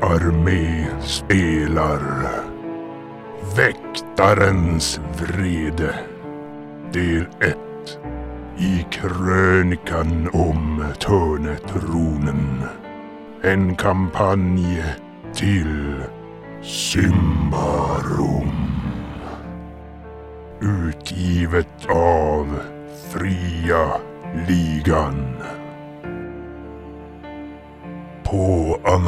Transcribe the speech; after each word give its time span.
Armé 0.00 0.86
spelar. 1.00 2.00
Väktarens 3.56 5.00
vrede. 5.18 5.94
Del 6.92 7.26
1. 7.40 7.56
I 8.58 8.86
krönikan 8.90 10.28
om 10.32 10.84
Törnetronen. 11.00 12.62
En 13.42 13.76
kampanj 13.76 14.84
till 15.34 15.94
Symbarom. 16.62 18.52
Utgivet 20.60 21.86
av 21.90 22.60
Fria 23.12 23.88
Ligan. 24.48 25.17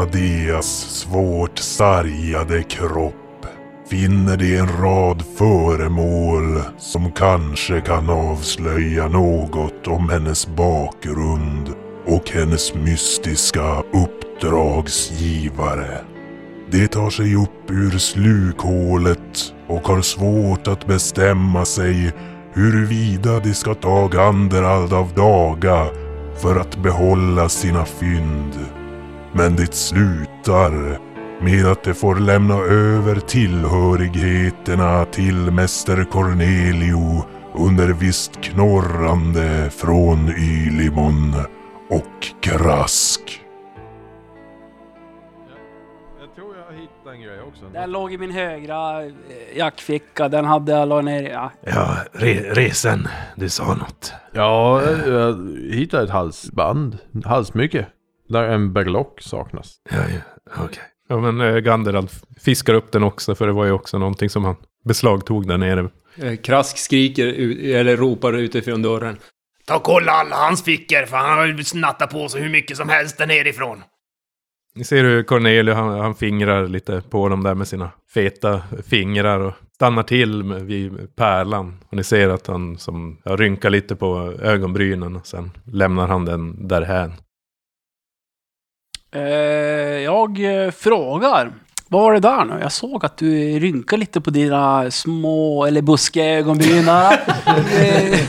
Amadeas 0.01 0.67
svårt 0.67 1.59
sargade 1.59 2.63
kropp 2.63 3.47
finner 3.91 4.37
de 4.37 4.57
en 4.57 4.69
rad 4.83 5.23
föremål 5.39 6.61
som 6.79 7.13
kanske 7.13 7.81
kan 7.81 8.11
avslöja 8.11 9.09
något 9.09 9.87
om 9.87 10.09
hennes 10.09 10.47
bakgrund 10.47 11.75
och 12.07 12.31
hennes 12.31 12.75
mystiska 12.75 13.83
uppdragsgivare. 13.93 16.01
De 16.71 16.89
tar 16.89 17.11
sig 17.11 17.37
upp 17.37 17.71
ur 17.71 17.99
slukhålet 17.99 19.55
och 19.69 19.89
har 19.89 20.03
svårt 20.03 20.69
att 20.69 20.87
bestämma 20.87 21.65
sig 21.65 22.13
huruvida 22.53 23.41
de 23.41 23.55
ska 23.55 23.75
ta 23.75 24.09
Ganderald 24.09 24.93
av 24.93 25.13
daga 25.15 25.87
för 26.43 26.61
att 26.61 26.83
behålla 26.83 27.49
sina 27.49 27.85
fynd. 27.85 28.80
Men 29.33 29.57
det 29.57 29.75
slutar 29.75 30.99
med 31.45 31.67
att 31.67 31.85
de 31.85 31.95
får 31.95 32.17
lämna 32.17 32.55
över 32.55 33.21
tillhörigheterna 33.21 35.05
till 35.05 35.51
Mäster 35.51 36.05
Cornelio 36.05 37.25
under 37.55 37.89
visst 37.89 38.41
knorrande 38.41 39.71
från 39.71 40.29
Ylimon 40.29 41.35
och 41.91 42.27
Krask. 42.41 43.43
Jag 46.21 46.35
tror 46.35 46.57
jag 46.57 46.79
hittade 46.81 47.17
en 47.17 47.23
grej 47.23 47.41
också. 47.49 47.65
Den 47.73 47.91
låg 47.91 48.13
i 48.13 48.19
min 48.19 48.31
högra 48.31 49.05
eh, 49.05 49.13
jackficka. 49.57 50.29
Den 50.29 50.45
hade 50.45 50.73
jag 50.73 50.89
la 50.89 51.01
ner. 51.01 51.31
Ja. 51.31 51.51
Ja, 51.61 51.97
re 52.13 52.35
resen, 52.35 53.09
du 53.37 53.49
sa 53.49 53.75
något. 53.75 54.13
Ja, 54.33 54.83
jag 55.07 55.49
hittade 55.73 56.05
ett 56.05 56.11
halsband. 56.11 56.99
Halsmycke. 57.25 57.87
Där 58.31 58.43
en 58.43 58.73
berlock 58.73 59.21
saknas. 59.21 59.77
Ja, 59.91 59.97
ja, 59.97 60.65
okej. 60.65 60.83
Ja 61.09 61.21
men 61.21 61.41
eh, 61.41 61.57
Ganderald 61.57 62.11
fiskar 62.41 62.75
upp 62.75 62.93
den 62.93 63.03
också 63.03 63.35
för 63.35 63.47
det 63.47 63.53
var 63.53 63.65
ju 63.65 63.73
också 63.73 63.99
någonting 63.99 64.31
som 64.31 64.45
han 64.45 64.57
beslagtog 64.85 65.49
där 65.49 65.59
nere. 65.59 65.91
Eh, 66.17 66.37
Krask 66.37 66.79
skriker, 66.79 67.27
ut- 67.27 67.75
eller 67.75 67.97
ropar 67.97 68.33
utifrån 68.33 68.83
dörren. 68.83 69.17
Ta 69.67 69.77
och 69.77 69.83
kolla 69.83 70.13
alla 70.13 70.37
hans 70.37 70.65
fickor, 70.65 71.07
för 71.07 71.17
han 71.17 71.39
har 71.39 71.47
ju 71.47 71.65
snattat 71.65 72.11
på 72.11 72.29
sig 72.29 72.43
hur 72.43 72.51
mycket 72.51 72.77
som 72.77 72.89
helst 72.89 73.19
där 73.19 73.27
nerifrån. 73.27 73.83
Ni 74.75 74.85
ser 74.85 75.05
hur 75.05 75.23
Cornelius 75.23 75.77
han, 75.77 76.01
han 76.01 76.15
fingrar 76.15 76.67
lite 76.67 77.03
på 77.11 77.29
dem 77.29 77.43
där 77.43 77.55
med 77.55 77.69
sina 77.69 77.91
feta 78.15 78.63
fingrar 78.87 79.41
och 79.41 79.55
stannar 79.75 80.03
till 80.03 80.43
vid 80.55 81.17
pärlan. 81.17 81.79
Och 81.89 81.97
ni 81.97 82.05
ser 82.05 82.29
att 82.29 82.47
han 82.47 82.79
som 82.79 83.21
ja, 83.25 83.37
rynkar 83.37 83.71
lite 83.71 83.97
på 83.97 84.35
ögonbrynen 84.43 85.17
och 85.17 85.27
sen 85.27 85.51
lämnar 85.65 86.09
han 86.09 86.25
den 86.25 86.69
därhän. 86.69 87.13
Eh, 89.13 89.21
jag 90.05 90.65
eh, 90.65 90.71
frågar. 90.71 91.53
Vad 91.89 92.03
var 92.03 92.13
det 92.13 92.21
där 92.21 92.45
nu? 92.45 92.59
Jag 92.61 92.73
såg 92.73 93.05
att 93.05 93.17
du 93.17 93.59
rynkar 93.59 93.97
lite 93.97 94.21
på 94.21 94.31
dina 94.31 94.91
små, 94.91 95.65
eller 95.67 95.83
buskiga 95.83 96.25
ögonbryn 96.39 96.85
där. 96.85 97.21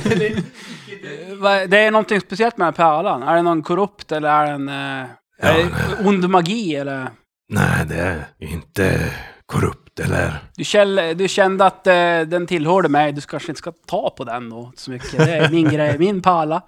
Eh, 1.03 1.33
vad- 1.37 1.69
det 1.69 1.77
är 1.79 1.91
någonting 1.91 2.21
speciellt 2.21 2.57
med 2.57 2.67
den 2.67 2.73
här 2.73 2.77
pärlan. 2.93 3.23
Är 3.23 3.35
det 3.35 3.41
någon 3.41 3.63
korrupt 3.63 4.11
eller 4.11 4.29
är 4.29 4.45
det 4.45 4.51
en... 4.51 4.69
Eh, 4.69 5.07
Ja, 5.43 5.47
är 5.49 5.57
det 5.57 6.07
ond 6.09 6.29
magi 6.29 6.75
eller? 6.75 7.07
Nej, 7.49 7.85
det 7.87 7.95
är 7.99 8.25
inte 8.39 8.99
korrupt 9.45 9.99
eller... 9.99 10.33
Du, 10.55 10.63
käll, 10.63 11.01
du 11.15 11.27
kände 11.27 11.65
att 11.65 11.87
eh, 11.87 12.21
den 12.27 12.47
tillhörde 12.47 12.89
mig. 12.89 13.11
Du 13.11 13.21
kanske 13.21 13.51
inte 13.51 13.59
ska 13.59 13.71
ta 13.87 14.09
på 14.09 14.23
den 14.23 14.49
då 14.49 14.71
så 14.75 14.91
mycket. 14.91 15.17
Det 15.17 15.35
är 15.35 15.49
min 15.49 15.69
grej, 15.69 15.99
min 15.99 16.21
pärla. 16.21 16.61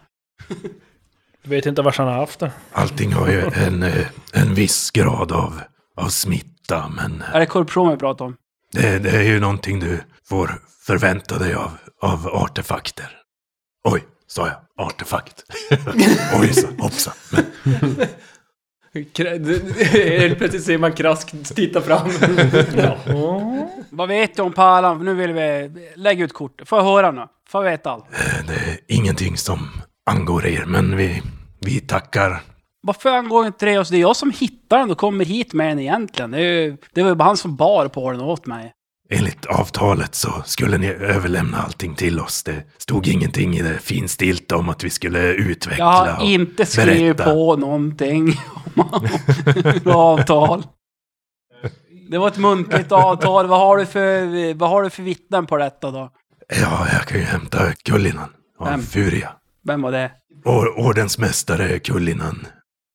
Du 1.44 1.50
vet 1.50 1.66
inte 1.66 1.82
var 1.82 1.92
han 1.98 2.08
har 2.08 2.14
haft 2.14 2.40
den. 2.40 2.50
Allting 2.72 3.14
har 3.14 3.28
ju 3.28 3.42
en, 3.42 3.84
eh, 3.84 4.08
en 4.34 4.54
viss 4.54 4.92
grad 4.92 5.32
av, 5.32 5.62
av 5.98 6.08
smitta, 6.08 6.88
men 6.96 7.22
eh, 7.22 7.36
Är 7.36 7.40
det 7.40 7.46
korruption 7.46 7.90
vi 7.92 7.98
pratar 7.98 8.26
om? 8.26 8.36
det, 8.74 9.00
det 9.00 9.10
är 9.10 9.24
ju 9.24 9.40
någonting 9.40 9.80
du 9.80 10.00
får 10.30 10.52
förvänta 10.86 11.38
dig 11.40 11.54
av, 11.54 11.72
av 12.02 12.28
artefakter. 12.28 13.06
Oj, 13.84 14.04
sa 14.28 14.48
jag 14.48 14.88
artefakt? 14.88 15.44
Oj, 16.40 16.54
så, 16.54 16.68
hoppsan. 16.80 17.14
Helt 19.94 20.38
plötsligt 20.38 20.64
ser 20.64 20.78
man 20.78 20.92
Krask 20.94 21.34
titta 21.56 21.82
fram. 21.82 22.10
Vad 23.90 24.08
vet 24.08 24.36
du 24.36 24.42
om 24.42 24.54
pärlan? 24.54 25.06
Nu 25.06 25.14
vill 25.14 25.34
vi... 25.34 25.72
Lägg 25.96 26.22
ut 26.22 26.34
kortet. 26.34 26.68
Får 26.70 26.80
jag 26.80 26.86
höra 26.86 27.12
nu? 27.12 27.28
Får 27.50 27.66
jag 27.66 27.72
veta 27.72 27.92
allt? 27.92 28.06
eh, 28.14 28.46
det 28.48 28.54
är 28.54 28.78
ingenting 28.88 29.38
som 29.38 29.68
angår 30.06 30.46
er, 30.46 30.66
men 30.66 30.98
vi, 30.98 31.22
vi 31.66 31.80
tackar. 31.80 32.42
Varför 32.82 33.10
angår 33.10 33.46
inte 33.46 33.66
det 33.66 33.78
oss? 33.78 33.90
Det 33.90 33.98
är 33.98 34.02
jag 34.02 34.16
som 34.16 34.32
hittar 34.32 34.80
den 34.80 34.92
och 34.92 34.98
kommer 34.98 35.26
hit 35.26 35.54
med 35.54 35.68
den 35.68 35.80
egentligen. 35.80 36.32
Det, 36.32 36.38
är 36.38 36.62
ju, 36.64 36.78
det 36.94 37.02
var 37.04 37.10
ju 37.10 37.16
bara 37.16 37.24
han 37.24 37.38
som 37.38 37.56
bar 37.56 37.88
på 37.88 38.12
den 38.12 38.22
åt 38.22 38.46
mig. 38.46 38.74
Enligt 39.10 39.46
avtalet 39.46 40.16
så 40.16 40.42
skulle 40.46 40.78
ni 40.78 40.88
överlämna 40.88 41.58
allting 41.58 41.96
till 41.96 42.20
oss. 42.20 42.44
Det 42.44 42.64
stod 42.78 43.08
ingenting 43.08 43.56
i 43.58 43.62
det 43.62 43.78
finstilta 43.80 44.58
om 44.58 44.70
att 44.70 44.84
vi 44.84 44.90
skulle 44.90 45.34
utveckla 45.34 45.86
Jag 45.86 45.92
har 45.92 46.20
och 46.20 46.26
inte 46.26 46.66
skrivit 46.66 47.18
på 47.18 47.56
någonting 47.56 48.34
om 49.86 49.92
avtal. 49.92 50.64
Det 52.10 52.18
var 52.18 52.28
ett 52.28 52.38
muntligt 52.38 52.92
avtal. 52.92 53.48
Vad 53.48 53.60
har 53.60 53.78
du 53.78 53.86
för, 53.86 54.54
vad 54.54 54.70
har 54.70 54.84
du 54.84 54.90
för 54.90 55.04
vittnen 55.04 55.46
på 55.46 55.58
detta 55.58 55.92
då? 55.92 56.10
Ja, 56.62 56.88
jag 56.94 57.02
kan 57.02 57.20
ju 57.20 57.26
hämta 57.26 57.74
Kullinan 57.74 58.30
Vem? 58.66 58.82
Furia. 58.82 59.30
Vem 59.64 59.82
var 59.82 59.92
det? 59.92 60.12
Or 60.46 60.80
ordensmästare 60.80 61.80
Kullinan 61.80 62.48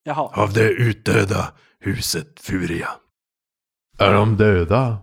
Jaha. 0.03 0.29
av 0.33 0.53
det 0.53 0.69
utdöda 0.69 1.51
huset 1.79 2.39
Furia. 2.39 2.89
Är 3.99 4.13
de 4.13 4.37
döda? 4.37 4.97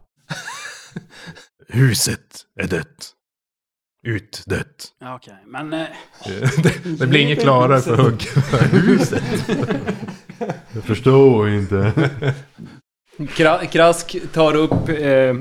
Huset 1.68 2.44
är 2.60 2.66
dött. 2.68 3.12
Utdött. 4.06 4.92
Ja, 5.00 5.14
Okej, 5.14 5.34
men... 5.46 5.72
Eh, 5.72 5.86
det, 6.62 6.98
det 6.98 7.06
blir 7.06 7.20
inget 7.20 7.40
klarare 7.42 7.80
för 7.80 7.96
hugg. 7.96 8.22
Huset? 8.72 9.22
jag 10.72 10.84
förstår 10.84 11.48
inte. 11.48 11.92
Kra- 13.18 13.64
Krask 13.66 14.16
tar 14.32 14.54
upp 14.56 14.88
eh, 14.88 15.34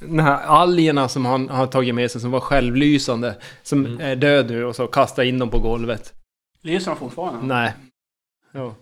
de 0.00 0.18
här 0.18 0.42
algerna 0.46 1.08
som 1.08 1.24
han 1.24 1.48
har 1.48 1.66
tagit 1.66 1.94
med 1.94 2.10
sig 2.10 2.20
som 2.20 2.30
var 2.30 2.40
självlysande. 2.40 3.36
Som 3.62 4.00
är 4.00 4.16
död 4.16 4.50
nu 4.50 4.64
och 4.64 4.76
så 4.76 4.86
kastar 4.86 5.22
in 5.22 5.38
dem 5.38 5.50
på 5.50 5.58
golvet. 5.58 6.12
Lyser 6.64 6.90
de 6.90 6.98
fortfarande? 6.98 7.46
Nej. 7.46 7.72
Jo. 8.54 8.74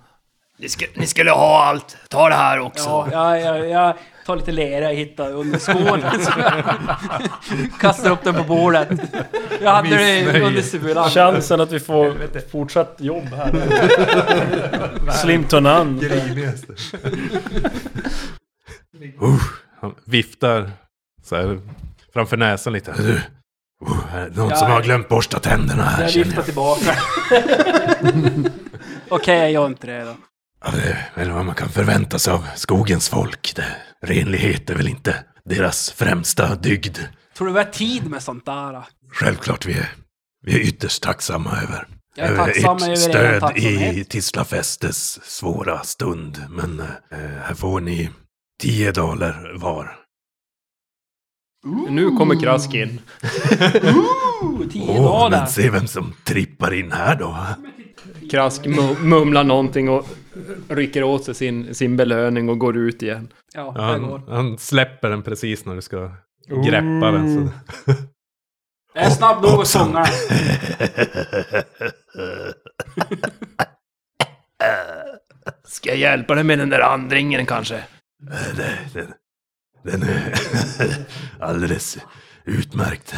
Ni, 0.58 0.69
ska, 0.69 0.87
ni 0.94 1.06
skulle 1.06 1.31
ha 1.31 1.64
allt. 1.64 1.96
Ta 2.08 2.29
det 2.29 2.34
här 2.34 2.58
också. 2.58 3.08
Ja, 3.12 3.38
jag, 3.38 3.58
jag, 3.58 3.69
jag 3.69 3.94
tar 4.26 4.37
lite 4.37 4.52
lera 4.52 4.84
jag 4.84 4.94
hittar 4.94 5.32
under 5.32 5.58
skålen. 5.58 6.11
Kastar 7.81 8.11
upp 8.11 8.25
den 8.25 8.34
på 8.34 8.43
bordet. 8.44 8.88
Jag 9.62 9.73
hade 9.73 9.88
det 9.88 10.43
under 10.43 10.62
sulan. 10.62 11.11
Chansen 11.11 11.61
att 11.61 11.73
vi 11.73 11.81
får 11.81 12.49
fortsatt 12.50 12.96
jobb 12.99 13.25
här. 13.25 13.52
Slim 15.23 15.44
Tonan. 15.44 16.00
Uh, 19.23 19.40
Han 19.81 19.94
viftar 20.05 20.70
så 21.23 21.37
här, 21.37 21.61
framför 22.12 22.37
näsan 22.37 22.73
lite. 22.73 23.23
Du. 23.87 24.17
Är 24.19 24.31
det 24.31 24.37
någon 24.37 24.50
Ja, 24.50 24.56
som 24.56 24.70
har 24.70 24.82
glömt 24.82 25.08
borsta 25.08 25.38
tänderna 25.38 25.82
här 25.82 26.02
Jag 26.02 26.12
viftar 26.25 26.43
tillbaka. 26.43 26.96
Okej, 29.08 29.38
jag 29.38 29.52
gör 29.52 29.67
inte 29.67 29.87
det 29.87 30.05
då. 30.05 30.17
Ja, 30.64 30.70
det 30.70 30.82
är 30.82 31.11
väl 31.14 31.31
vad 31.31 31.44
man 31.44 31.55
kan 31.55 31.69
förvänta 31.69 32.19
sig 32.19 32.32
av 32.32 32.46
skogens 32.55 33.08
folk. 33.08 33.52
Det, 33.56 33.76
renlighet 34.06 34.70
är 34.70 34.75
väl 34.75 34.88
inte 34.88 35.17
deras 35.44 35.90
främsta 35.90 36.55
dygd. 36.55 36.99
Tror 37.37 37.46
du 37.46 37.52
vi 37.52 37.58
har 37.58 37.64
tid 37.67 38.11
med 38.11 38.23
sånt 38.23 38.46
där? 38.46 38.84
Självklart 39.12 39.67
vi 39.67 39.73
är, 39.73 39.90
vi 40.46 40.55
är 40.55 40.58
ytterst 40.58 41.02
tacksamma 41.02 41.50
över, 41.62 41.87
Jag 42.17 42.29
är 42.29 42.37
tacksam 42.37 42.76
över 42.76 42.90
er 42.93 42.96
stöd 42.96 43.56
i 43.56 44.05
Tislafestes 44.05 45.25
svåra 45.25 45.82
stund. 45.82 46.44
Men 46.50 46.81
eh, 46.81 47.19
här 47.43 47.55
får 47.55 47.81
ni 47.81 48.11
tio 48.62 48.93
daler 48.93 49.52
var. 49.58 49.96
Nu 51.88 52.11
kommer 52.17 52.41
Krask 52.41 52.75
in. 52.75 53.00
Ooh, 54.43 54.69
tio 54.73 54.82
Åh, 54.99 55.05
daler. 55.05 55.38
men 55.38 55.47
se 55.47 55.70
vem 55.70 55.87
som 55.87 56.12
trippar 56.25 56.75
in 56.75 56.93
här 56.93 57.17
då. 57.17 57.37
Krask 58.31 58.67
mu- 58.67 58.99
mumlar 59.03 59.44
någonting 59.44 59.88
och 59.88 60.06
rycker 60.69 61.03
åt 61.03 61.25
sig 61.25 61.35
sin, 61.35 61.75
sin 61.75 61.97
belöning 61.97 62.49
och 62.49 62.59
går 62.59 62.76
ut 62.76 63.03
igen. 63.03 63.29
Ja, 63.55 63.75
Ja, 63.76 63.93
det 63.93 63.99
går. 63.99 64.19
han, 64.29 64.37
han 64.47 64.59
släpper 64.59 65.11
den 65.11 65.23
precis 65.23 65.64
när 65.67 65.75
du 65.75 65.82
ska 65.82 66.11
greppa 66.49 67.11
den. 67.11 67.49
Så. 67.49 67.94
Jag 68.94 69.05
är 69.05 69.11
snabb 69.11 69.43
nog 69.43 69.61
att 69.61 69.67
den. 69.69 70.05
Ska 75.65 75.88
jag 75.91 75.99
hjälpa 75.99 76.35
dig 76.35 76.44
med 76.44 76.58
den 76.58 76.70
där 76.70 76.81
andringen 76.81 77.47
kanske? 77.47 77.85
Det- 78.56 78.79
Den, 78.94 79.12
den 79.82 80.02
är 80.02 80.34
alldeles 81.40 81.99
utmärkt. 82.44 83.14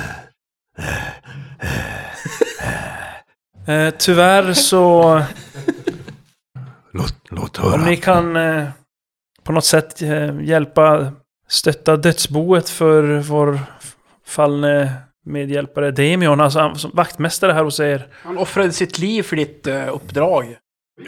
Eh, 3.67 3.91
tyvärr 3.99 4.53
så, 4.53 5.23
Låt, 6.93 7.15
låt 7.31 7.59
om 7.59 7.71
höra. 7.73 7.85
ni 7.85 7.97
kan 7.97 8.37
eh, 8.37 8.69
på 9.43 9.53
något 9.53 9.65
sätt 9.65 10.03
eh, 10.03 10.41
hjälpa 10.43 11.13
stötta 11.49 11.97
dödsboet 11.97 12.69
för 12.69 13.03
vår 13.19 13.59
fallne 14.27 14.93
medhjälpare 15.27 15.91
Demion, 15.91 16.41
alltså 16.41 16.59
han, 16.59 16.79
som 16.79 16.91
vaktmästare 16.95 17.53
här 17.53 17.65
hos 17.65 17.81
er. 17.81 18.07
Han 18.23 18.39
offrade 18.39 18.73
sitt 18.73 18.99
liv 18.99 19.23
för 19.23 19.37
ditt 19.37 19.67
uppdrag. 19.67 20.57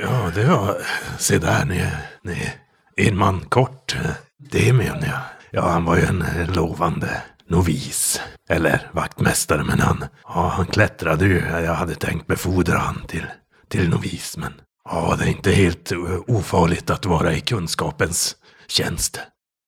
Ja, 0.01 0.31
det 0.35 0.45
var... 0.45 0.77
Se 1.19 1.39
där, 1.39 1.65
ni, 1.65 1.85
ni 2.23 2.53
en 2.97 3.17
man 3.19 3.41
kort. 3.41 3.97
Demion, 4.39 5.03
ja. 5.03 5.21
Ja, 5.51 5.69
han 5.69 5.85
var 5.85 5.97
ju 5.97 6.03
en 6.03 6.23
eh, 6.23 6.55
lovande 6.55 7.23
novis. 7.49 8.21
Eller 8.49 8.91
vaktmästare, 8.93 9.65
men 9.65 9.81
han... 9.81 10.05
Ja, 10.25 10.53
han 10.57 10.67
klättrade 10.67 11.25
ju. 11.25 11.39
Jag 11.39 11.75
hade 11.75 11.95
tänkt 11.95 12.27
befordra 12.27 12.79
han 12.79 13.03
till, 13.07 13.27
till 13.69 13.89
novis, 13.89 14.37
men... 14.37 14.53
Ja, 14.91 15.17
det 15.19 15.25
är 15.25 15.29
inte 15.29 15.51
helt 15.51 15.93
eh, 15.93 15.99
ofarligt 16.27 16.91
att 16.91 17.07
vara 17.07 17.33
i 17.33 17.41
kunskapens 17.41 18.37
tjänst. 18.69 19.21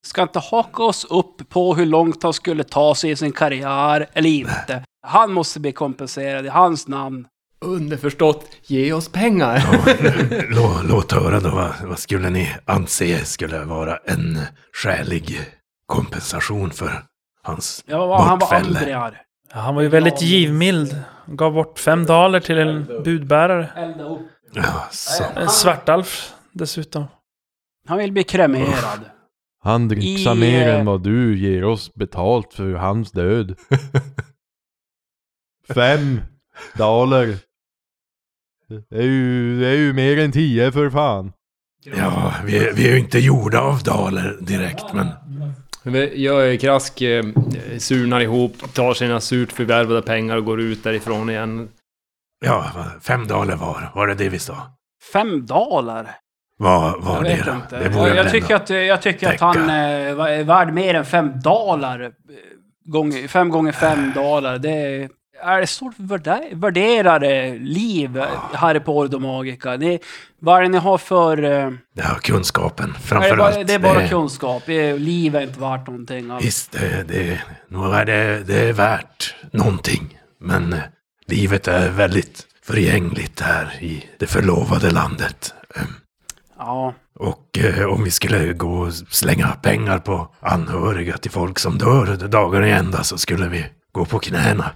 Ska 0.07 0.23
inte 0.23 0.39
haka 0.39 0.83
oss 0.83 1.05
upp 1.11 1.49
på 1.49 1.75
hur 1.75 1.87
långt 1.87 2.23
han 2.23 2.33
skulle 2.33 2.65
ta 2.65 2.95
sig 2.95 3.11
i 3.11 3.17
sin 3.17 3.33
karriär 3.33 4.07
eller 4.13 4.31
inte. 4.31 4.85
Han 5.07 5.33
måste 5.33 5.61
bli 5.61 5.73
kompenserad 5.73 6.47
i 6.47 6.49
hans 6.49 6.89
namn. 6.89 7.27
Underförstått, 7.65 8.47
ge 8.67 8.93
oss 8.93 9.09
pengar. 9.09 9.63
Ja, 9.73 9.95
lå, 10.49 10.81
låt 10.85 11.13
höra 11.13 11.41
då, 11.41 11.51
vad, 11.51 11.73
vad 11.85 11.99
skulle 11.99 12.31
ni 12.31 12.55
anse 12.65 13.25
skulle 13.25 13.65
vara 13.65 13.97
en 13.97 14.39
skälig 14.73 15.41
kompensation 15.89 16.71
för 16.71 17.03
hans 17.43 17.85
Ja, 17.87 18.19
han 18.19 18.29
var 18.29 18.37
bortfälle? 18.37 18.79
Andrear. 18.79 19.23
Ja, 19.53 19.61
han 19.61 19.75
var 19.75 19.83
ju 19.83 19.89
väldigt 19.89 20.23
givmild. 20.23 20.97
Han 21.27 21.37
gav 21.37 21.53
bort 21.53 21.79
fem 21.79 22.07
daler 22.07 22.41
till 22.41 22.59
en 22.59 22.85
budbärare. 23.05 23.71
Elda 23.77 24.05
upp. 24.05 24.21
Ja, 24.53 24.89
så. 24.91 25.25
En 25.37 25.49
svartalf 25.49 26.35
dessutom. 26.53 27.05
Han 27.87 27.99
vill 27.99 28.13
bli 28.13 28.25
kremerad. 28.25 29.01
Han 29.61 29.89
dricksar 29.89 30.35
I, 30.35 30.39
mer 30.39 30.69
eh, 30.69 30.81
än 30.81 30.87
vad 30.87 31.03
du 31.03 31.39
ger 31.39 31.65
oss 31.65 31.95
betalt 31.95 32.55
för 32.55 32.75
hans 32.75 33.13
död. 33.13 33.59
Fem 35.75 36.21
daler. 36.75 37.37
Det 38.91 38.99
är, 38.99 39.03
ju, 39.03 39.61
det 39.61 39.67
är 39.67 39.77
ju 39.77 39.93
mer 39.93 40.19
än 40.19 40.33
tio 40.33 40.73
för 40.73 40.91
fan. 40.91 41.33
Ja, 41.85 42.35
vi, 42.45 42.71
vi 42.75 42.89
är 42.89 42.93
ju 42.93 42.99
inte 42.99 43.19
gjorda 43.19 43.61
av 43.61 43.83
daler 43.83 44.37
direkt, 44.41 44.93
men... 44.95 45.07
Jag 46.15 46.53
är 46.53 46.57
Krask, 46.57 47.01
eh, 47.03 47.25
surnar 47.79 48.21
ihop, 48.21 48.75
tar 48.75 48.95
sina 48.95 49.21
surt 49.21 49.53
förvärvade 49.53 50.03
pengar 50.03 50.37
och 50.37 50.45
går 50.45 50.61
ut 50.61 50.85
därifrån 50.85 51.31
igen. 51.31 51.69
Ja, 52.45 52.65
fem 53.03 53.27
daler 53.29 53.57
var, 53.57 53.91
var 53.95 54.07
det 54.07 54.15
det 54.15 54.29
vi 54.29 54.39
sa? 54.39 54.57
Fem 55.13 55.47
daler? 55.47 56.11
Vad 56.57 57.03
var 57.05 57.15
Jag 57.15 57.25
det 57.25 57.43
då? 57.47 57.53
inte. 57.55 57.79
Det 57.79 57.85
Jag, 57.85 57.93
borde 57.93 58.15
jag, 58.17 58.31
tycker 58.31 58.55
att, 58.57 58.71
jag 58.71 59.03
tycker 59.03 59.35
att 59.35 59.41
han 59.41 59.57
eh, 59.69 60.21
är 60.21 60.45
värd 60.45 60.73
mer 60.73 60.95
än 60.95 61.05
fem 61.05 61.41
daler. 61.41 62.01
eh, 62.03 62.09
Gång, 62.85 63.29
fem 63.29 63.49
gånger 63.49 63.73
fem 63.73 64.13
daler. 64.15 64.59
Det 64.59 64.71
är, 64.71 65.09
är 65.43 65.61
det 65.61 65.67
så 65.67 65.93
värde- 65.97 66.49
värderade 66.53 67.59
liv 67.59 68.23
här 68.55 68.79
på 68.79 68.99
Ordo 68.99 69.19
Magica? 69.19 69.77
Det, 69.77 69.99
vad 70.41 70.59
är 70.59 70.63
det 70.63 70.69
ni 70.69 70.79
har 70.79 70.99
för... 70.99 71.43
eh, 71.45 71.71
Ja, 71.95 72.19
kunskapen 72.23 72.89
är 72.91 72.93
det, 72.95 72.99
framförallt. 73.01 73.55
bara, 73.55 73.65
det 73.65 73.75
är 73.75 73.79
bara 73.79 74.09
kunskap. 74.09 74.63
Det 74.67 74.73
är, 74.75 74.99
liv 74.99 75.37
är 75.37 75.41
inte 75.41 75.61
värt 75.61 75.87
någonting 75.87 76.31
alls. 76.31 76.45
Visst, 76.45 76.73
det, 76.73 77.05
det, 77.09 77.41
nog 77.69 77.95
är 77.95 78.05
det, 78.05 78.45
det 78.47 78.69
är 78.69 78.73
värt 78.73 79.35
någonting. 79.53 80.19
Men 80.41 80.73
eh, 80.73 80.79
livet 81.27 81.69
är 81.69 81.91
väldigt 81.91 82.47
förgängligt 82.65 83.41
här 83.41 83.77
i 83.81 84.05
det 84.19 84.27
förlovade 84.27 84.91
landet. 84.91 85.55
Ehm, 85.77 85.87
Ja. 86.59 86.95
Och 87.19 87.59
eh, 87.59 87.87
om 87.87 88.05
vi 88.05 88.11
skulle 88.11 88.53
gå 88.53 88.73
och 88.79 88.93
slänga 88.95 89.49
pengar 89.49 89.99
på 89.99 90.35
anhöriga 90.41 91.17
till 91.17 91.31
folk 91.31 91.59
som 91.59 91.79
dör 91.79 92.29
dagar 92.29 92.65
i 92.67 92.71
ända 92.71 93.03
så 93.03 93.19
skulle 93.19 93.49
vi 93.49 93.67
gå 93.93 94.05
på 94.05 94.19
knäna. 94.19 94.71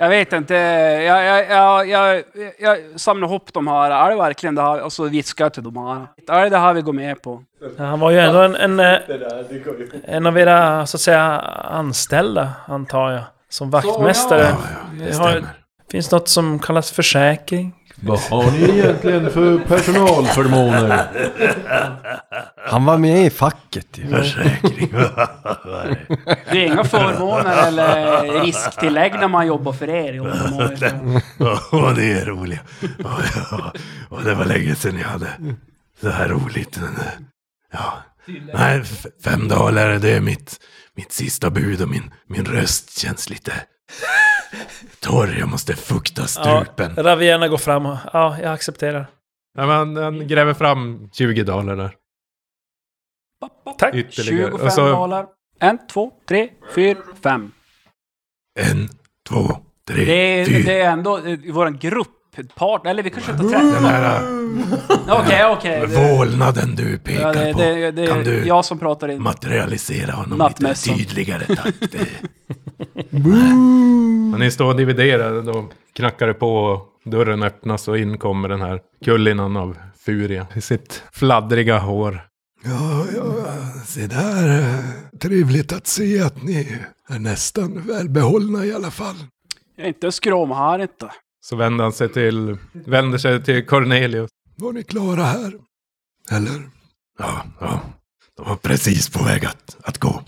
Jag 0.00 0.08
vet 0.08 0.32
inte. 0.32 0.54
Jag, 0.54 1.24
jag, 1.24 1.48
jag, 1.88 1.88
jag, 1.88 2.22
jag 2.60 2.78
samlar 3.00 3.28
ihop 3.28 3.52
de 3.52 3.66
här. 3.68 3.90
Är 3.90 4.10
det 4.10 4.16
verkligen 4.16 4.54
det 4.54 4.62
här? 4.62 4.80
Och 4.82 4.92
så 4.92 5.04
viskar 5.08 5.44
jag 5.44 5.54
till 5.54 5.62
de 5.62 5.76
här. 5.76 6.06
Är 6.38 6.42
det 6.44 6.48
det 6.48 6.58
här 6.58 6.72
vi 6.74 6.82
går 6.82 6.92
med 6.92 7.22
på? 7.22 7.42
Han 7.78 8.00
var 8.00 8.10
ju 8.10 8.18
ändå 8.18 8.38
en, 8.40 8.56
en, 8.56 8.80
eh, 8.80 8.98
en 10.04 10.26
av 10.26 10.38
era, 10.38 10.86
så 10.86 10.96
att 10.96 11.00
säga, 11.00 11.22
anställda, 11.64 12.48
antar 12.66 13.10
jag. 13.10 13.22
Som 13.48 13.70
vaktmästare. 13.70 14.40
Ja, 14.40 14.56
ja, 15.00 15.04
det 15.06 15.16
har- 15.16 15.30
stämmer. 15.30 15.48
Finns 15.90 16.10
något 16.10 16.28
som 16.28 16.58
kallas 16.58 16.90
försäkring? 16.92 17.74
Vad 18.02 18.20
har 18.20 18.50
ni 18.50 18.78
egentligen 18.78 19.30
för 19.30 19.58
personalförmåner? 19.58 21.06
Han 22.66 22.84
var 22.84 22.98
med 22.98 23.26
i 23.26 23.30
facket 23.30 23.98
ju. 23.98 24.08
Försäkring. 24.08 24.92
Det 26.50 26.58
är 26.58 26.66
inga 26.66 26.84
förmåner 26.84 27.66
eller 27.66 28.22
risktillägg 28.44 29.12
när 29.12 29.28
man 29.28 29.46
jobbar 29.46 29.72
för 29.72 29.88
er. 29.88 30.12
i. 30.12 30.20
Åh, 31.72 31.94
det 31.94 32.12
är 32.12 32.26
ja. 33.50 33.72
Åh, 34.10 34.24
det 34.24 34.34
var 34.34 34.44
länge 34.44 34.74
sedan 34.74 34.98
jag 34.98 35.08
hade 35.08 35.28
så 36.00 36.08
här 36.08 36.28
roligt. 36.28 36.80
Ja. 37.72 37.92
Nej, 38.54 38.82
fem 39.24 39.48
dagar, 39.48 39.98
det 39.98 40.10
är 40.10 40.20
mitt, 40.20 40.56
mitt 40.96 41.12
sista 41.12 41.50
bud 41.50 41.82
och 41.82 41.88
min, 41.88 42.10
min 42.26 42.44
röst 42.44 42.98
känns 42.98 43.30
lite 43.30 43.52
torr. 45.00 45.36
Jag 45.38 45.48
måste 45.48 45.76
fukta 45.76 46.22
Ja, 46.22 46.26
strupen. 46.26 46.96
Ravierna 46.96 47.48
går 47.48 47.58
fram 47.58 47.86
och, 47.86 47.96
ja, 48.12 48.38
jag 48.42 48.52
accepterar. 48.52 49.06
Ja, 49.58 49.66
men 49.66 49.96
han, 49.96 50.28
gräver 50.28 50.54
fram 50.54 51.10
20 51.12 51.42
daler 51.42 51.76
där. 51.76 51.94
Tack. 53.78 53.94
Ytterligare. 53.94 54.50
25 54.50 54.66
Och 54.66 54.72
så, 54.72 54.86
daler. 54.88 55.26
En, 55.60 55.86
två, 55.86 56.12
tre, 56.28 56.50
fyra, 56.74 56.98
fem. 57.22 57.52
En, 58.60 58.88
två, 59.28 59.56
tre, 59.88 60.04
Det 60.04 60.40
är, 60.40 60.44
fyra. 60.46 60.62
det 60.66 60.80
är 60.80 60.90
ändå 60.92 61.18
eh, 61.18 61.38
vår 61.52 61.68
grupp. 61.70 62.08
Eller 62.84 63.02
vi 63.02 63.10
kanske 63.10 63.32
inte 63.32 63.44
har 63.44 63.50
träffat. 63.50 63.82
här 63.82 64.22
Okej, 65.08 65.44
okej. 65.46 65.74
äh, 65.82 65.88
Det- 65.88 66.16
vålnaden 66.18 66.74
du 66.76 66.90
Ja, 66.92 66.98
pekar 67.04 67.34
det, 67.34 67.52
på. 67.52 67.58
det, 67.58 67.90
det 67.90 68.06
kan 68.06 68.20
är 68.20 68.24
du 68.24 68.46
jag 68.46 68.64
som 68.64 68.78
pratar 68.78 69.08
in. 69.08 69.22
materialisera 69.22 70.12
honom 70.12 70.38
Nattmässan. 70.38 70.96
lite 70.96 71.08
tydligare, 71.14 71.56
tack. 71.56 71.74
När 73.10 74.38
ni 74.38 74.50
står 74.50 74.66
och 74.66 74.76
dividerar, 74.76 75.42
då 75.42 75.68
knackar 75.92 76.26
det 76.26 76.34
på 76.34 76.54
och 76.54 76.86
dörren 77.10 77.42
öppnas 77.42 77.88
och 77.88 77.98
in 77.98 78.18
kommer 78.18 78.48
den 78.48 78.60
här 78.60 78.80
kullinan 79.04 79.56
av 79.56 79.76
Furia 80.04 80.46
i 80.54 80.60
sitt 80.60 81.02
fladdriga 81.12 81.78
hår. 81.78 82.26
Ja, 82.64 83.04
ja, 83.16 83.34
se 83.86 84.06
där. 84.06 84.64
Trevligt 85.20 85.72
att 85.72 85.86
se 85.86 86.20
att 86.22 86.42
ni 86.42 86.78
är 87.08 87.18
nästan 87.18 87.82
välbehållna 87.86 88.64
i 88.64 88.74
alla 88.74 88.90
fall. 88.90 89.14
Jag 89.76 89.84
är 89.84 89.88
inte 89.88 90.06
en 90.06 90.12
skråm 90.12 90.50
här 90.50 90.78
inte. 90.78 91.10
Så 91.40 91.56
vänder 91.56 91.84
han 91.84 91.92
sig 91.92 92.08
till, 92.08 92.58
vänder 92.72 93.18
sig 93.18 93.44
till 93.44 93.66
Cornelius. 93.66 94.30
Var 94.56 94.72
ni 94.72 94.82
klara 94.82 95.24
här? 95.24 95.52
Eller? 96.30 96.70
Ja, 97.18 97.44
ja. 97.60 97.80
De 98.36 98.48
var 98.48 98.56
precis 98.56 99.08
på 99.08 99.24
väg 99.24 99.44
att, 99.44 99.76
att 99.82 99.98
gå. 99.98 100.22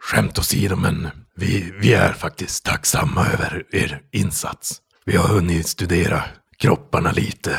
Skämt 0.00 0.38
åsido, 0.38 0.76
men 0.76 1.08
vi, 1.36 1.72
vi 1.80 1.94
är 1.94 2.12
faktiskt 2.12 2.64
tacksamma 2.64 3.26
över 3.26 3.64
er 3.72 4.02
insats. 4.12 4.80
Vi 5.04 5.16
har 5.16 5.28
hunnit 5.28 5.68
studera 5.68 6.24
kropparna 6.58 7.12
lite 7.12 7.58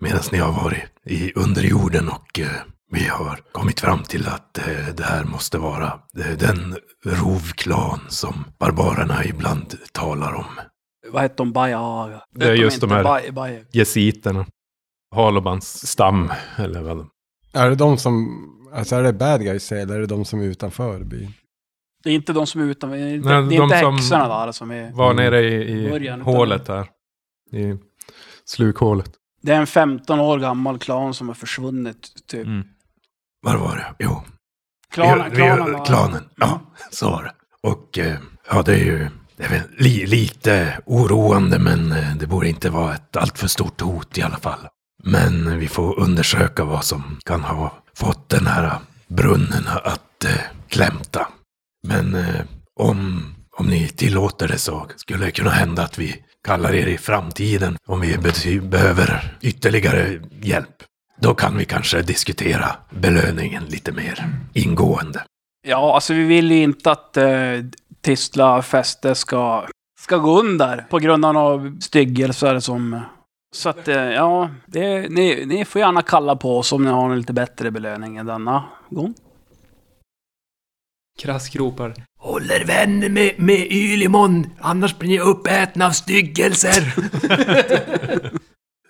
medan 0.00 0.22
ni 0.32 0.38
har 0.38 0.52
varit 0.52 0.84
i 1.04 1.32
underjorden 1.34 2.08
och 2.08 2.40
eh, 2.40 2.62
vi 2.90 3.04
har 3.04 3.40
kommit 3.52 3.80
fram 3.80 4.02
till 4.02 4.28
att 4.28 4.58
eh, 4.58 4.88
det 4.96 5.04
här 5.04 5.24
måste 5.24 5.58
vara 5.58 6.00
eh, 6.18 6.38
den 6.38 6.76
rovklan 7.04 8.00
som 8.08 8.44
barbarerna 8.58 9.24
ibland 9.24 9.74
talar 9.92 10.32
om. 10.34 10.60
Vad 11.06 11.22
heter 11.22 11.36
de? 11.36 11.52
Bajaga? 11.52 12.22
Det 12.34 12.44
är 12.44 12.54
just 12.54 12.80
de 12.80 12.90
här- 12.90 13.04
Baj, 13.04 13.32
baj. 13.32 13.64
Jesiterna. 13.72 14.46
Halobans 15.14 15.86
stam, 15.88 16.32
eller 16.56 16.82
vad 16.82 16.96
de... 16.96 17.10
Är 17.52 17.68
det 17.70 17.76
de 17.76 17.98
som... 17.98 18.44
Alltså 18.74 18.96
är 18.96 19.02
det 19.02 19.12
bad 19.12 19.40
guys 19.42 19.72
eller 19.72 19.94
är 19.96 20.00
det 20.00 20.06
de 20.06 20.24
som 20.24 20.40
är 20.40 20.44
utanför 20.44 21.04
byn? 21.04 21.32
Det 22.04 22.10
är 22.10 22.14
inte 22.14 22.32
de 22.32 22.46
som 22.46 22.60
är 22.60 22.64
utanför. 22.64 22.96
Det 22.96 23.02
är 23.02 23.14
inte, 23.14 23.28
Nej, 23.28 23.42
det 23.48 23.54
är 23.54 23.58
de 23.58 23.64
inte 23.64 23.80
som 23.80 23.94
häxorna 23.94 24.28
där 24.46 24.52
som 24.52 24.70
är... 24.70 24.92
Var 24.92 25.14
nere 25.14 25.40
i, 25.40 25.68
i 25.86 25.90
Början, 25.90 26.20
hålet 26.20 26.68
här. 26.68 26.88
I 27.52 27.76
slukhålet. 28.44 29.10
Det 29.42 29.52
är 29.52 29.60
en 29.60 29.66
15 29.66 30.20
år 30.20 30.38
gammal 30.38 30.78
klan 30.78 31.14
som 31.14 31.28
har 31.28 31.34
försvunnit, 31.34 32.26
typ. 32.26 32.46
Mm. 32.46 32.66
Var 33.42 33.56
var 33.56 33.76
det? 33.76 34.04
Jo, 34.04 34.22
Klanen, 34.90 35.30
vi, 35.30 35.36
klanen, 35.36 35.66
vi, 35.66 35.72
var- 35.72 35.84
klanen. 35.84 36.28
Ja, 36.36 36.60
så 36.90 37.10
var 37.10 37.22
det. 37.22 37.32
Och 37.68 37.98
eh, 37.98 38.16
ja, 38.50 38.62
det 38.62 38.72
är 38.74 38.84
ju 38.84 39.08
det 39.38 39.44
är 39.44 39.48
väl 39.48 39.62
li, 39.78 40.06
lite 40.06 40.78
oroande, 40.86 41.58
men 41.58 41.92
eh, 41.92 42.16
det 42.16 42.26
borde 42.26 42.48
inte 42.48 42.70
vara 42.70 42.94
ett 42.94 43.16
alltför 43.16 43.48
stort 43.48 43.80
hot 43.80 44.18
i 44.18 44.22
alla 44.22 44.36
fall. 44.36 44.68
Men 45.04 45.58
vi 45.58 45.68
får 45.68 45.98
undersöka 45.98 46.64
vad 46.64 46.84
som 46.84 47.18
kan 47.24 47.40
ha 47.40 47.82
fått 47.94 48.28
den 48.28 48.46
här 48.46 48.78
brunnen 49.08 49.64
att 49.84 50.24
eh, 50.24 50.30
klämta. 50.68 51.28
Men 51.86 52.14
eh, 52.14 52.40
om, 52.80 53.24
om 53.56 53.66
ni 53.66 53.88
tillåter 53.88 54.48
det 54.48 54.58
så 54.58 54.86
skulle 54.96 55.24
det 55.24 55.30
kunna 55.30 55.50
hända 55.50 55.82
att 55.82 55.98
vi 55.98 56.22
kallar 56.44 56.74
er 56.74 56.86
i 56.86 56.98
framtiden 56.98 57.76
om 57.86 58.00
vi 58.00 58.18
behöver 58.60 59.38
ytterligare 59.42 60.20
hjälp. 60.42 60.82
Då 61.20 61.34
kan 61.34 61.56
vi 61.56 61.64
kanske 61.64 62.02
diskutera 62.02 62.76
belöningen 62.90 63.64
lite 63.64 63.92
mer 63.92 64.28
ingående. 64.52 65.22
Ja, 65.62 65.94
alltså 65.94 66.14
vi 66.14 66.24
vill 66.24 66.50
ju 66.50 66.62
inte 66.62 66.90
att 66.90 67.16
eh, 67.16 67.28
Tisla 68.00 68.62
fäste 68.62 69.14
ska, 69.14 69.66
ska 70.00 70.16
gå 70.16 70.40
under 70.40 70.86
på 70.90 70.98
grund 70.98 71.24
av 71.24 71.34
några 71.34 71.72
styggelser 71.80 72.60
som... 72.60 73.00
Så 73.54 73.68
att, 73.68 73.88
eh, 73.88 73.96
ja, 73.96 74.50
det, 74.66 75.08
ni, 75.08 75.46
ni 75.46 75.64
får 75.64 75.80
gärna 75.80 76.02
kalla 76.02 76.36
på 76.36 76.58
oss 76.58 76.72
om 76.72 76.84
ni 76.84 76.90
har 76.90 77.10
en 77.10 77.18
lite 77.18 77.32
bättre 77.32 77.70
belöning 77.70 78.16
än 78.16 78.26
denna 78.26 78.64
gång. 78.90 79.14
Krask 81.18 81.56
ropar. 81.56 81.94
Håller 82.18 82.64
vän 82.64 83.12
med, 83.12 83.34
med 83.36 83.66
Ylimon, 83.72 84.46
annars 84.60 84.98
blir 84.98 85.08
ni 85.08 85.20
uppätna 85.20 85.86
av 85.86 85.90
styggelser. 85.90 86.94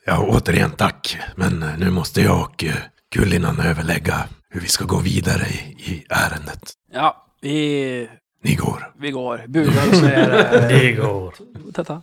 Ja, 0.08 0.26
återigen 0.28 0.70
tack. 0.70 1.18
Men 1.36 1.64
nu 1.78 1.90
måste 1.90 2.20
jag 2.20 2.40
och 2.40 2.64
eh, 2.64 2.74
Kullinan 3.14 3.60
överlägga 3.60 4.28
hur 4.58 4.62
vi 4.62 4.68
ska 4.68 4.84
gå 4.84 4.98
vidare 4.98 5.46
i, 5.46 5.92
i 5.92 6.04
ärendet. 6.08 6.72
Ja, 6.92 7.26
vi, 7.40 8.08
Ni 8.42 8.54
går. 8.54 8.92
vi 8.98 9.10
går. 9.10 9.44
Bugar 9.48 9.88
och 9.88 9.94
säger... 9.94 10.68
Det 10.68 10.92
går. 11.02 11.34
Tata. 11.72 12.02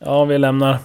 Ja, 0.00 0.24
vi 0.24 0.38
lämnar 0.38 0.78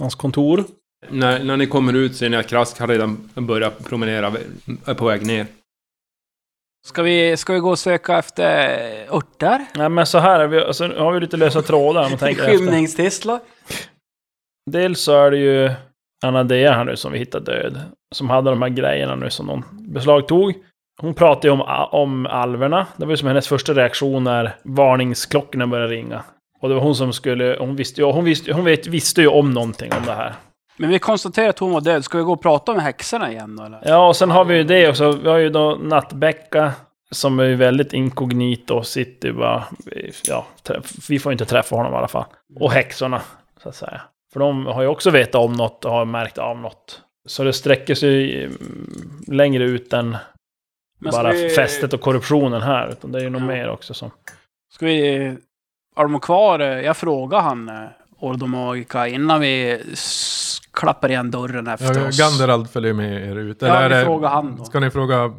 hans 0.00 0.14
kontor. 0.14 0.64
När, 1.08 1.44
när 1.44 1.56
ni 1.56 1.66
kommer 1.66 1.92
ut 1.92 2.16
ser 2.16 2.28
ni 2.28 2.36
att 2.36 2.46
Krask 2.46 2.80
har 2.80 2.88
redan 2.88 3.30
börjat 3.34 3.84
promenera, 3.84 4.32
är 4.84 4.94
på 4.94 5.06
väg 5.06 5.26
ner. 5.26 5.46
Ska 6.86 7.02
vi, 7.02 7.36
ska 7.36 7.52
vi 7.52 7.58
gå 7.58 7.70
och 7.70 7.78
söka 7.78 8.18
efter 8.18 9.16
örter? 9.16 9.66
Nej 9.74 9.88
men 9.88 10.06
så 10.06 10.18
här, 10.18 10.40
är 10.40 10.46
vi, 10.46 10.60
alltså, 10.60 10.86
nu 10.86 10.98
har 10.98 11.12
vi 11.12 11.20
lite 11.20 11.36
lösa 11.36 11.62
trådar 11.62 12.04
om 12.04 12.10
man 12.10 12.18
tänker 12.18 12.42
efter. 12.42 13.40
Dels 14.70 15.00
så 15.00 15.12
är 15.12 15.30
det 15.30 15.38
ju 15.38 15.70
Anadea 16.24 16.72
här 16.72 16.84
nu 16.84 16.96
som 16.96 17.12
vi 17.12 17.18
hittade 17.18 17.52
död. 17.52 17.80
Som 18.14 18.30
hade 18.30 18.50
de 18.50 18.62
här 18.62 18.68
grejerna 18.68 19.14
nu 19.14 19.30
som 19.30 19.46
de 19.46 19.64
beslagtog. 19.70 20.54
Hon 21.00 21.14
pratade 21.14 21.48
ju 21.48 21.52
om, 21.52 21.88
om 21.90 22.26
alverna. 22.26 22.86
Det 22.96 23.04
var 23.04 23.12
ju 23.12 23.16
som 23.16 23.28
hennes 23.28 23.48
första 23.48 23.72
reaktion 23.72 24.24
när 24.24 24.56
varningsklockorna 24.62 25.66
började 25.66 25.92
ringa. 25.92 26.22
Och 26.60 26.68
det 26.68 26.74
var 26.74 26.82
hon 26.82 26.94
som 26.94 27.12
skulle, 27.12 27.56
hon 27.60 27.76
visste 27.76 28.00
ju, 28.00 28.06
hon 28.06 28.24
visste, 28.24 28.52
hon 28.52 28.64
vet, 28.64 28.86
visste 28.86 29.20
ju 29.20 29.28
om 29.28 29.50
någonting 29.50 29.92
om 29.92 30.06
det 30.06 30.12
här. 30.12 30.34
Men 30.76 30.90
vi 30.90 30.98
konstaterar 30.98 31.48
att 31.48 31.58
hon 31.58 31.72
var 31.72 31.80
död. 31.80 32.04
Ska 32.04 32.18
vi 32.18 32.24
gå 32.24 32.32
och 32.32 32.42
prata 32.42 32.74
med 32.74 32.82
häxorna 32.82 33.30
igen 33.30 33.56
då 33.56 33.64
eller? 33.64 33.80
Ja, 33.84 34.08
och 34.08 34.16
sen 34.16 34.30
har 34.30 34.44
vi 34.44 34.56
ju 34.56 34.64
det 34.64 34.88
också. 34.88 35.12
Vi 35.12 35.28
har 35.28 35.38
ju 35.38 35.50
då 35.50 35.78
Nattbäcka 35.82 36.72
som 37.10 37.38
är 37.38 37.44
ju 37.44 37.54
väldigt 37.54 37.92
inkognito 37.92 38.74
och 38.74 38.86
sitter 38.86 39.32
bara... 39.32 39.64
Ja, 40.28 40.46
vi 41.08 41.18
får 41.18 41.32
inte 41.32 41.44
träffa 41.44 41.76
honom 41.76 41.92
i 41.92 41.96
alla 41.96 42.08
fall. 42.08 42.24
Och 42.60 42.72
häxorna, 42.72 43.22
så 43.62 43.68
att 43.68 43.74
säga. 43.74 44.00
För 44.34 44.40
de 44.40 44.66
har 44.66 44.82
ju 44.82 44.88
också 44.88 45.10
vetat 45.10 45.34
om 45.34 45.52
något 45.52 45.84
och 45.84 45.90
har 45.90 46.04
märkt 46.04 46.38
av 46.38 46.58
något. 46.58 47.02
Så 47.28 47.44
det 47.44 47.52
sträcker 47.52 47.94
sig 47.94 48.44
mm, 48.44 49.20
längre 49.26 49.64
ut 49.64 49.92
än 49.92 50.16
bara 51.12 51.32
vi- 51.32 51.48
fästet 51.48 51.92
och 51.92 52.00
korruptionen 52.00 52.62
här. 52.62 52.88
Utan 52.92 53.12
det 53.12 53.18
är 53.18 53.22
ju 53.22 53.30
nog 53.30 53.42
Ja. 53.42 53.46
mer 53.46 53.68
också 53.68 53.94
som... 53.94 54.10
Ska 54.74 54.86
vi... 54.86 55.16
Är 55.96 56.02
de 56.02 56.20
kvar? 56.20 56.60
Jag 56.60 56.96
frågar 56.96 57.40
han 57.40 57.68
eh, 57.68 57.74
Ordomagika 58.18 59.08
innan 59.08 59.40
vi 59.40 59.82
klappar 60.72 61.08
igen 61.10 61.30
dörren 61.30 61.66
efter 61.66 62.00
Ja, 62.00 62.08
oss. 62.08 62.18
Ganderald 62.18 62.70
följer 62.70 62.92
med 62.92 63.28
er 63.30 63.36
ut. 63.36 63.62
Ja, 63.62 63.66
Eller 63.68 63.80
är 63.80 63.88
vi 63.88 63.94
det, 63.94 64.04
frågar 64.04 64.28
han 64.28 64.56
då. 64.56 64.64
Ska 64.64 64.80
ni 64.80 64.90
fråga... 64.90 65.32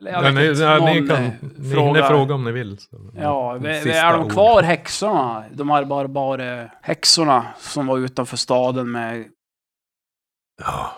Eller 0.00 0.12
jag 0.12 0.24
Ja, 0.24 0.30
ni, 0.30 0.48
inte, 0.48 0.62
ja, 0.62 0.78
ni 0.78 1.08
kan 1.08 1.24
eh, 1.24 1.92
ni 1.92 2.02
fråga 2.02 2.34
om 2.34 2.44
ni 2.44 2.52
vill. 2.52 2.78
Så. 2.78 3.10
Ja, 3.14 3.52
vi, 3.52 3.68
är 3.68 4.12
de 4.12 4.24
ord. 4.24 4.32
kvar 4.32 4.62
häxorna? 4.62 5.44
De 5.50 5.70
här 5.70 5.84
bara, 5.84 6.08
bara 6.08 6.70
häxorna 6.82 7.46
som 7.58 7.86
var 7.86 7.98
utanför 7.98 8.36
staden 8.36 8.90
med... 8.90 9.24
Ja, 10.62 10.92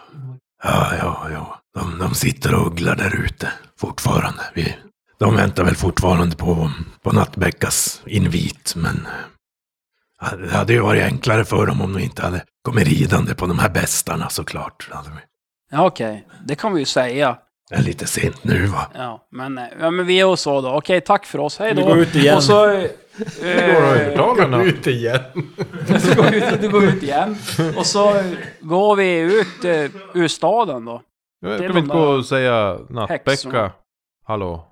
ja, 0.63 0.95
ja. 0.99 1.31
ja. 1.33 1.61
De, 1.75 1.99
de 1.99 2.15
sitter 2.15 2.55
och 2.55 2.67
ugglar 2.67 2.97
där 2.97 3.25
ute 3.25 3.53
fortfarande. 3.77 4.43
Vi, 4.55 4.77
de 5.19 5.37
väntar 5.37 5.65
väl 5.65 5.77
fortfarande 5.77 6.37
på, 6.37 6.71
på 7.03 7.13
Nattbäckas 7.13 8.03
invit, 8.07 8.75
men 8.77 9.09
eh, 10.23 10.39
det 10.39 10.57
hade 10.57 10.73
ju 10.73 10.81
varit 10.81 11.03
enklare 11.03 11.45
för 11.45 11.67
dem 11.67 11.81
om 11.81 11.93
de 11.93 12.01
inte 12.01 12.23
hade 12.23 12.45
kommit 12.63 12.89
ridande 12.89 13.35
på 13.35 13.47
de 13.47 13.59
här 13.59 13.71
bästarna 13.71 14.29
såklart. 14.29 14.89
Ja, 15.71 15.87
okej. 15.87 16.27
Det 16.45 16.55
kan 16.55 16.73
vi 16.73 16.81
ju 16.81 16.87
säga. 16.87 17.39
Det 17.71 17.77
är 17.77 17.83
lite 17.83 18.07
sent 18.07 18.45
nu 18.45 18.67
va? 18.67 18.87
Ja, 18.95 19.27
men, 19.31 19.59
eh, 19.59 19.65
ja, 19.81 19.91
men 19.91 20.07
vi 20.07 20.21
är 20.21 20.27
och 20.27 20.39
så 20.39 20.61
då. 20.61 20.71
Okej, 20.71 21.01
tack 21.01 21.27
för 21.27 21.39
oss. 21.39 21.59
Hej 21.59 21.75
då. 21.75 21.81
Vi 21.81 21.87
går 21.87 21.99
ut 21.99 22.15
igen. 22.17 22.37
Och 22.37 22.43
så... 22.43 22.71
Eh, 22.71 22.83
Det 23.41 24.17
går. 24.17 24.67
Ut 24.67 24.87
igen. 24.87 25.21
så 26.01 26.15
går 26.15 26.31
vi 26.31 26.37
ut, 26.37 26.61
du 26.61 26.69
går 26.69 26.85
ut 26.85 27.03
igen. 27.03 27.37
Och 27.77 27.87
så 27.87 28.23
går 28.61 28.97
vi 28.97 29.19
ut 29.19 29.65
eh, 29.65 30.21
ur 30.23 30.29
staden 30.29 30.85
då. 30.85 31.03
Ja, 31.41 31.49
Det 31.49 31.55
är 31.55 31.59
Ska 31.59 31.73
vi 31.73 31.79
inte 31.79 31.95
gå 31.97 32.03
och 32.03 32.25
säga 32.27 32.79
Nattbäcka? 32.89 33.73
Hallå? 34.25 34.67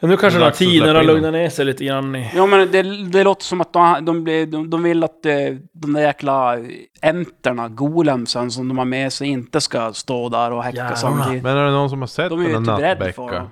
Ja, 0.00 0.08
nu 0.08 0.16
kanske 0.16 0.40
dags 0.40 0.52
att 0.52 0.58
tiden 0.58 0.80
har 0.88 0.94
släppa 0.94 1.00
in 1.02 1.06
lugnat 1.06 1.32
ner 1.32 1.48
sig 1.50 1.64
lite 1.64 1.84
grann. 1.84 2.16
I... 2.16 2.30
Ja, 2.34 2.46
men 2.46 2.70
det, 2.72 2.82
det 3.06 3.24
låter 3.24 3.44
som 3.44 3.60
att 3.60 3.72
de, 3.72 4.04
de, 4.04 4.24
blir- 4.24 4.46
de, 4.46 4.70
de 4.70 4.82
vill 4.82 5.04
att 5.04 5.26
eh, 5.26 5.34
de 5.72 5.92
där 5.92 6.00
jäkla 6.00 6.56
enterna, 7.02 7.68
golemsen 7.68 8.50
som 8.50 8.68
de 8.68 8.78
har 8.78 8.84
med 8.84 9.12
sig, 9.12 9.28
inte 9.28 9.60
ska 9.60 9.92
stå 9.92 10.28
där 10.28 10.50
och 10.52 10.62
häcka 10.64 10.76
Jävlarna. 10.76 10.96
samtidigt. 10.96 11.42
Men 11.42 11.56
är 11.56 11.64
det 11.64 11.70
någon 11.70 11.90
som 11.90 12.00
har 12.00 12.06
sett 12.06 12.30
De 12.30 12.40
är 12.40 12.44
ju 12.44 12.52
den 12.52 12.58
inte 12.62 12.72
beredda 12.76 13.12
för 13.12 13.22
Nattbäcka? 13.22 13.38
dem. 13.40 13.50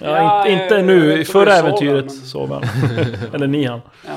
Ja, 0.00 0.10
Ja, 0.10 0.48
inte, 0.48 0.62
inte 0.62 0.74
jag 0.74 0.84
nu. 0.84 1.12
I 1.12 1.18
inte 1.18 1.32
förra 1.32 1.50
jag 1.50 1.58
såg 1.58 1.66
äventyret 1.68 2.08
där, 2.08 2.14
men- 2.14 2.26
sov 2.26 2.52
han. 2.52 2.62
Eller 3.34 3.46
ni 3.46 3.64
han. 3.64 3.80
Ja. 4.06 4.12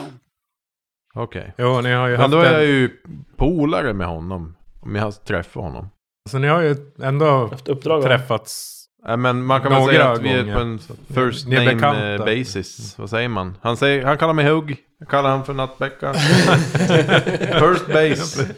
Okej. 1.15 1.53
Jo, 1.57 1.81
ni 1.81 1.91
har 1.93 2.07
ju 2.07 2.11
Men 2.13 2.21
haft 2.21 2.31
då 2.31 2.39
är 2.39 2.51
jag 2.53 2.63
en, 2.63 2.69
ju 2.69 2.89
polare 3.37 3.93
med 3.93 4.07
honom. 4.07 4.55
Om 4.81 4.95
jag 4.95 5.03
har 5.03 5.11
träffat 5.11 5.63
honom. 5.63 5.89
Så 6.29 6.37
ni 6.37 6.47
har 6.47 6.61
ju 6.61 6.75
ändå 7.03 7.47
Haft 7.47 7.67
uppdrag. 7.67 7.97
av- 7.97 8.03
träffats. 8.03 8.76
Nej 9.07 9.17
men 9.17 9.45
man 9.45 9.61
kan 9.61 9.71
väl 9.71 9.85
säga 9.85 10.11
att 10.11 10.21
vi 10.21 10.31
är 10.31 10.53
på 10.53 10.59
en 10.59 10.79
first 11.13 11.47
name 11.47 11.65
bekanta. 11.65 12.13
eh, 12.13 12.25
basis. 12.25 12.95
Vad 12.97 13.09
säger 13.09 13.29
man? 13.29 13.57
Han, 13.61 13.77
säger, 13.77 14.05
han 14.05 14.17
kallar 14.17 14.33
mig 14.33 14.45
Hugg. 14.49 14.77
Jag 14.99 15.09
kallar 15.09 15.29
han 15.29 15.45
för 15.45 15.53
Nattbäcka. 15.53 16.13
first 17.59 17.87
base. 17.87 18.55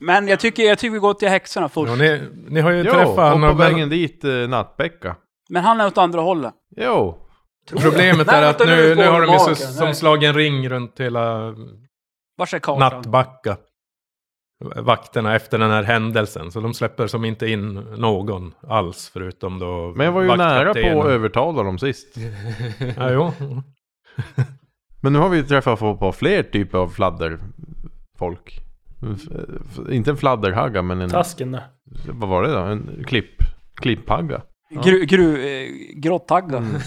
Men 0.00 0.28
jag 0.28 0.40
tycker, 0.40 0.62
jag 0.62 0.78
tycker 0.78 0.92
vi 0.92 0.98
går 0.98 1.14
till 1.14 1.28
häxorna 1.28 1.68
först. 1.68 1.88
Ja, 1.88 1.96
ni, 1.96 2.28
ni 2.48 2.60
har 2.60 2.70
ju 2.70 2.82
Jo, 2.82 2.92
träffat 2.92 3.34
och 3.34 3.40
på 3.40 3.54
vägen 3.54 3.88
dit 3.88 4.24
eh, 4.24 4.30
Nattbäcka. 4.32 5.16
Men 5.48 5.64
han 5.64 5.80
är 5.80 5.86
åt 5.86 5.98
andra 5.98 6.20
hållet. 6.20 6.54
Jo. 6.76 7.18
Problemet 7.70 8.28
är 8.32 8.42
att 8.42 8.58
nu 8.58 8.94
nu, 8.94 9.06
har 9.06 9.26
de 9.26 9.50
ju 9.50 9.54
som 9.54 9.94
slagit 9.94 10.28
en 10.28 10.34
ring 10.34 10.68
runt 10.68 11.00
hela 11.00 11.54
Vars 12.36 12.54
är 12.54 12.58
kartan? 12.58 12.78
Nattbacka. 12.78 13.56
Vakterna 14.60 15.34
efter 15.34 15.58
den 15.58 15.70
här 15.70 15.82
händelsen. 15.82 16.50
Så 16.50 16.60
de 16.60 16.74
släpper 16.74 17.06
som 17.06 17.24
inte 17.24 17.46
in 17.46 17.74
någon 17.96 18.54
alls 18.68 19.10
förutom 19.12 19.58
då 19.58 19.92
Men 19.96 20.06
jag 20.06 20.12
var 20.12 20.22
ju 20.22 20.36
nära 20.36 20.74
på 20.74 21.00
att 21.02 21.06
övertala 21.06 21.62
dem 21.62 21.78
sist. 21.78 22.16
Ja, 22.96 23.10
jo. 23.10 23.32
Men 25.02 25.12
nu 25.12 25.18
har 25.18 25.28
vi 25.28 25.36
ju 25.36 25.42
träffat 25.42 25.78
på, 25.78 25.96
på 25.96 26.12
fler 26.12 26.42
typer 26.42 26.78
av 26.78 26.88
fladderfolk. 26.88 28.60
Inte 29.90 30.10
en 30.10 30.16
fladderhagga 30.16 30.82
men 30.82 31.00
en... 31.00 31.10
Tasken 31.10 31.52
där. 31.52 31.62
Vad 32.08 32.28
var 32.28 32.42
det 32.42 32.52
då? 32.52 32.58
En 32.58 33.04
klipp... 33.06 33.42
Klipphagga. 33.74 34.42
Gru, 34.84 35.04
gru, 35.04 35.48
eh, 35.48 35.68
gråttagga. 35.94 36.58
Mm. 36.58 36.80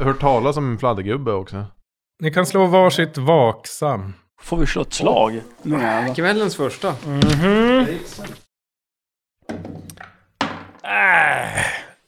Hört 0.00 0.20
talas 0.20 0.56
om 0.56 0.72
en 0.72 0.78
fladdergubbe 0.78 1.32
också. 1.32 1.64
Ni 2.22 2.30
kan 2.30 2.46
slå 2.46 2.66
varsitt 2.66 3.18
vaksam. 3.18 4.12
Får 4.40 4.56
vi 4.56 4.66
slå 4.66 4.82
ett 4.82 4.92
slag? 4.92 5.40
Jävlar. 5.62 6.14
Kvällens 6.14 6.56
första. 6.56 6.94
Mhm. 7.06 7.86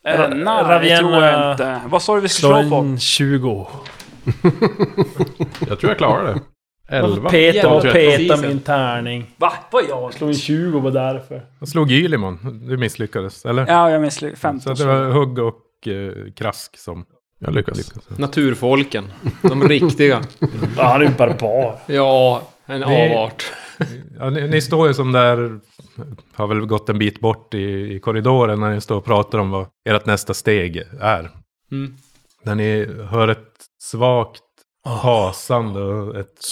Eh, 0.05 0.29
nej, 0.29 0.29
det 0.35 0.45
Ravienna 0.45 1.09
tror 1.09 1.25
jag 1.25 1.53
inte. 1.53 1.81
Vad 1.89 2.03
sa 2.03 2.15
du 2.15 2.21
vi 2.21 2.29
skulle 2.29 2.63
slå 2.63 2.71
på? 2.71 2.77
en 2.77 2.99
20. 2.99 3.67
Jag 5.69 5.81
tror 5.81 5.91
jag 5.91 5.99
klarar 5.99 6.35
det. 6.35 6.41
Elva. 6.97 7.23
Var 7.23 7.31
tror 7.31 7.87
jag. 7.87 7.93
peta 7.95 8.35
Precis. 8.35 8.43
min 8.49 8.61
tärning. 8.61 9.35
Va? 9.37 9.53
Vad 9.71 9.85
jag? 9.89 10.15
Slog 10.15 10.31
en 10.31 10.37
20 10.37 10.81
på 10.81 10.91
därför. 10.91 11.43
Jag 11.59 11.69
slog 11.69 11.91
Ylimon. 11.91 12.67
Du 12.69 12.77
misslyckades, 12.77 13.47
eller? 13.47 13.67
Ja, 13.67 13.91
jag 13.91 14.03
misslyckades. 14.03 14.41
Så 14.41 14.49
15 14.49 14.73
att 14.73 14.79
det 14.79 14.85
var 14.87 15.11
Hugg 15.11 15.39
och 15.39 15.89
eh, 15.89 16.33
Krask 16.37 16.79
som 16.79 17.05
Jag 17.43 17.55
lyckas. 17.55 17.77
lyckades. 17.79 18.19
Naturfolken. 18.19 19.05
De 19.43 19.69
riktiga. 19.69 20.21
Ja, 20.77 20.83
han 20.85 21.01
är 21.01 21.05
ju 21.07 21.11
barbar. 21.15 21.79
Ja, 21.87 22.43
en 22.67 22.81
Det- 22.81 22.87
avart. 23.15 23.53
Ja, 24.19 24.31
ni, 24.31 24.49
ni 24.49 24.61
står 24.61 24.89
ju 24.89 24.95
som 24.95 25.13
där, 25.13 25.61
har 26.35 26.47
väl 26.47 26.61
gått 26.67 26.89
en 26.89 26.99
bit 26.99 27.21
bort 27.21 27.55
i, 27.55 27.95
i 27.95 28.01
korridoren 28.01 28.61
när 28.61 28.71
ni 28.75 28.81
står 28.81 28.97
och 28.97 29.05
pratar 29.05 29.39
om 29.39 29.51
vad 29.51 29.67
ert 29.89 30.07
nästa 30.07 30.35
steg 30.35 30.77
är. 31.01 31.31
Mm. 31.73 31.95
När 32.45 32.55
ni 32.55 32.87
hör 33.11 33.29
ett 33.29 33.47
svagt 33.83 34.43
hasande 34.85 35.81
och 35.81 36.17
ett 36.17 36.35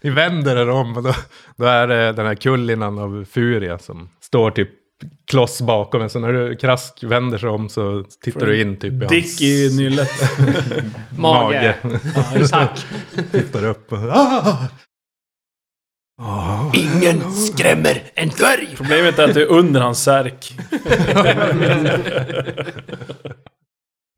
Ni 0.00 0.10
vänder 0.10 0.56
er 0.56 0.70
om 0.70 0.96
och 0.96 1.02
då, 1.02 1.14
då 1.56 1.64
är 1.64 1.86
det 1.86 2.12
den 2.12 2.26
här 2.26 2.34
kullinan 2.34 2.98
av 2.98 3.24
Furia 3.30 3.78
som 3.78 4.08
står 4.20 4.50
typ 4.50 4.68
kloss 5.30 5.60
bakom 5.62 6.02
en. 6.02 6.10
Så 6.10 6.18
när 6.18 6.32
du 6.32 6.56
krask 6.56 7.02
vänder 7.04 7.38
sig 7.38 7.48
om 7.48 7.68
så 7.68 8.04
tittar 8.24 8.46
du 8.46 8.60
in 8.60 8.76
typ 8.76 9.02
i 9.02 9.06
Dick 9.06 9.40
i 9.40 9.64
hans 9.64 9.76
nyllet. 9.76 10.10
Mage. 11.18 11.76
Ja, 12.14 12.24
exakt. 12.34 12.86
tittar 13.32 13.64
upp 13.64 13.92
och 13.92 13.98
ah! 13.98 14.68
Ah, 16.22 16.72
Ingen 16.74 17.32
skrämmer 17.32 18.02
en 18.14 18.28
dvärg! 18.28 18.68
Problemet 18.76 19.18
är 19.18 19.24
att 19.28 19.34
det 19.34 19.42
är 19.42 19.46
under 19.46 19.80
hans 19.80 20.02
särk. 20.02 20.56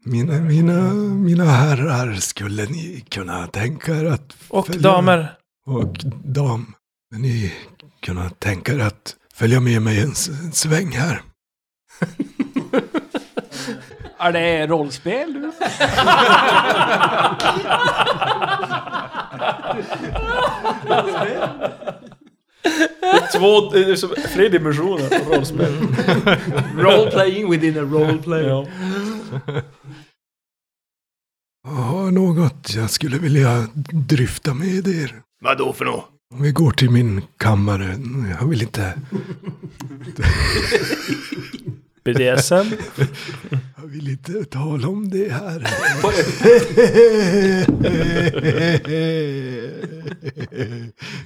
Mina, 0.04 0.40
mina, 0.40 0.92
mina 0.94 1.44
herrar, 1.44 2.14
skulle 2.14 2.64
ni 2.66 3.04
kunna 3.10 3.46
tänka 3.46 3.94
er 3.96 4.04
att... 4.04 4.36
Och 4.48 4.66
följa- 4.66 4.82
damer. 4.82 5.32
Och 5.66 5.96
dam. 6.24 6.74
Ni 7.16 7.52
kunna 8.02 8.30
tänka 8.30 8.72
er 8.72 8.78
att 8.78 9.16
följa 9.36 9.60
med 9.60 9.82
mig 9.82 10.00
en, 10.00 10.08
en 10.44 10.52
sväng 10.52 10.92
här? 10.92 11.22
Är 14.18 14.32
det 14.32 14.66
rollspel 14.66 15.32
du? 15.32 15.52
Två, 23.32 23.70
det 23.70 23.84
är 23.84 23.96
som 23.96 24.10
fler 24.34 24.48
dimensioner 24.48 25.08
på 25.08 25.34
rollspel. 25.34 25.74
Role 26.76 27.10
playing 27.10 27.50
within 27.50 27.78
a 27.78 27.82
role 27.82 28.18
play. 28.18 28.44
Ja. 28.44 28.66
Jag 31.64 31.70
har 31.70 32.10
något 32.10 32.74
jag 32.74 32.90
skulle 32.90 33.18
vilja 33.18 33.68
dryfta 33.92 34.54
med 34.54 34.88
er. 34.88 35.22
Vad 35.40 35.58
då 35.58 35.72
för 35.72 35.84
något? 35.84 36.15
Om 36.34 36.42
vi 36.42 36.52
går 36.52 36.70
till 36.70 36.90
min 36.90 37.22
kammare. 37.36 37.96
Jag 38.40 38.46
vill 38.48 38.62
inte... 38.62 38.94
BDSM. 42.04 42.54
Jag 43.76 43.86
vill 43.86 44.08
inte 44.08 44.44
tala 44.44 44.88
om 44.88 45.08
det 45.08 45.32
här. 45.32 45.66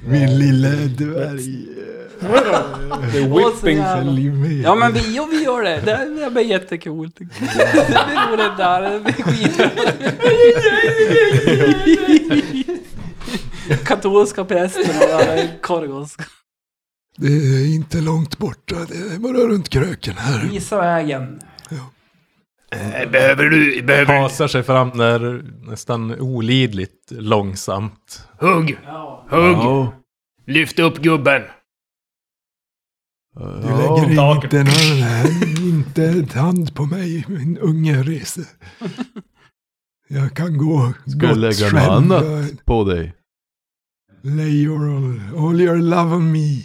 Min 0.08 0.38
lilla 0.38 0.68
dvärg. 0.68 1.66
Det 3.12 3.18
är 3.18 3.28
whipping. 3.28 3.78
Ja 4.62 4.74
men 4.74 4.92
vi, 4.92 5.16
ja, 5.16 5.28
vi 5.30 5.44
gör 5.44 5.62
det. 5.62 5.80
Det, 5.84 6.20
det 6.24 6.30
blir 6.30 6.42
jättecoolt. 6.42 7.16
Det 7.18 7.24
blir 7.24 8.30
roligt 8.30 8.56
där. 8.56 8.82
Det 8.90 9.00
blir 9.00 9.12
skit. 9.12 9.60
Katolska 13.84 14.44
prästen 14.44 14.84
och 14.90 15.62
Korgos. 15.62 16.16
Det 17.16 17.32
är 17.32 17.74
inte 17.74 18.00
långt 18.00 18.38
borta. 18.38 18.74
Det 18.88 19.14
är 19.14 19.18
bara 19.18 19.38
runt 19.38 19.68
kröken 19.68 20.14
här. 20.16 20.48
Visa 20.48 20.80
vägen. 20.80 21.40
Eh, 22.72 23.10
Behöver 23.10 23.44
du... 23.44 23.82
Behöver 23.82 24.14
du... 24.14 24.20
Hasar 24.20 24.48
sig 24.48 24.62
fram 24.62 24.90
där 24.90 25.42
nästan 25.70 26.20
olidligt 26.20 27.10
långsamt. 27.10 28.28
Hugg! 28.38 28.78
Ja. 28.84 29.26
Hugg! 29.30 29.56
Ja. 29.56 29.92
Lyft 30.46 30.78
upp 30.78 30.98
gubben! 30.98 31.42
Du 33.34 33.68
lägger 33.68 34.10
inte, 34.10 34.64
någon, 34.64 35.68
inte 35.68 36.04
en 36.04 36.28
hand 36.28 36.74
på 36.74 36.84
mig, 36.86 37.24
min 37.28 37.58
unge 37.58 38.02
rese. 38.02 38.40
Jag 40.08 40.36
kan 40.36 40.58
gå 40.58 40.92
Ska 41.06 41.26
jag 41.26 41.36
lägga 41.36 41.70
något 41.70 41.88
annat 41.88 42.64
på 42.64 42.84
dig? 42.84 43.14
Lay 44.22 44.50
your, 44.50 44.88
all, 44.96 45.20
all 45.36 45.60
your 45.60 45.76
love 45.78 46.14
on 46.14 46.32
me. 46.32 46.64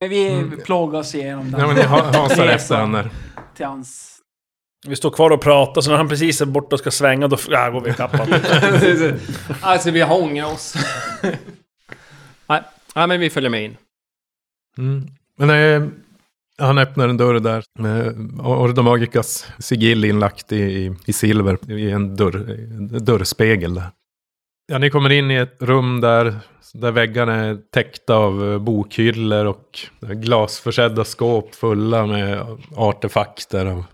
Men 0.00 0.10
vi 0.10 0.56
plågar 0.64 0.98
oss 0.98 1.14
igenom 1.14 1.50
den. 1.50 1.60
Ja, 1.60 1.66
men 1.66 1.76
ni 1.76 1.82
ha- 1.82 2.12
hasar 2.12 2.46
efter 2.46 2.76
han 2.76 2.92
där. 2.92 3.10
Till 3.56 3.66
hans... 3.66 4.18
Vi 4.86 4.96
står 4.96 5.10
kvar 5.10 5.30
och 5.30 5.40
pratar, 5.40 5.80
så 5.80 5.90
när 5.90 5.96
han 5.96 6.08
precis 6.08 6.40
är 6.40 6.46
borta 6.46 6.76
och 6.76 6.80
ska 6.80 6.90
svänga, 6.90 7.28
då 7.28 7.36
ja, 7.48 7.70
går 7.70 7.80
vi 7.80 7.90
ikapp 7.90 8.14
alltså 9.60 9.90
vi 9.90 10.00
har 10.00 10.22
ångrat 10.22 10.52
oss. 10.52 10.74
Nej. 12.46 12.62
Nej, 12.94 13.06
men 13.06 13.20
vi 13.20 13.30
följer 13.30 13.50
med 13.50 13.64
in. 13.64 13.76
Mm. 14.78 15.06
Men 15.38 15.50
eh, 15.50 15.88
han 16.58 16.78
öppnar 16.78 17.08
en 17.08 17.16
dörr 17.16 17.40
där 17.40 17.64
med 17.78 18.30
Ordomagikas 18.40 19.46
sigill 19.58 20.04
inlagt 20.04 20.52
i, 20.52 20.56
i, 20.56 20.94
i 21.06 21.12
silver 21.12 21.70
i 21.70 21.90
en, 21.90 22.16
dörr, 22.16 22.50
en 22.50 23.04
dörrspegel 23.04 23.74
där. 23.74 23.90
Ja, 24.72 24.78
ni 24.78 24.90
kommer 24.90 25.12
in 25.12 25.30
i 25.30 25.34
ett 25.34 25.56
rum 25.62 26.00
där, 26.00 26.34
där 26.74 26.92
väggarna 26.92 27.34
är 27.34 27.58
täckta 27.72 28.14
av 28.14 28.52
eh, 28.52 28.58
bokhyllor 28.58 29.46
och 29.46 29.78
glasförsedda 30.00 31.04
skåp 31.04 31.54
fulla 31.54 32.06
med 32.06 32.46
artefakter. 32.76 33.66
Och 33.76 33.84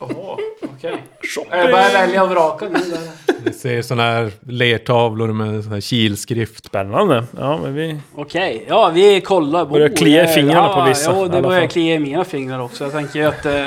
Jaha, 0.00 0.36
okej. 0.62 1.02
Jag 1.50 1.70
börjar 1.70 1.92
välja 1.92 2.22
och 2.22 2.30
vraka 2.30 2.64
nu 2.68 2.78
där. 2.78 3.34
ni 3.44 3.52
ser 3.52 3.82
sådana 3.82 4.02
här 4.02 4.32
lertavlor 4.40 5.32
med 5.32 5.64
sån 5.64 5.72
här 5.72 5.80
kilskrift. 5.80 6.64
Spännande. 6.64 7.24
Ja, 7.38 7.58
men 7.62 7.74
vi... 7.74 8.00
Okej, 8.14 8.64
ja 8.68 8.90
vi 8.94 9.20
kollar. 9.20 9.66
Börjar 9.66 9.88
klia 9.88 10.24
i 10.24 10.26
fingrarna 10.26 10.66
ja, 10.68 10.80
på 10.80 10.88
vissa, 10.88 11.10
i 11.10 11.14
det 11.14 11.20
alla 11.20 11.42
börjar 11.42 11.60
fall. 11.60 11.68
klia 11.70 11.94
i 11.94 11.98
mina 11.98 12.24
fingrar 12.24 12.58
också. 12.60 12.84
Jag 12.84 12.92
tänker 12.92 13.18
ju 13.18 13.24
att... 13.24 13.46
Eh, 13.46 13.66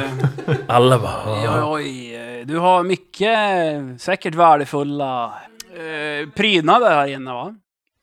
Alla 0.67 0.99
bara... 0.99 1.73
oj, 1.73 1.83
oj, 1.83 2.15
eh, 2.15 2.45
du 2.45 2.57
har 2.57 2.83
mycket, 2.83 4.01
säkert 4.01 4.35
värdefulla 4.35 5.33
eh, 5.73 6.29
prydnader 6.29 6.89
här 6.89 7.07
inne 7.07 7.31
va? 7.31 7.55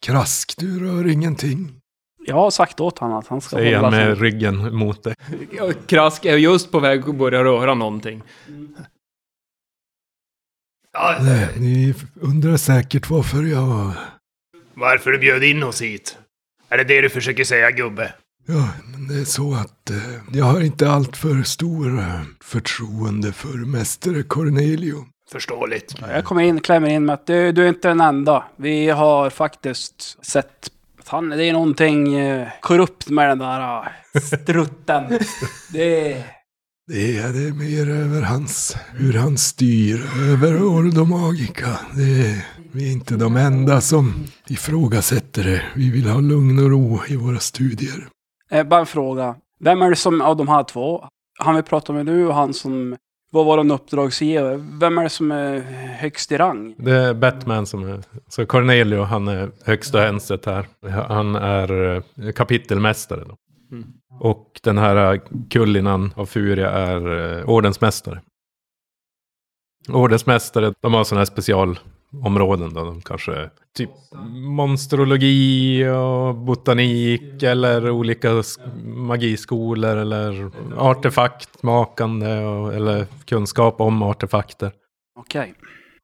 Krask, 0.07 0.55
du 0.59 0.87
rör 0.87 1.13
ingenting. 1.13 1.80
Jag 2.31 2.37
har 2.37 2.51
sagt 2.51 2.81
åt 2.81 2.99
honom 2.99 3.19
att 3.19 3.27
han 3.27 3.41
ska 3.41 3.57
Säger 3.57 3.77
hålla 3.77 3.91
sig. 3.91 4.05
med 4.07 4.19
ryggen 4.21 4.75
mot 4.77 5.03
dig. 5.03 5.15
Krask 5.87 6.25
är 6.25 6.37
just 6.37 6.71
på 6.73 6.81
väg 6.81 7.09
att 7.09 7.15
börja 7.15 7.45
röra 7.45 7.75
någonting. 7.75 8.23
Ja, 10.93 11.19
Nej, 11.21 11.49
ni 11.57 11.95
undrar 12.21 12.57
säkert 12.57 13.11
varför 13.11 13.43
jag... 13.43 13.93
varför 14.75 15.11
du 15.11 15.19
bjöd 15.19 15.45
in 15.45 15.63
oss 15.63 15.83
hit? 15.83 16.19
Är 16.69 16.79
det 16.79 16.85
det 16.85 17.01
du 17.01 17.09
försöker 17.09 17.45
säga, 17.45 17.71
gubbe? 17.71 18.13
Ja, 18.47 18.69
men 18.93 19.09
det 19.09 19.15
är 19.21 19.25
så 19.25 19.55
att 19.55 19.91
eh, 19.91 19.97
jag 20.33 20.45
har 20.45 20.61
inte 20.61 20.91
allt 20.91 21.17
för 21.17 21.43
stor 21.43 21.99
eh, 21.99 22.21
förtroende 22.41 23.33
för 23.33 23.49
mästare 23.67 24.23
Cornelio. 24.23 25.05
Förståeligt. 25.31 25.95
Jag 26.01 26.25
kommer 26.25 26.43
in, 26.43 26.61
klämmer 26.61 26.89
in 26.89 27.05
med 27.05 27.15
att 27.15 27.27
du, 27.27 27.53
du 27.53 27.65
är 27.65 27.69
inte 27.69 27.89
den 27.89 28.01
enda. 28.01 28.45
Vi 28.57 28.89
har 28.89 29.31
faktiskt 29.31 30.25
sett 30.27 30.71
han, 31.11 31.29
det 31.29 31.45
är 31.45 31.53
någonting 31.53 32.15
eh, 32.15 32.49
korrupt 32.61 33.09
med 33.09 33.29
den 33.29 33.39
där 33.39 33.83
eh, 34.15 34.21
strutten. 34.21 35.05
det 35.73 36.13
är... 36.13 36.25
Det 36.87 37.19
är 37.19 37.33
det 37.33 37.55
mer 37.55 37.91
över 37.91 38.23
hans, 38.23 38.77
hur 38.93 39.13
han 39.13 39.39
styr 39.39 40.01
över 40.33 40.63
Ordomagica. 40.63 41.79
Det 41.97 42.03
är, 42.03 42.47
vi 42.73 42.89
är 42.89 42.93
inte 42.93 43.17
de 43.17 43.37
enda 43.37 43.81
som 43.81 44.25
ifrågasätter 44.49 45.45
det. 45.45 45.63
Vi 45.77 45.91
vill 45.91 46.09
ha 46.09 46.21
lugn 46.21 46.59
och 46.59 46.71
ro 46.71 47.01
i 47.09 47.17
våra 47.17 47.39
studier. 47.39 48.09
Eh, 48.51 48.65
bara 48.65 48.81
en 48.81 48.87
fråga. 48.87 49.35
Vem 49.61 49.83
är 49.83 49.91
det 49.91 49.97
som, 49.97 50.21
av 50.21 50.37
de 50.37 50.49
här 50.49 50.65
två, 50.65 51.05
han 51.39 51.57
vi 51.57 51.63
pratar 51.63 51.95
med 51.95 52.07
nu 52.07 52.27
och 52.27 52.35
han 52.35 52.55
som 52.55 52.97
var 53.31 53.45
vår 53.45 53.71
uppdragsgivare, 53.71 54.57
vem 54.81 54.99
är 54.99 55.03
det 55.03 55.11
som 55.11 55.33
är 55.33 55.61
högst 55.99 56.33
i 56.33 56.37
rang? 56.37 56.75
Det 56.79 56.93
är 56.93 57.15
Batman 57.15 57.67
som 57.67 57.85
är... 57.85 58.03
Så 58.29 58.47
Cornelio, 58.47 59.03
han 59.03 59.29
är 59.29 59.51
högsta 59.65 60.01
hänset 60.01 60.47
här. 60.47 60.67
Han 61.09 61.37
är 61.37 61.95
eh, 61.95 62.33
kapitelmästare 62.33 63.25
då. 63.25 63.37
Mm. 63.73 63.89
Och 64.21 64.61
den 64.63 64.79
här 64.79 65.15
eh, 65.15 65.21
Kullinan 65.51 66.13
av 66.17 66.27
Furia 66.27 66.71
är 66.71 67.39
eh, 67.39 67.45
ordensmästare. 67.45 68.21
Ordensmästare, 69.89 70.75
de 70.81 70.95
har 70.95 71.05
sådana 71.05 71.21
här 71.21 71.25
områden 72.13 72.75
då. 72.75 72.85
De 72.85 73.01
kanske 73.01 73.51
typ 73.77 73.91
monsterologi 74.57 75.87
och 75.89 76.35
botanik 76.35 77.43
eller 77.43 77.91
olika 77.91 78.43
magiskolor 78.85 79.97
eller 79.97 80.51
artefaktmakande 80.77 82.39
och, 82.39 82.75
eller 82.75 83.07
kunskap 83.25 83.81
om 83.81 84.03
artefakter. 84.03 84.73
Okej. 85.19 85.55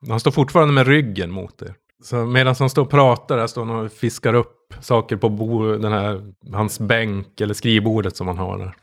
Han 0.09 0.21
står 0.21 0.31
fortfarande 0.31 0.75
med 0.75 0.87
ryggen 0.87 1.31
mot 1.31 1.63
er. 1.63 1.75
Så 2.03 2.17
medan 2.17 2.55
han 2.59 2.71
står 2.71 2.83
och 2.83 2.91
pratar 2.91 3.37
där 3.37 3.47
står 3.47 3.65
han 3.65 3.85
och 3.85 3.93
fiskar 3.93 4.35
upp 4.35 4.75
saker 4.81 5.17
på 5.17 5.29
bo, 5.29 5.77
den 5.77 5.93
här, 5.93 6.33
hans 6.53 6.81
bänk 6.81 7.41
eller 7.41 7.55
skrivbordet 7.55 8.17
som 8.17 8.29
han 8.29 8.39
har 8.39 8.59
där. 8.59 8.75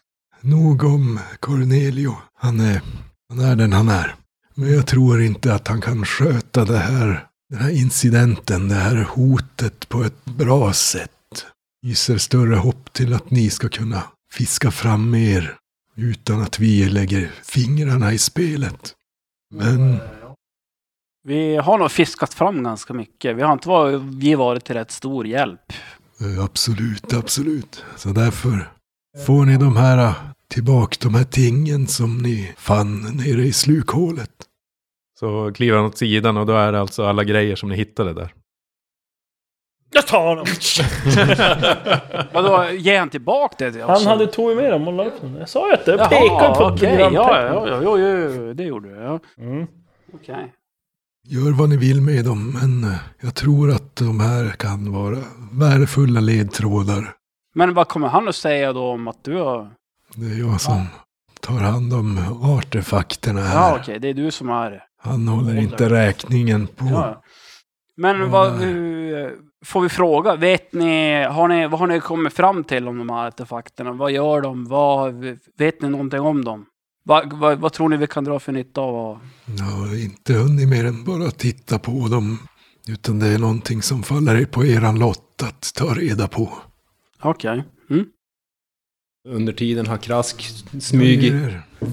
Nog 0.41 0.83
om 0.83 1.19
Cornelio. 1.39 2.15
Han 2.35 2.59
är, 2.59 2.81
han 3.29 3.39
är 3.39 3.55
den 3.55 3.73
han 3.73 3.89
är. 3.89 4.15
Men 4.55 4.73
jag 4.73 4.87
tror 4.87 5.21
inte 5.21 5.53
att 5.53 5.67
han 5.67 5.81
kan 5.81 6.05
sköta 6.05 6.65
det 6.65 6.77
här, 6.77 7.27
den 7.53 7.61
här 7.61 7.69
incidenten, 7.71 8.67
det 8.67 8.75
här 8.75 9.03
hotet 9.03 9.89
på 9.89 10.03
ett 10.03 10.25
bra 10.25 10.73
sätt. 10.73 11.45
Gissar 11.85 12.17
större 12.17 12.55
hopp 12.55 12.93
till 12.93 13.13
att 13.13 13.31
ni 13.31 13.49
ska 13.49 13.69
kunna 13.69 14.03
fiska 14.33 14.71
fram 14.71 15.15
er 15.15 15.55
utan 15.95 16.41
att 16.41 16.59
vi 16.59 16.89
lägger 16.89 17.31
fingrarna 17.43 18.13
i 18.13 18.17
spelet. 18.17 18.93
Men 19.55 19.97
Vi 21.27 21.55
har 21.55 21.77
nog 21.77 21.91
fiskat 21.91 22.33
fram 22.33 22.63
ganska 22.63 22.93
mycket. 22.93 23.37
Vi 23.37 23.41
har 23.41 23.53
inte 23.53 23.69
varit, 23.69 24.01
vi 24.01 24.35
varit 24.35 24.65
till 24.65 24.75
rätt 24.75 24.91
stor 24.91 25.27
hjälp. 25.27 25.73
eh, 26.21 26.43
absolut, 26.43 27.13
absolut. 27.13 27.83
Så 27.97 28.09
därför 28.09 28.71
får 29.25 29.45
ni 29.45 29.57
de 29.57 29.77
här 29.77 29.97
eh, 29.97 30.13
tillbaka 30.47 30.95
de 31.01 31.15
här 31.15 31.23
tingen 31.23 31.87
som 31.87 32.17
ni 32.17 32.53
fann 32.57 33.17
nere 33.17 33.45
i 33.45 33.53
slukhålet. 33.53 34.31
Så 35.23 35.51
kliver 35.53 35.77
han 35.77 35.85
åt 35.85 35.97
sidan 35.97 36.37
och 36.37 36.45
då 36.45 36.53
är 36.53 36.71
det 36.71 36.79
alltså 36.79 37.05
alla 37.05 37.23
grejer 37.23 37.55
som 37.55 37.69
ni 37.69 37.75
hittade 37.75 38.13
där. 38.13 38.33
Jag 39.93 40.07
tar 40.07 40.27
honom! 40.27 40.45
Vadå, 42.33 42.69
ge 42.71 42.97
han 42.97 43.09
tillbaka 43.09 43.69
det? 43.69 43.81
Han 43.81 43.91
också? 43.91 44.09
hade 44.09 44.27
tagit 44.27 44.57
med 44.57 44.71
dem 44.71 44.87
och 44.87 44.93
la 44.93 45.05
upp 45.05 45.21
dem. 45.21 45.35
Jag 45.35 45.49
sa 45.49 45.67
ju 45.67 45.73
att 45.73 45.85
det. 45.85 45.91
Jag 45.91 45.99
Jaha, 45.99 46.09
pekade 46.09 46.55
på 46.55 46.65
okay, 46.65 46.99
Ja, 46.99 47.09
ja, 47.13 47.41
ja, 47.41 47.83
ja, 47.83 47.97
ja, 47.99 48.53
det 48.53 48.63
gjorde 48.63 48.89
du. 48.89 48.95
Ja. 48.95 49.19
Mm. 49.37 49.67
Okej. 50.13 50.53
Gör 51.27 51.51
vad 51.51 51.69
ni 51.69 51.77
vill 51.77 52.01
med 52.01 52.25
dem, 52.25 52.57
men 52.61 52.91
eh, 52.91 52.97
jag 53.21 53.35
tror 53.35 53.71
att 53.71 53.95
de 53.95 54.19
här 54.19 54.49
kan 54.49 54.91
vara 54.93 55.17
värdefulla 55.51 56.19
ledtrådar. 56.19 57.13
Men 57.55 57.73
vad 57.73 57.87
kommer 57.87 58.07
han 58.07 58.27
att 58.27 58.35
säga 58.35 58.73
då 58.73 58.83
om 58.83 59.07
att 59.07 59.23
du 59.23 59.35
har... 59.35 59.69
Det 60.15 60.25
är 60.25 60.39
jag 60.39 60.61
som 60.61 60.87
tar 61.43 61.59
hand 61.59 61.93
om 61.93 62.19
artefakterna 62.43 63.39
Ja, 63.39 63.45
här. 63.45 63.79
okej, 63.79 63.99
det 63.99 64.07
är 64.07 64.13
du 64.13 64.31
som 64.31 64.49
är... 64.49 64.83
Han 65.03 65.27
håller 65.27 65.55
inte 65.57 65.89
räkningen 65.89 66.67
på... 66.67 66.85
Ja. 66.85 67.23
Men 67.97 68.29
vad... 68.31 68.51
hur- 68.59 69.53
Får 69.65 69.81
vi 69.81 69.89
fråga? 69.89 70.35
Vet 70.35 70.73
ni, 70.73 71.23
har 71.23 71.47
ni... 71.47 71.67
Vad 71.67 71.79
har 71.79 71.87
ni 71.87 71.99
kommit 71.99 72.33
fram 72.33 72.63
till 72.63 72.87
om 72.87 72.97
de 72.97 73.09
här 73.09 73.27
artefakterna? 73.27 73.91
Vad 73.91 74.11
gör 74.11 74.41
de? 74.41 74.65
Vad, 74.65 75.23
vet 75.57 75.81
ni 75.81 75.89
någonting 75.89 76.19
om 76.19 76.45
dem? 76.45 76.65
Vad, 77.05 77.33
vad, 77.33 77.59
vad 77.59 77.73
tror 77.73 77.89
ni 77.89 77.97
vi 77.97 78.07
kan 78.07 78.23
dra 78.23 78.39
för 78.39 78.51
nytta 78.51 78.81
av? 78.81 79.19
Jag 79.45 79.65
har 79.65 80.03
inte 80.03 80.33
hunnit 80.33 80.69
mer 80.69 80.85
än 80.85 81.03
bara 81.03 81.31
titta 81.31 81.79
på 81.79 82.07
dem. 82.07 82.39
Utan 82.87 83.19
det 83.19 83.27
är 83.27 83.39
någonting 83.39 83.81
som 83.81 84.03
faller 84.03 84.45
på 84.45 84.65
eran 84.65 84.99
lott 84.99 85.43
att 85.43 85.73
ta 85.75 85.85
reda 85.93 86.27
på. 86.27 86.49
Okej. 87.21 87.63
Mm. 87.89 88.05
Under 89.27 89.53
tiden 89.53 89.87
har 89.87 89.97
Krask 89.97 90.41
smugit, 90.81 91.33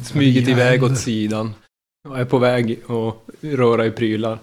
smugit 0.03 0.45
fria 0.45 0.51
iväg 0.57 0.83
åt 0.83 0.99
sidan. 0.99 1.55
Och 2.09 2.19
är 2.19 2.25
på 2.25 2.39
väg 2.39 2.83
att 2.89 3.15
röra 3.41 3.87
i 3.87 3.91
prylar. 3.91 4.39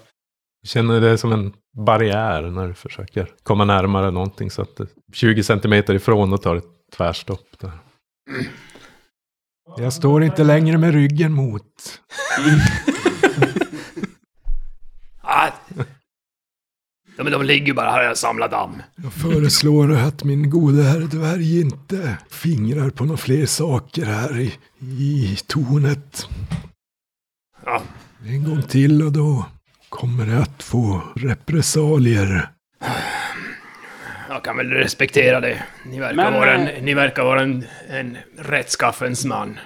Känner 0.66 1.00
det 1.00 1.18
som 1.18 1.32
en 1.32 1.52
barriär 1.76 2.42
när 2.42 2.68
du 2.68 2.74
försöker 2.74 3.30
komma 3.42 3.64
närmare 3.64 4.10
någonting 4.10 4.50
så 4.50 4.62
att 4.62 4.76
det 4.76 4.86
20 5.12 5.42
centimeter 5.42 5.94
ifrån 5.94 6.32
och 6.32 6.42
tar 6.42 6.56
ett 6.56 6.64
tvärstopp 6.96 7.58
där. 7.60 7.70
Jag 9.76 9.92
står 9.92 10.24
inte 10.24 10.44
längre 10.44 10.78
med 10.78 10.92
ryggen 10.94 11.32
mot. 11.32 12.00
Ah. 15.20 15.48
Ja, 17.16 17.24
men 17.24 17.32
de 17.32 17.42
ligger 17.42 17.66
ju 17.66 17.74
bara 17.74 17.90
här 17.90 18.10
och 18.10 18.18
samlar 18.18 18.48
damm. 18.48 18.82
Jag 18.96 19.12
föreslår 19.12 19.92
att 19.96 20.24
min 20.24 20.50
gode 20.50 20.82
herr 20.82 21.00
dvärg 21.00 21.60
inte 21.60 22.18
fingrar 22.30 22.90
på 22.90 23.04
några 23.04 23.16
fler 23.16 23.46
saker 23.46 24.04
här 24.04 24.38
i, 24.38 24.54
i 24.80 25.36
tornet. 25.46 26.28
Ja. 27.70 27.82
En 28.26 28.44
gång 28.44 28.62
till 28.62 29.02
och 29.02 29.12
då 29.12 29.46
kommer 29.88 30.26
det 30.26 30.38
att 30.42 30.62
få 30.62 31.02
repressalier. 31.16 32.48
Jag 34.28 34.44
kan 34.44 34.56
väl 34.56 34.70
respektera 34.70 35.40
det. 35.40 35.62
Ni 35.86 36.00
verkar 36.00 36.16
Men, 36.16 36.32
vara 36.34 36.54
eh, 36.54 36.78
en, 36.78 36.84
ni 36.84 36.94
verkar 36.94 37.24
vara 37.24 37.42
en, 37.42 37.64
en 37.88 38.16
rättskaffens 38.38 39.24
man. 39.24 39.58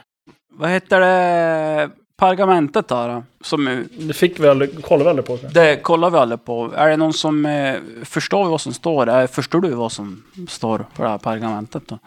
Vad 0.54 0.70
heter 0.70 1.00
det? 1.00 1.90
Pergamentet 2.16 2.88
då? 2.88 3.06
då? 3.06 3.24
Som, 3.40 3.86
Det 3.98 4.12
fick 4.12 4.40
vi 4.40 4.48
aldrig, 4.48 4.82
kollade 4.82 5.04
vi 5.04 5.10
aldrig 5.10 5.26
på. 5.42 5.48
det 5.54 5.76
kollar 5.82 6.10
vi 6.10 6.16
aldrig 6.18 6.44
på. 6.44 6.72
Är 6.76 6.88
det 6.88 6.96
någon 6.96 7.12
som 7.12 7.46
eh, 7.46 7.74
förstår 8.04 8.48
vad 8.48 8.60
som 8.60 8.72
står? 8.72 9.08
Eh, 9.08 9.26
förstår 9.26 9.60
du 9.60 9.68
vad 9.70 9.92
som 9.92 10.22
står 10.48 10.78
på 10.78 11.02
det 11.02 11.08
här 11.08 11.18
pergamentet 11.18 11.82
då? 11.88 11.98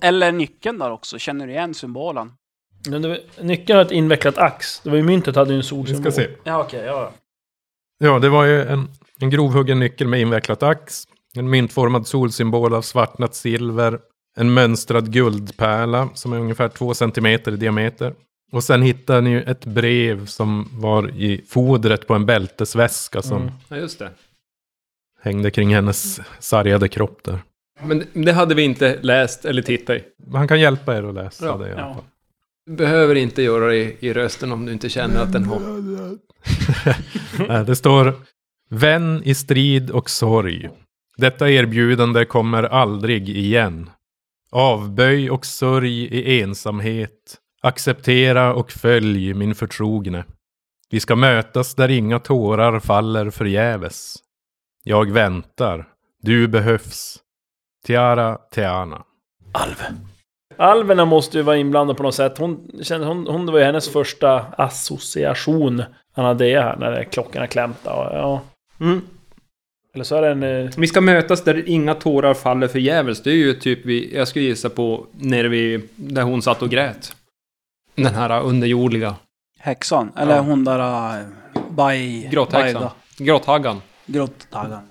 Eller 0.00 0.32
nyckeln 0.32 0.78
där 0.78 0.90
också. 0.90 1.18
Känner 1.18 1.46
du 1.46 1.52
igen 1.52 1.74
symbolen? 1.74 2.32
Men 2.90 3.02
det 3.02 3.08
var, 3.08 3.18
nyckeln 3.40 3.76
har 3.76 3.84
ett 3.84 3.90
invecklat 3.92 4.38
ax. 4.38 4.80
Det 4.80 4.90
var 4.90 4.96
ju 4.96 5.02
myntet 5.02 5.36
hade 5.36 5.50
ju 5.50 5.54
en 5.54 5.58
Vi 5.58 5.62
solsymbol. 5.66 6.12
ska 6.12 6.22
se. 6.22 6.28
Ja, 6.44 6.60
okej. 6.60 6.84
ja. 6.84 7.12
Ja, 7.98 8.18
det 8.18 8.28
var 8.28 8.44
ju 8.44 8.62
en, 8.62 8.88
en 9.20 9.30
grovhuggen 9.30 9.78
nyckel 9.80 10.08
med 10.08 10.20
invecklat 10.20 10.62
ax. 10.62 11.04
En 11.36 11.50
myntformad 11.50 12.06
solsymbol 12.06 12.74
av 12.74 12.82
svartnat 12.82 13.34
silver. 13.34 13.98
En 14.36 14.54
mönstrad 14.54 15.12
guldpärla 15.12 16.08
som 16.14 16.32
är 16.32 16.38
ungefär 16.38 16.68
två 16.68 16.94
centimeter 16.94 17.52
i 17.52 17.56
diameter. 17.56 18.14
Och 18.52 18.64
sen 18.64 18.82
hittade 18.82 19.20
ni 19.20 19.30
ju 19.30 19.42
ett 19.42 19.64
brev 19.64 20.26
som 20.26 20.68
var 20.72 21.08
i 21.10 21.44
fodret 21.48 22.06
på 22.06 22.14
en 22.14 22.26
bältesväska 22.26 23.22
som 23.22 23.42
Mm. 23.42 23.54
Ja, 23.68 23.76
just 23.76 23.98
det. 23.98 24.10
hängde 25.22 25.50
kring 25.50 25.74
hennes 25.74 26.20
sargade 26.38 26.88
kropp 26.88 27.20
där. 27.24 27.38
Men 27.82 28.04
det- 28.12 28.32
hade 28.32 28.54
vi 28.54 28.62
inte 28.62 28.98
läst 29.02 29.44
eller 29.44 29.62
tittat 29.62 29.96
i. 29.96 30.04
Han 30.32 30.48
kan 30.48 30.60
hjälpa 30.60 30.96
er 30.96 31.02
att 31.02 31.14
läsa 31.14 31.46
Ja, 31.46 31.56
det 31.56 31.68
i 31.68 31.72
alla 31.72 31.80
ja. 31.80 31.94
fall. 31.94 32.04
Du 32.68 32.74
behöver 32.74 33.14
inte 33.14 33.42
göra 33.42 33.66
det 33.66 33.76
i, 33.76 33.96
i 34.00 34.12
rösten 34.12 34.52
om 34.52 34.66
du 34.66 34.72
inte 34.72 34.88
känner 34.88 35.22
att 35.22 35.32
den 35.32 35.44
har... 35.44 35.60
Nej, 37.48 37.64
det 37.64 37.76
står 37.76 38.14
Vän 38.70 39.22
i 39.24 39.34
strid 39.34 39.90
och 39.90 40.10
sorg. 40.10 40.68
Detta 41.16 41.50
erbjudande 41.50 42.24
kommer 42.24 42.62
aldrig 42.62 43.28
igen. 43.28 43.90
Avböj 44.50 45.30
och 45.30 45.46
sörj 45.46 46.04
i 46.04 46.40
ensamhet. 46.40 47.38
Acceptera 47.62 48.54
och 48.54 48.72
följ 48.72 49.34
min 49.34 49.54
förtrogne. 49.54 50.24
Vi 50.90 51.00
ska 51.00 51.16
mötas 51.16 51.74
där 51.74 51.88
inga 51.88 52.18
tårar 52.18 52.80
faller 52.80 53.30
förgäves. 53.30 54.16
Jag 54.84 55.10
väntar. 55.10 55.88
Du 56.22 56.48
behövs. 56.48 57.18
Tiara 57.86 58.38
Tiana. 58.52 59.04
Alverna 60.58 61.04
måste 61.04 61.36
ju 61.38 61.42
vara 61.42 61.56
inblandade 61.56 61.96
på 61.96 62.02
något 62.02 62.14
sätt. 62.14 62.38
Hon, 62.38 62.70
kände, 62.82 63.06
hon, 63.06 63.26
hon 63.26 63.46
det 63.46 63.52
var 63.52 63.58
ju 63.58 63.64
hennes 63.64 63.88
första 63.92 64.36
association. 64.56 65.82
Han 66.12 66.24
hade 66.24 66.44
det 66.44 66.60
här 66.60 66.76
när 66.76 67.04
klockan 67.04 67.42
är 67.42 67.46
klämta. 67.46 67.92
Och, 67.94 68.16
ja. 68.16 68.40
Mm. 68.80 69.00
Eller 69.94 70.04
så 70.04 70.16
är 70.16 70.22
det 70.22 70.28
en... 70.30 70.42
eh, 70.66 70.70
Vi 70.76 70.86
ska 70.86 71.00
mötas 71.00 71.44
där 71.44 71.68
inga 71.68 71.94
tårar 71.94 72.34
faller 72.34 72.68
förgäves. 72.68 73.22
Det 73.22 73.30
är 73.30 73.34
ju 73.34 73.54
typ 73.54 73.86
vi, 73.86 74.16
jag 74.16 74.28
skulle 74.28 74.44
gissa 74.44 74.70
på 74.70 75.06
nere 75.12 75.48
vid, 75.48 75.88
där 75.96 76.22
hon 76.22 76.42
satt 76.42 76.62
och 76.62 76.70
grät. 76.70 77.16
Den 77.94 78.14
här 78.14 78.42
underjordiga 78.42 79.14
Häxan. 79.60 80.12
Eller 80.16 80.34
Ja. 80.36 80.40
hon 80.40 80.64
där... 80.64 80.78
Uh, 81.20 81.26
baj... 81.70 82.28
grotthäxan. 82.32 82.62
bajda. 82.82 82.92
Grotthaggan. 83.18 83.82
Grottaggan. 84.06 84.82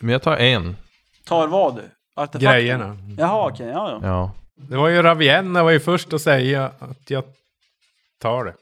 Men 0.00 0.12
jag 0.12 0.22
tar 0.22 0.36
en. 0.36 0.76
Tar 1.24 1.46
vad 1.48 1.76
du? 1.76 1.82
Artefakten? 2.16 2.40
Grejerna. 2.52 2.96
Jaha, 3.18 3.48
okej. 3.52 3.66
ja, 3.66 3.90
ja. 3.90 4.08
Ja. 4.08 4.30
Det 4.58 4.76
var 4.76 4.88
ju 4.88 5.02
Ravienna 5.02 5.62
var 5.62 5.70
ju 5.70 5.80
först 5.80 6.12
att 6.12 6.20
säga 6.20 6.72
att 6.78 7.10
jag 7.10 7.24
tar 8.22 8.44
det. 8.44 8.54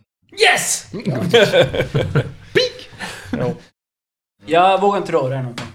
Yes! 0.42 0.86
Jag 4.46 4.80
vågar 4.80 4.98
inte 4.98 5.12
röra 5.12 5.42
någonting. 5.42 5.66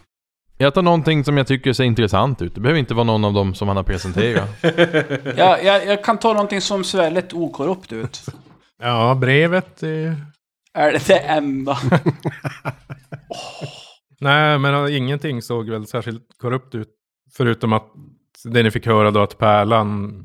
Jag 0.58 0.74
tar 0.74 0.82
någonting 0.82 1.24
som 1.24 1.38
jag 1.38 1.48
tycker 1.48 1.74
ser 1.74 1.84
intressant 1.84 2.42
ut. 2.42 2.56
Det 2.56 2.62
behöver 2.62 2.80
inte 2.80 2.94
vara 2.94 3.04
någon 3.04 3.26
av 3.26 3.34
dem 3.34 3.54
som 3.54 3.68
han 3.68 3.78
har 3.78 3.84
presenterat. 3.84 4.50
Jag, 5.38 5.64
jag, 5.64 5.86
jag 5.86 6.04
kan 6.04 6.18
ta 6.18 6.34
någonting 6.34 6.62
som 6.62 6.84
ser 6.84 6.98
väldigt 6.98 7.34
okorrupt 7.34 7.94
ut. 7.94 8.26
Ja, 8.84 9.16
brevet 9.16 9.84
är 9.84 10.16
Är 10.74 10.92
det 10.92 11.08
det 11.08 11.20
enda? 11.20 11.78
Nej, 14.20 14.60
men 14.60 14.94
ingenting 14.94 15.42
såg 15.42 15.70
väl 15.70 15.88
särskilt 15.88 16.24
korrupt 16.38 16.76
ut. 16.76 16.90
Förutom 17.34 17.74
att 17.74 17.88
det 18.44 18.64
ni 18.64 18.72
fick 18.72 18.86
höra 18.86 19.12
då 19.12 19.20
att 19.22 19.38
pärlan 19.38 20.24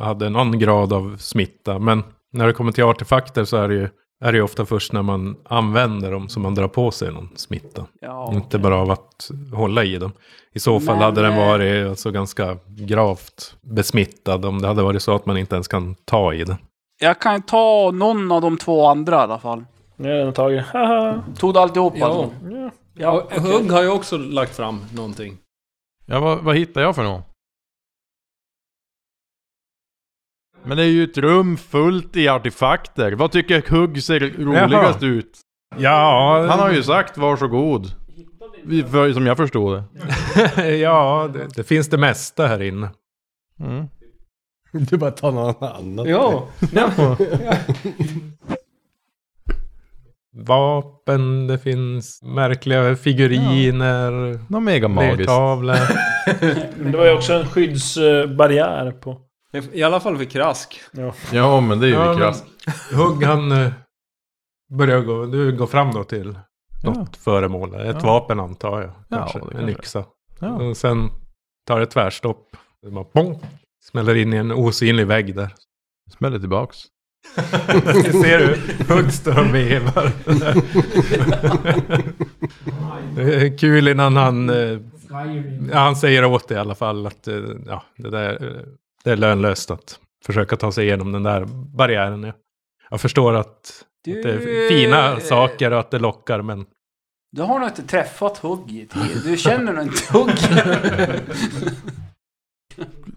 hade 0.00 0.28
någon 0.28 0.58
grad 0.58 0.92
av 0.92 1.16
smitta. 1.18 1.78
Men 1.78 2.02
när 2.32 2.46
det 2.46 2.52
kommer 2.52 2.72
till 2.72 2.84
artefakter 2.84 3.44
så 3.44 3.56
är 3.56 3.68
det 3.68 3.74
ju 3.74 3.88
är 4.24 4.32
det 4.32 4.42
ofta 4.42 4.66
först 4.66 4.92
när 4.92 5.02
man 5.02 5.36
använder 5.44 6.12
dem 6.12 6.28
som 6.28 6.42
man 6.42 6.54
drar 6.54 6.68
på 6.68 6.90
sig 6.90 7.12
någon 7.12 7.28
smitta. 7.36 7.86
Ja. 8.00 8.32
Inte 8.34 8.58
bara 8.58 8.76
av 8.76 8.90
att 8.90 9.30
hålla 9.54 9.84
i 9.84 9.96
dem. 9.98 10.12
I 10.54 10.58
så 10.58 10.80
fall 10.80 10.94
Men, 10.94 11.04
hade 11.04 11.22
den 11.22 11.32
eh, 11.32 11.46
varit 11.46 11.88
alltså 11.88 12.10
ganska 12.10 12.56
gravt 12.66 13.56
besmittad 13.62 14.44
om 14.44 14.62
det 14.62 14.68
hade 14.68 14.82
varit 14.82 15.02
så 15.02 15.14
att 15.14 15.26
man 15.26 15.36
inte 15.36 15.54
ens 15.54 15.68
kan 15.68 15.94
ta 16.04 16.34
i 16.34 16.44
den. 16.44 16.56
Jag 17.00 17.20
kan 17.20 17.42
ta 17.42 17.90
någon 17.94 18.32
av 18.32 18.40
de 18.42 18.56
två 18.56 18.86
andra 18.86 19.16
i 19.16 19.18
alla 19.18 19.38
fall. 19.38 19.64
Nu 19.96 20.10
är 20.12 20.24
den 20.24 20.32
tagen. 20.32 20.64
Tog 21.38 21.54
du 21.54 21.60
alltihop 21.60 21.92
Ja. 21.96 22.06
alltså? 22.06 22.30
Ja. 22.50 22.70
Ja, 23.00 23.22
okej. 23.24 23.40
Hugg 23.40 23.70
har 23.72 23.82
ju 23.82 23.90
också 23.90 24.16
lagt 24.16 24.56
fram 24.56 24.80
någonting. 24.94 25.36
Ja, 26.06 26.20
vad, 26.20 26.38
vad 26.38 26.56
hittar 26.56 26.80
jag 26.80 26.94
för 26.94 27.02
något? 27.02 27.24
Men 30.68 30.76
det 30.76 30.82
är 30.82 30.88
ju 30.88 31.04
ett 31.04 31.18
rum 31.18 31.56
fullt 31.56 32.16
i 32.16 32.28
artefakter. 32.28 33.12
Vad 33.12 33.32
tycker 33.32 33.62
Hugg 33.70 34.02
ser 34.02 34.20
roligast 34.20 35.02
ut? 35.02 35.38
Ja, 35.76 36.46
Han 36.50 36.60
har 36.60 36.70
ju 36.70 36.82
sagt 36.82 37.18
varsågod. 37.18 37.92
För, 38.90 39.12
som 39.12 39.26
jag 39.26 39.36
förstår 39.36 39.74
det. 39.74 39.84
ja 40.76 41.30
det, 41.34 41.48
det 41.56 41.64
finns 41.64 41.88
det 41.88 41.98
mesta 41.98 42.46
här 42.46 42.62
inne. 42.62 42.90
Mm. 43.60 43.86
Du 44.72 44.96
bara 44.96 45.10
tar 45.10 45.32
någon 45.32 45.54
annan. 45.64 46.08
Ja, 46.08 46.48
Vapen, 50.32 51.46
det 51.46 51.58
finns 51.58 52.22
märkliga 52.22 52.96
figuriner, 52.96 54.40
Något 54.48 54.62
mega 54.62 54.88
magiskt. 54.88 55.28
det 56.76 56.96
var 56.96 57.06
ju 57.06 57.12
också 57.12 57.32
en 57.32 57.46
skyddsbarriär 57.46 58.90
på. 58.90 59.27
I 59.72 59.82
alla 59.82 60.00
fall 60.00 60.16
för 60.16 60.24
Krask. 60.24 60.80
Ja, 61.32 61.60
men 61.60 61.80
det 61.80 61.86
är 61.86 61.88
ju 61.88 61.94
Ja, 61.94 62.04
men- 62.08 62.16
krasst. 62.18 62.44
Hugg 62.92 63.22
han 63.24 63.52
eh, 63.52 63.72
börjar 64.70 65.00
gå, 65.00 65.26
du 65.26 65.56
går 65.56 65.66
fram 65.66 65.92
då 65.92 66.04
till 66.04 66.38
något 66.84 67.16
föremål. 67.16 67.74
Ett 67.74 67.96
Ja. 68.00 68.06
vapen 68.06 68.40
antar 68.40 68.80
jag. 68.80 68.90
Ja, 69.08 69.16
Kanske. 69.32 69.38
det 69.56 69.62
en 69.62 69.68
yxa. 69.68 70.04
Ja. 70.40 70.48
Och 70.48 70.76
sen 70.76 71.10
tar 71.66 71.80
det 71.80 71.86
tvärstopp. 71.86 72.56
Det 72.82 72.90
bara 72.90 73.04
bong, 73.14 73.40
smäller 73.84 74.14
in 74.14 74.32
i 74.32 74.36
en 74.36 74.52
osynlig 74.52 75.06
vägg 75.06 75.34
där. 75.36 75.54
Smäller 76.18 76.38
tillbaks. 76.38 76.78
Ser 78.22 78.38
du? 78.38 78.94
Hugg 78.94 79.12
står 79.12 79.38
och 79.38 79.54
vevar. 79.54 80.12
Det 83.16 83.34
är 83.34 83.58
Kul 83.58 83.88
innan 83.88 84.16
han... 84.16 84.50
eh, 84.50 84.78
Ja, 85.72 85.78
han 85.78 85.96
säger 85.96 86.24
åt 86.24 86.48
dig 86.48 86.56
i 86.56 86.60
alla 86.60 86.74
fall 86.74 87.06
att 87.06 87.28
eh, 87.28 87.34
ja, 87.66 87.82
det, 87.96 88.10
där, 88.10 88.32
eh, 88.46 88.62
det 89.08 89.12
är 89.12 89.16
lönlöst 89.16 89.70
att 89.70 90.00
försöka 90.26 90.56
ta 90.56 90.72
sig 90.72 90.86
igenom 90.86 91.12
den 91.12 91.22
där 91.22 91.44
barriären. 91.76 92.22
Ja. 92.22 92.32
Jag 92.90 93.00
förstår 93.00 93.34
att, 93.34 93.84
Du, 94.04 94.16
att 94.16 94.22
det 94.22 94.32
är 94.32 94.68
fina 94.68 95.20
saker 95.20 95.70
och 95.70 95.80
att 95.80 95.90
det 95.90 95.98
lockar, 95.98 96.42
men 96.42 96.66
Du 97.32 97.42
har 97.42 97.58
nog 97.58 97.68
inte 97.68 97.82
träffat 97.82 98.38
Hugg 98.38 98.70
i 98.70 98.86
tid. 98.86 99.20
Du 99.24 99.36
känner 99.46 99.72
nog 99.72 99.82
inte 99.82 100.12
Hugg. 100.12 100.32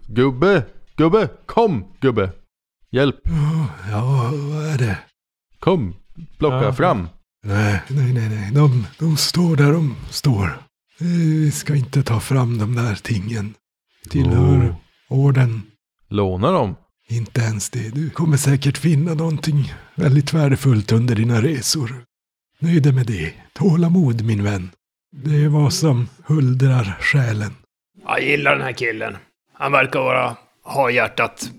Gubbe! 0.06 0.62
Gubbe! 0.96 1.28
Kom 1.46 1.84
gubbe! 2.00 2.30
Hjälp! 2.90 3.20
Ja, 3.90 4.30
vad 4.34 4.66
är 4.66 4.78
det? 4.78 4.98
Kom! 5.58 5.94
Plocka 6.38 6.62
Ja. 6.64 6.72
fram! 6.72 7.08
Nej, 7.44 7.82
nej, 7.88 8.12
nej, 8.12 8.28
nej. 8.28 8.50
De, 8.54 8.86
de 8.98 9.16
står 9.16 9.56
där 9.56 9.72
de 9.72 9.96
står. 10.10 10.58
Vi 10.98 11.50
ska 11.50 11.74
inte 11.74 12.02
ta 12.02 12.20
fram 12.20 12.58
de 12.58 12.74
där 12.74 12.94
tingen. 12.94 13.54
Tillhör 14.10 14.74
orden. 15.08 15.62
Låna 16.12 16.52
dem. 16.52 16.76
Inte 17.08 17.40
ens 17.40 17.70
det. 17.70 17.94
Du 17.94 18.10
kommer 18.10 18.36
säkert 18.36 18.78
finna 18.78 19.14
någonting 19.14 19.72
väldigt 19.94 20.32
värdefullt 20.32 20.92
under 20.92 21.14
dina 21.14 21.42
resor. 21.42 22.04
Nöj 22.58 22.80
dig 22.80 22.92
med 22.92 23.06
det. 23.06 23.32
Tålamod, 23.52 24.24
min 24.24 24.44
vän. 24.44 24.70
Det 25.16 25.44
är 25.44 25.48
vad 25.48 25.72
som 25.72 26.08
huldrar 26.24 26.98
själen. 27.00 27.52
Jag 28.06 28.22
gillar 28.22 28.52
den 28.52 28.64
här 28.64 28.72
killen. 28.72 29.16
Han 29.52 29.72
verkar 29.72 30.00
vara... 30.00 30.36
Ha 30.64 30.90
hjärtat. 30.90 31.50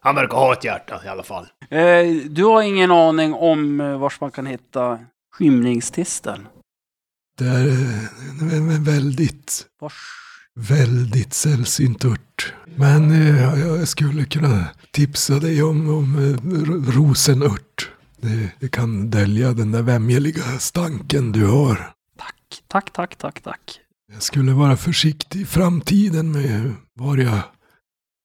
Han 0.00 0.14
verkar 0.14 0.36
ha 0.36 0.52
ett 0.52 0.64
hjärta 0.64 1.00
i 1.04 1.08
alla 1.08 1.22
fall. 1.22 1.46
Eh, 1.70 2.06
du 2.30 2.44
har 2.44 2.62
ingen 2.62 2.90
aning 2.90 3.34
om 3.34 3.80
eh, 3.80 3.98
vars 3.98 4.20
man 4.20 4.30
kan 4.30 4.46
hitta 4.46 4.98
skymningstisteln? 5.32 6.46
Det 7.38 7.44
är 7.44 7.66
eh, 7.66 8.52
en 8.52 8.70
en 8.70 8.84
väldigt, 8.84 9.66
Vars... 9.80 9.94
väldigt 10.58 11.34
sällsynt 11.34 12.04
ört. 12.04 12.54
Men 12.76 13.10
eh, 13.10 13.58
jag 13.60 13.88
skulle 13.88 14.24
kunna 14.24 14.64
tipsa 14.90 15.34
dig 15.38 15.62
om, 15.62 15.88
om 15.94 16.16
eh, 16.18 16.48
ro- 16.50 16.84
rosenört. 16.92 17.90
Det, 18.20 18.50
det 18.60 18.68
kan 18.68 19.10
dölja 19.10 19.52
den 19.52 19.72
där 19.72 19.82
vämjeliga 19.82 20.42
stanken 20.58 21.32
du 21.32 21.46
har. 21.46 21.90
Tack, 22.18 22.34
tack, 22.68 22.92
tack, 22.92 23.16
tack, 23.16 23.40
tack. 23.42 23.80
Jag 24.12 24.22
skulle 24.22 24.52
vara 24.52 24.76
försiktig 24.76 25.40
i 25.40 25.44
framtiden 25.44 26.32
med 26.32 26.74
var 26.94 27.16
jag 27.16 27.40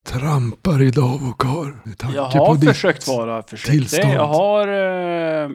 trampar 0.07 0.81
idag 0.81 1.19
och 1.23 1.43
har. 1.43 1.77
Med 1.83 1.97
tanke 1.97 2.15
Jag 2.17 2.31
på 2.31 2.37
har 2.45 2.55
ditt 2.55 2.69
försökt 2.69 3.07
vara 3.07 3.43
försiktig. 3.43 3.71
tillstånd. 3.89 4.13
Jag 4.13 4.27
har 4.27 4.67
eh, 4.67 5.49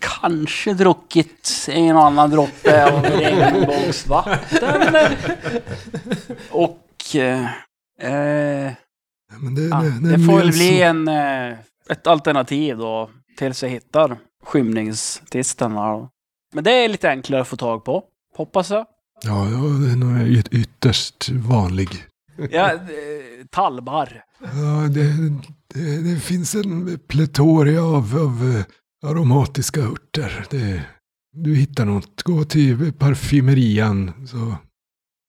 kanske 0.00 0.74
druckit 0.74 1.68
en 1.70 1.96
och 1.96 2.04
annan 2.04 2.30
droppe 2.30 2.92
av 2.92 3.02
regnbågsvatten. 3.04 4.94
och... 6.50 6.86
Eh, 7.14 7.44
eh, 8.00 8.72
Men 9.40 9.54
det, 9.54 9.62
ja, 9.62 9.80
det, 9.80 10.16
det 10.16 10.24
får 10.24 10.38
väl 10.38 10.50
bli 10.50 10.82
en, 10.82 11.08
eh, 11.08 11.58
ett 11.90 12.06
alternativ 12.06 12.76
då. 12.76 13.10
Tills 13.38 13.62
jag 13.62 13.70
hittar 13.70 14.18
skymningstisten. 14.44 15.72
här. 15.72 16.08
Men 16.54 16.64
det 16.64 16.72
är 16.72 16.88
lite 16.88 17.10
enklare 17.10 17.40
att 17.42 17.48
få 17.48 17.56
tag 17.56 17.84
på. 17.84 18.02
Hoppas 18.36 18.70
jag. 18.70 18.86
Ja, 19.22 19.48
ja, 19.50 19.58
det 19.58 19.90
är 19.90 20.54
ytterst 20.54 21.28
vanlig. 21.28 21.88
Ja, 22.50 22.72
eh, 22.72 22.80
tallbarr. 23.50 24.24
Ja, 24.40 24.88
det, 24.88 25.12
det, 25.74 26.12
det 26.14 26.20
finns 26.20 26.54
en 26.54 26.98
pletoria 27.08 27.82
av, 27.82 28.18
av 28.18 28.62
aromatiska 29.02 29.80
örter. 29.80 30.46
Det, 30.50 30.82
du 31.32 31.54
hittar 31.54 31.84
något. 31.84 32.22
Gå 32.22 32.44
till 32.44 32.92
parfymerian. 32.92 34.26
Så, 34.26 34.54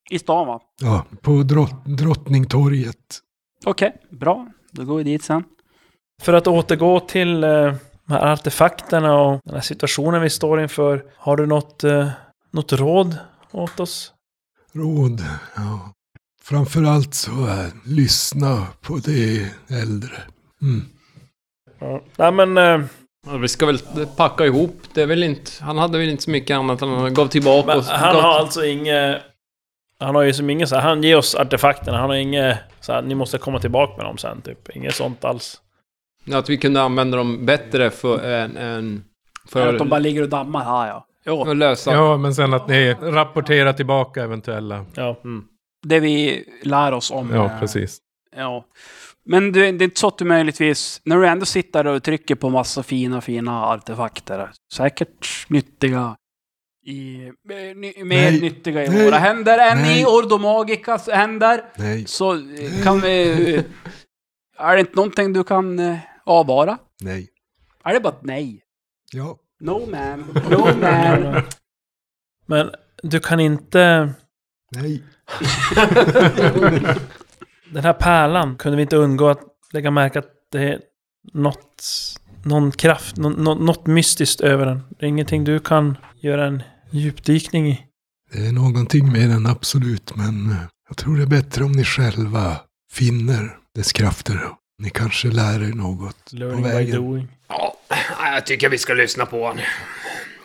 I 0.10 0.20
stan 0.20 0.48
va? 0.48 0.62
ja, 0.82 1.06
på 1.22 1.44
drott, 1.44 1.86
Drottningtorget. 1.86 3.20
Okej, 3.66 3.96
bra. 4.10 4.48
Då 4.72 4.86
går 4.86 4.98
vi 4.98 5.04
dit 5.04 5.24
sen. 5.24 5.44
För 6.22 6.34
att 6.34 6.48
återgå 6.48 7.00
till 7.00 7.44
eh, 7.44 7.50
de 7.50 8.14
här 8.14 8.34
artefakterna 8.34 9.22
och 9.22 9.40
den 9.44 9.54
här 9.56 9.62
situationen 9.62 10.22
vi 10.22 10.30
står 10.30 10.62
inför. 10.62 11.06
Har 11.18 11.38
du 11.38 11.46
något, 11.46 11.84
eh, 11.84 12.10
något 12.52 12.74
råd 12.74 13.18
åt 13.52 13.80
oss? 13.80 14.14
Råd. 14.74 15.26
Ja. 15.56 15.94
Framförallt 16.42 17.14
så 17.14 17.48
äh, 17.48 17.68
lyssna 17.86 18.68
på 18.82 18.98
det 18.98 19.52
äldre. 19.68 20.18
Mm. 20.62 20.86
Ja. 21.80 22.02
Nej 22.18 22.32
men... 22.32 22.88
Ja, 23.28 23.38
vi 23.38 23.48
ska 23.48 23.66
väl 23.66 23.80
packa 24.18 24.46
ihop. 24.46 24.82
Det 24.94 25.02
är 25.02 25.06
väl 25.06 25.24
inte... 25.24 25.52
Han 25.62 25.78
hade 25.78 25.98
väl 25.98 26.10
inte 26.10 26.24
så 26.24 26.32
mycket 26.32 26.58
annat 26.58 26.82
än 26.82 26.90
han 26.90 27.14
gav 27.14 27.28
tillbaka 27.28 27.68
men 27.68 27.78
oss. 27.78 27.90
han 27.90 28.16
gav- 28.16 28.24
har 28.24 28.40
alltså 28.40 28.66
inget... 28.66 29.22
Han 30.00 30.16
har 30.16 30.22
ju 30.22 30.34
som 30.34 30.50
inget 30.50 30.70
så 30.70 30.76
här, 30.76 30.82
han 30.82 31.04
ger 31.04 31.18
oss 31.18 31.36
artefakterna, 31.36 31.98
han 31.98 32.10
har 32.10 32.18
inget 32.18 32.58
så 32.80 32.94
här, 32.94 33.02
ni 33.02 33.16
måste 33.16 33.38
komma 33.38 33.60
tillbaka 33.60 33.98
med 33.98 34.06
dem 34.06 34.18
sen 34.18 34.42
typ. 34.42 34.70
Inget 34.70 34.96
sånt 34.96 35.26
alls. 35.26 35.62
Att 36.34 36.50
vi 36.50 36.58
kunde 36.58 36.82
använda 36.82 37.18
dem 37.18 37.46
bättre 37.46 37.90
för 37.90 38.24
en... 38.24 38.58
en 38.58 39.04
För 39.50 39.68
att 39.68 39.78
de 39.78 39.90
bara 39.90 40.00
ligger 40.00 40.22
och 40.22 40.30
dammar 40.30 40.64
här 40.64 40.88
ja. 40.88 41.06
Jo, 41.26 41.42
att 41.42 41.58
lösa... 41.58 41.94
Ja, 41.94 42.18
men 42.18 42.36
sen 42.36 42.54
att 42.54 42.68
ni 42.68 42.94
rapporterar 42.94 43.74
tillbaka 43.74 44.24
eventuella. 44.24 44.86
Ja. 44.96 45.18
det 45.84 46.00
vi 46.00 46.46
lär 46.64 46.92
oss 46.92 47.12
om. 47.12 47.34
Ja, 47.34 47.46
eh, 47.46 47.60
precis. 47.60 47.98
Ja. 48.36 48.66
Men 49.32 49.52
du, 49.52 49.72
det 49.72 49.84
är 49.84 49.84
inte 49.84 50.00
så 50.00 50.08
att 50.08 50.18
du 50.18 50.26
möjligtvis, 50.26 51.02
när 51.04 51.18
du 51.18 51.28
ändå 51.28 51.46
sitter 51.46 51.88
och 51.88 52.04
trycker 52.04 52.36
på 52.36 52.50
massa 52.50 52.84
fina, 52.84 53.22
fina 53.22 53.66
artefakter, 53.66 54.52
säkert 54.74 55.46
nyttiga 55.50 56.16
i, 56.86 57.32
ny, 57.76 58.04
mer 58.04 58.32
Nej. 58.32 58.42
nyttiga 58.42 58.86
i 58.86 58.90
Nej. 58.90 59.06
våra 59.06 59.18
händer 59.18 59.58
än 59.58 59.78
Nej. 59.78 60.02
i 60.02 60.06
Ordomagikas 60.06 61.10
händer, 61.10 61.64
Nej, 61.76 62.06
så 62.08 62.42
kan 62.84 63.00
vi... 63.00 63.64
Är 64.58 64.74
det 64.76 64.80
inte 64.80 64.96
någonting 64.96 65.34
du 65.34 65.44
kan 65.44 65.80
eh, 65.80 65.98
avvara? 66.26 66.78
nej. 67.02 67.28
Är 67.84 67.94
det 67.94 68.00
bara 68.00 68.14
ett 68.14 68.24
nej? 68.24 68.62
Ja, 69.12 69.38
No 69.60 69.86
man, 69.92 70.20
no 70.50 70.66
man. 70.82 71.44
Men 72.46 72.72
du 73.04 73.20
kan 73.20 73.40
inte... 73.40 74.14
nej. 74.72 75.04
Den 77.74 77.84
här 77.84 77.94
pärlan 77.94 78.56
kunde 78.58 78.76
vi 78.76 78.82
inte 78.82 78.96
undgå 78.98 79.30
att 79.30 79.42
lägga 79.74 79.92
märke 79.92 80.20
att 80.20 80.30
det 80.52 80.60
är 80.64 80.80
något... 81.34 81.84
Någon 82.44 82.72
kraft, 82.72 83.18
nå- 83.18 83.30
nå- 83.30 83.56
något 83.56 83.88
mystiskt 83.88 84.42
över 84.42 84.66
den. 84.66 84.82
Det 85.00 85.06
är 85.06 85.10
ingenting 85.10 85.44
du 85.44 85.60
kan 85.60 85.98
göra 86.22 86.46
en 86.48 86.64
djupdykning 86.92 87.68
i. 87.68 87.86
Det 88.34 88.48
är 88.48 88.52
någonting 88.52 89.12
med 89.12 89.30
den 89.30 89.46
absolut, 89.48 90.16
men 90.16 90.52
eh, 90.52 90.58
jag 90.88 90.98
tror 90.98 91.18
det 91.18 91.24
är 91.24 91.28
bättre 91.28 91.64
om 91.64 91.72
ni 91.72 91.84
själva 91.84 92.58
finner 92.92 93.58
dess 93.76 93.92
krafter. 93.94 94.40
Ni 94.78 94.90
kanske 94.90 95.28
lär 95.28 95.64
er 95.64 95.74
något 95.74 96.34
Learning 96.34 96.64
på 96.64 96.70
by 96.70 96.74
vägen. 96.76 96.96
doing. 96.96 97.28
Ja, 97.48 97.76
jag 98.34 98.46
tycker 98.46 98.70
vi 98.70 98.78
ska 98.78 98.94
lyssna 98.94 99.26
på 99.26 99.44
honom. 99.48 99.64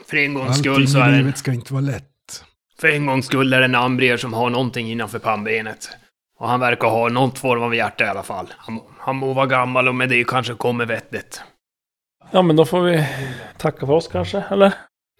För 0.06 0.16
en 0.16 0.34
gångs 0.34 0.58
skull 0.58 0.72
Allting 0.72 0.88
så 0.88 0.98
är 0.98 1.08
i 1.08 1.10
det... 1.12 1.18
livet 1.18 1.38
ska 1.38 1.52
inte 1.52 1.72
vara 1.72 1.82
lätt. 1.82 2.04
För 2.80 2.88
en 2.88 3.06
gångs 3.06 3.26
skull 3.26 3.52
är 3.52 3.58
det 3.58 3.64
en 3.64 3.74
Ambrier 3.74 4.16
som 4.16 4.32
har 4.34 4.50
någonting 4.50 4.90
innanför 4.90 5.18
pannbenet. 5.18 5.88
Och 6.38 6.48
han 6.48 6.60
verkar 6.60 6.88
ha 6.88 7.08
någon 7.08 7.32
form 7.32 7.62
av 7.62 7.74
hjärta 7.74 8.04
i 8.04 8.08
alla 8.08 8.22
fall. 8.22 8.46
Han, 8.56 8.80
han 8.98 9.16
må 9.16 9.32
vara 9.32 9.46
gammal 9.46 9.88
och 9.88 9.94
med 9.94 10.08
det 10.08 10.24
kanske 10.24 10.54
kommer 10.54 10.86
vettigt. 10.86 11.42
Ja, 12.30 12.42
men 12.42 12.56
då 12.56 12.64
får 12.64 12.80
vi 12.80 13.06
tacka 13.58 13.86
för 13.86 13.92
oss 13.92 14.08
kanske, 14.08 14.44
eller? 14.50 14.74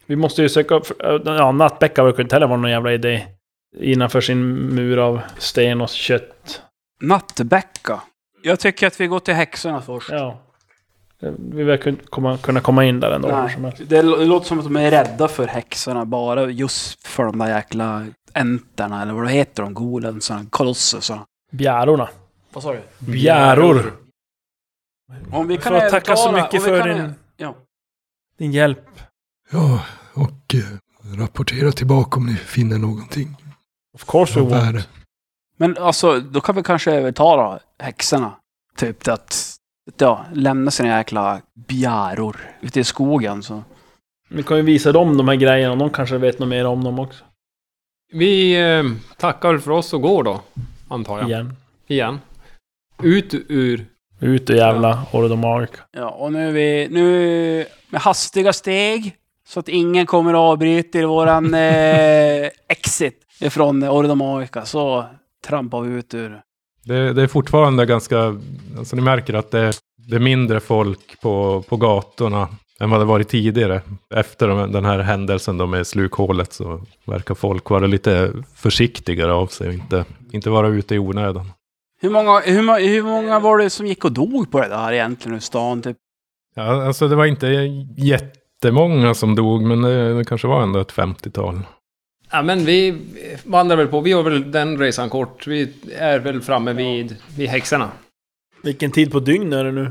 Vi 0.07 0.17
måste 0.17 0.43
ju 0.43 0.49
söka 0.49 0.75
upp... 0.75 0.87
Ja, 1.25 1.53
Nattbäcka 1.53 2.05
verkar 2.05 2.23
inte 2.23 2.35
heller 2.35 2.47
vara 2.47 2.61
någon 2.61 2.71
jävla 2.71 2.93
idé. 2.93 3.27
Innanför 3.81 4.21
sin 4.21 4.57
mur 4.75 4.99
av 4.99 5.21
sten 5.39 5.81
och 5.81 5.89
kött. 5.89 6.63
Nattbäcka. 7.01 8.01
Jag 8.43 8.61
tycker 8.61 8.87
att 8.87 9.01
vi 9.01 9.07
går 9.07 9.21
till 9.21 9.35
häxorna 9.35 9.83
först. 9.83 10.11
Ja. 10.11 10.43
Vi 11.39 11.63
verkar 11.63 11.91
inte 11.91 12.05
komma, 12.05 12.39
kunna 12.39 12.61
komma 12.61 12.85
in 12.85 13.01
där 13.01 13.11
ändå. 13.11 13.29
Nej, 13.29 13.73
det 13.79 14.03
låter 14.03 14.47
som 14.47 14.59
att 14.59 14.65
de 14.65 14.77
är 14.77 14.91
rädda 14.91 15.29
för 15.29 15.47
häxorna 15.47 16.05
bara 16.05 16.51
just 16.51 17.07
för 17.07 17.25
de 17.25 17.39
där 17.39 17.49
jäkla 17.49 18.07
enterna, 18.37 19.03
eller 19.03 19.13
vad 19.13 19.31
heter 19.31 19.63
de? 19.63 19.75
Golensarna, 19.75 20.47
kolossesarna. 20.51 21.27
Bjärorna. 21.53 22.09
Vad 22.53 22.63
sa 22.63 22.73
du? 22.73 22.83
Bjäror! 22.99 23.93
Om 25.33 25.49
vi 25.49 25.57
kan 25.59 25.73
får 25.81 25.91
tacka 25.91 26.17
så 26.17 26.29
övertala- 26.29 26.43
mycket 26.43 26.55
om 26.61 26.65
vi 26.65 26.79
för 26.79 26.79
kan- 26.81 26.97
din, 26.99 27.15
Ja. 27.37 27.55
din 28.39 28.53
hjälp. 28.53 29.01
Ja, 29.51 29.83
och 30.15 30.55
eh, 30.55 31.19
rapportera 31.19 31.73
tillbaka 31.73 32.17
om 32.17 32.27
ni 32.27 32.35
finner 32.37 32.79
någonting. 32.79 33.37
Of 33.95 34.05
course 34.07 34.41
we 34.41 34.47
won't. 34.47 34.83
Men 35.57 35.79
alltså, 35.79 36.21
då 36.21 36.41
kan 36.41 36.55
vi 36.57 36.63
kanske 36.63 36.93
övertala 36.93 37.61
häxorna. 37.79 38.33
Typ 38.77 39.09
att 39.09 39.57
ja, 39.99 40.25
lämna 40.33 40.71
sina 40.71 40.89
jäkla 40.89 41.41
bjäror 41.55 42.37
ute 42.61 42.81
i 42.81 42.85
skogen. 42.85 43.43
Så. 43.43 43.63
Vi 44.29 44.43
kan 44.43 44.57
ju 44.57 44.63
visa 44.63 44.93
dem 44.93 45.17
de 45.17 45.29
här 45.29 45.37
grejerna 45.37 45.73
och 45.73 45.79
de 45.79 45.91
kanske 45.91 46.19
vet 46.19 46.39
något 46.39 46.49
mer 46.49 46.67
om 46.67 46.85
dem 46.85 46.99
också. 46.99 47.25
Vi 48.13 48.61
eh, 48.61 48.85
tackar 49.19 49.59
för 49.59 49.71
oss 49.71 49.93
och 49.93 50.03
går 50.03 50.23
då, 50.23 50.41
antar 50.89 51.19
jag. 51.19 51.29
Igen. 51.29 51.57
Igen. 51.87 52.21
Ut 53.03 53.35
ur... 53.49 53.87
Ut 54.21 54.51
och 54.51 54.57
jävla 54.57 55.07
Ordomark. 55.13 55.71
Ja, 55.93 56.11
och 56.11 56.33
nu 56.33 56.49
är 56.49 56.53
vi 56.53 56.89
nu 56.91 57.67
med 57.91 58.01
hastiga 58.01 58.53
steg. 58.53 59.17
Så 59.49 59.61
att 59.61 59.69
ingen 59.69 60.07
kommer 60.07 60.35
att 60.35 60.39
avbryta 60.39 60.99
i 60.99 61.05
våran 61.05 61.55
eh, 61.55 62.49
exit 62.69 63.23
ifrån 63.41 63.89
Ordomarika. 63.89 64.65
Så 64.65 65.05
trampar 65.47 65.81
vi 65.81 65.95
ut 65.95 66.15
ur. 66.15 66.41
Det, 66.85 67.13
det 67.13 67.23
är 67.23 67.27
fortfarande 67.27 67.87
ganska, 67.87 68.41
alltså 68.79 68.97
ni 68.97 69.03
märker 69.03 69.35
att 69.35 69.51
det, 69.51 69.73
det 69.97 70.17
är 70.17 70.21
mindre 70.21 70.61
folk 70.61 71.21
på, 71.21 71.65
på 71.69 71.77
gatorna 71.77 72.49
än 72.81 72.91
vad 72.91 73.01
det 73.01 73.05
varit 73.05 73.29
tidigare. 73.29 73.81
Efter 74.15 74.49
de- 74.49 74.73
den 74.73 74.85
här 74.85 74.99
händelsen 74.99 75.59
då 75.59 75.67
med 75.67 75.87
slukhålet 75.87 76.53
så 76.53 76.83
verkar 77.05 77.35
folk 77.35 77.71
vara 77.71 77.87
lite 77.87 78.33
försiktigare 78.55 79.33
av 79.33 79.47
sig 79.47 79.69
och 79.69 79.75
inte, 79.75 80.05
inte 80.33 80.51
vara 80.51 80.69
ute 80.69 80.95
i 80.95 80.99
onödan. 80.99 81.51
Hur 82.01 82.11
många, 82.11 82.41
hur, 82.41 82.63
må- 82.63 82.79
hur 82.79 83.03
många 83.03 83.41
var 83.41 83.59
det 83.59 83.71
som 83.71 83.87
gick 83.87 84.05
och 84.05 84.13
dog 84.13 84.51
på 84.51 84.61
det 84.61 84.69
där 84.69 84.93
egentligen 84.93 85.39
i 85.39 85.41
stan? 85.41 85.83
Typ? 85.83 85.97
Ja, 86.55 86.87
alltså 86.87 87.09
det 87.09 87.17
var 87.17 87.27
inte 87.27 87.47
jättemånga 87.97 89.15
som 89.15 89.35
dog, 89.35 89.63
men 89.63 89.83
det, 89.83 90.15
det 90.19 90.25
kanske 90.25 90.47
var 90.49 90.63
ändå 90.63 90.79
ett 90.81 90.93
50-tal. 90.93 91.61
Ja, 92.31 92.43
men 92.43 92.65
vi 92.65 92.99
vandrar 93.45 93.77
väl 93.77 93.87
på. 93.89 94.01
Vi 94.01 94.13
har 94.13 94.23
väl 94.23 94.53
den 94.53 94.79
resan 94.79 95.11
kort. 95.11 95.47
Vi 95.47 95.73
är 95.99 96.19
väl 96.19 96.41
framme 96.41 96.73
vid, 96.73 97.17
vid 97.37 97.49
häxorna. 97.49 97.91
Vilken 98.63 98.91
tid 98.91 99.13
på 99.13 99.21
dygn 99.21 99.53
är 99.53 99.65
det 99.65 99.73
nu? 99.73 99.91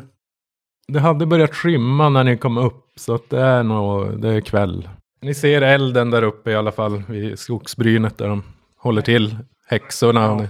Det 0.88 1.00
hade 1.00 1.26
börjat 1.26 1.56
skymma 1.56 2.10
när 2.10 2.24
ni 2.24 2.38
kom 2.38 2.58
upp, 2.58 2.86
så 2.96 3.16
att 3.16 3.30
det 3.30 3.42
är 3.42 3.64
nog, 3.64 4.22
det 4.22 4.30
är 4.30 4.42
kväll. 4.42 4.90
Ni 5.22 5.34
ser 5.34 5.62
elden 5.62 6.12
där 6.12 6.24
uppe 6.24 6.52
i 6.52 6.56
alla 6.56 6.72
fall, 6.72 7.04
vid 7.08 7.40
skogsbrynet 7.40 8.18
där 8.18 8.28
de 8.28 8.44
håller 8.78 9.02
till. 9.02 9.38
Häxorna. 9.68 10.36
ni- 10.36 10.48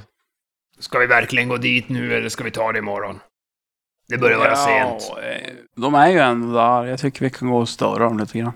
Ska 0.79 0.99
vi 0.99 1.05
verkligen 1.05 1.49
gå 1.49 1.57
dit 1.57 1.89
nu 1.89 2.13
eller 2.13 2.29
ska 2.29 2.43
vi 2.43 2.51
ta 2.51 2.71
det 2.71 2.79
imorgon? 2.79 3.19
Det 4.09 4.17
börjar 4.17 4.37
vara 4.37 4.55
sent. 4.55 5.11
eh, 5.23 5.51
De 5.81 5.95
är 5.95 6.09
ju 6.09 6.17
ändå 6.19 6.53
där. 6.53 6.85
Jag 6.85 6.99
tycker 6.99 7.21
vi 7.25 7.29
kan 7.29 7.49
gå 7.49 7.57
och 7.57 7.69
störa 7.69 8.03
dem 8.03 8.19
lite 8.19 8.39
grann. 8.39 8.51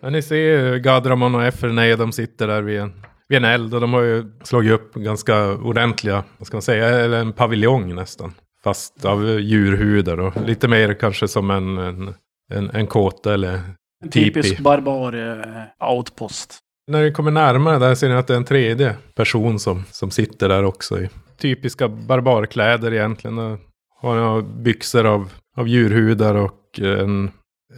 Ja, 0.00 0.10
ni 0.10 0.22
ser 0.22 0.76
Gadramon 0.76 1.34
och 1.34 1.44
Efernei, 1.44 1.96
de 1.96 2.12
sitter 2.12 2.46
där 2.48 2.62
vid 2.62 2.80
en, 2.80 2.92
vid 3.28 3.36
en 3.38 3.44
eld 3.44 3.74
och 3.74 3.80
de 3.80 3.92
har 3.92 4.00
ju 4.02 4.24
slagit 4.42 4.72
upp 4.72 4.94
ganska 4.94 5.52
ordentliga, 5.52 6.24
vad 6.38 6.46
ska 6.46 6.56
man 6.56 6.62
säga, 6.62 6.88
eller 6.88 7.20
en 7.20 7.32
paviljong 7.32 7.94
nästan. 7.94 8.34
Fast 8.64 9.04
av 9.04 9.40
djurhudar 9.40 10.20
och 10.20 10.46
lite 10.46 10.68
mer 10.68 10.94
kanske 10.94 11.28
som 11.28 11.50
en, 11.50 11.78
en, 11.78 12.14
en, 12.52 12.70
en 12.70 12.86
kåta 12.86 13.34
eller 13.34 13.60
En 14.04 14.10
typisk 14.10 14.58
barbar 14.58 15.12
eh, 15.12 15.90
outpost. 15.90 16.58
När 16.86 17.02
ni 17.02 17.12
kommer 17.12 17.30
närmare 17.30 17.78
där 17.78 17.94
ser 17.94 18.08
ni 18.08 18.14
att 18.14 18.26
det 18.26 18.32
är 18.32 18.36
en 18.36 18.44
tredje 18.44 18.96
person 19.14 19.58
som, 19.58 19.84
som 19.90 20.10
sitter 20.10 20.48
där 20.48 20.64
också 20.64 21.00
i 21.00 21.08
typiska 21.38 21.88
barbarkläder 21.88 22.92
egentligen. 22.94 23.38
Och 23.38 23.58
Har 24.00 24.42
byxor 24.42 25.06
av, 25.06 25.32
av 25.56 25.68
djurhudar 25.68 26.34
och 26.34 26.80
en, 26.80 27.30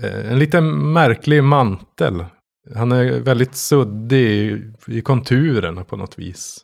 eh, 0.02 0.32
en 0.32 0.38
lite 0.38 0.60
märklig 0.60 1.44
mantel. 1.44 2.24
Han 2.74 2.92
är 2.92 3.20
väldigt 3.20 3.54
suddig 3.54 4.26
i, 4.26 4.72
i 4.86 5.00
konturerna 5.00 5.84
på 5.84 5.96
något 5.96 6.18
vis. 6.18 6.60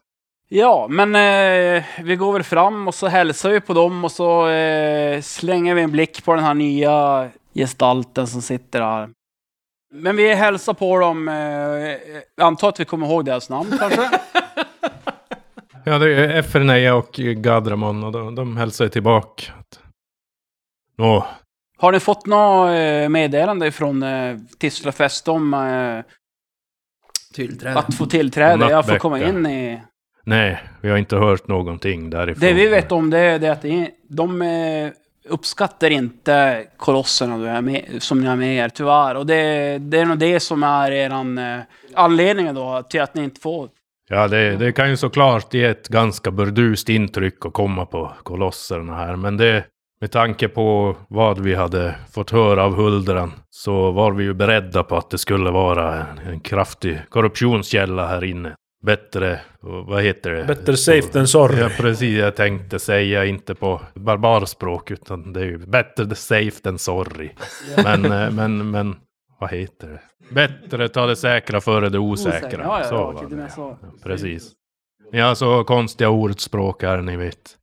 Ja, 0.52 0.86
men 0.90 1.14
eh, 1.14 1.84
vi 2.02 2.16
går 2.16 2.32
väl 2.32 2.42
fram 2.42 2.88
och 2.88 2.94
så 2.94 3.06
hälsar 3.06 3.50
vi 3.50 3.60
på 3.60 3.74
dem 3.74 4.04
och 4.04 4.12
så 4.12 4.48
eh, 4.48 5.20
slänger 5.20 5.74
vi 5.74 5.82
en 5.82 5.90
blick 5.92 6.24
på 6.24 6.34
den 6.34 6.44
här 6.44 6.54
nya 6.54 7.28
gestalten 7.54 8.26
som 8.26 8.42
sitter 8.42 8.80
där. 8.80 9.10
Men 9.94 10.16
vi 10.16 10.34
hälsar 10.34 10.74
på 10.74 10.98
dem. 10.98 11.28
Eh, 11.28 12.44
antar 12.44 12.68
att 12.68 12.80
vi 12.80 12.84
kommer 12.84 13.06
ihåg 13.06 13.24
deras 13.24 13.50
namn 13.50 13.78
kanske? 13.78 14.10
Ja, 15.84 15.98
det 15.98 16.14
är 16.14 16.28
Efernea 16.28 16.94
och 16.94 17.12
Gadramon 17.12 18.04
och 18.04 18.12
de, 18.12 18.34
de 18.34 18.56
hälsar 18.56 18.88
tillbaka. 18.88 19.52
Nå, 20.98 21.26
Har 21.78 21.92
ni 21.92 22.00
fått 22.00 22.26
något 22.26 22.68
eh, 22.70 23.08
meddelande 23.08 23.72
från 23.72 24.02
eh, 24.02 24.36
Tislafest 24.58 25.28
om 25.28 25.54
eh, 25.54 26.04
Tillträde. 27.34 27.78
att 27.78 27.94
få 27.94 28.06
tillträde? 28.06 28.70
Jag 28.70 28.86
får 28.86 28.98
komma 28.98 29.20
in 29.20 29.46
i... 29.46 29.80
nej, 30.24 30.62
vi 30.80 30.90
har 30.90 30.96
inte 30.96 31.16
hört 31.16 31.48
någonting 31.48 32.10
därifrån. 32.10 32.40
Det 32.40 32.52
vi 32.52 32.66
vet 32.66 32.92
om 32.92 33.10
det 33.10 33.18
är 33.18 33.38
det 33.38 33.48
att 33.48 33.64
de 34.08 34.42
eh, 34.42 34.90
uppskattar 35.28 35.90
inte 35.90 36.64
kolosserna 36.76 37.38
du 37.38 37.48
är 37.48 37.60
med, 37.60 37.84
som 37.98 38.20
ni 38.20 38.26
har 38.26 38.36
med 38.36 38.56
er, 38.56 38.68
tyvärr. 38.68 39.14
Och 39.14 39.26
det, 39.26 39.78
det 39.78 39.98
är 39.98 40.04
nog 40.06 40.18
det 40.18 40.40
som 40.40 40.62
är 40.62 40.92
eran 40.92 41.38
eh, 41.38 41.60
anledning 41.94 42.54
då 42.54 42.82
till 42.82 43.00
att 43.00 43.14
ni 43.14 43.24
inte 43.24 43.40
får. 43.40 43.68
Ja, 44.08 44.28
det, 44.28 44.56
det 44.56 44.72
kan 44.72 44.90
ju 44.90 44.96
såklart 44.96 45.54
ge 45.54 45.64
ett 45.64 45.88
ganska 45.88 46.30
burdust 46.30 46.88
intryck 46.88 47.46
att 47.46 47.52
komma 47.52 47.86
på 47.86 48.12
kolosserna 48.22 48.94
här. 48.94 49.16
Men 49.16 49.36
det, 49.36 49.64
med 50.00 50.10
tanke 50.10 50.48
på 50.48 50.96
vad 51.08 51.38
vi 51.38 51.54
hade 51.54 51.94
fått 52.12 52.30
höra 52.30 52.64
av 52.64 52.74
Huldran 52.74 53.32
så 53.50 53.90
var 53.90 54.12
vi 54.12 54.24
ju 54.24 54.34
beredda 54.34 54.82
på 54.82 54.96
att 54.96 55.10
det 55.10 55.18
skulle 55.18 55.50
vara 55.50 55.94
en, 55.94 56.18
en 56.32 56.40
kraftig 56.40 56.98
korruptionskälla 57.08 58.06
här 58.06 58.24
inne. 58.24 58.54
Bättre, 58.86 59.40
vad 59.60 60.02
heter 60.02 60.30
det? 60.30 60.44
Better 60.44 60.72
safe 60.72 61.08
than 61.08 61.28
sorry. 61.28 61.60
Ja, 61.60 61.70
precis. 61.76 62.18
Jag 62.18 62.36
tänkte 62.36 62.78
säga 62.78 63.24
inte 63.24 63.54
på 63.54 63.80
barbarspråk, 63.94 64.90
utan 64.90 65.32
det 65.32 65.40
är 65.40 65.44
ju 65.44 65.58
better 65.58 66.14
safe 66.14 66.50
than 66.62 66.78
sorry. 66.78 67.30
Men, 67.76 68.04
eh, 68.04 68.30
men, 68.30 68.70
men, 68.70 68.96
vad 69.40 69.50
heter 69.50 69.88
det? 69.88 70.00
Bättre 70.34 70.88
ta 70.88 71.06
det 71.06 71.16
säkra 71.16 71.60
före 71.60 71.88
det 71.88 71.98
osäkra. 71.98 72.38
Osäkra. 72.38 72.62
Ja, 72.62 72.80
ja, 72.80 72.88
så 72.88 72.94
ja, 72.94 73.12
var 73.12 73.36
det. 73.36 73.50
Ja, 73.56 73.78
precis. 74.02 74.52
Ni 75.12 75.20
har 75.20 75.34
så 75.34 75.64
konstiga 75.64 76.10
ordspråk 76.10 76.82
här, 76.82 77.02
ni 77.02 77.16
vet. 77.16 77.56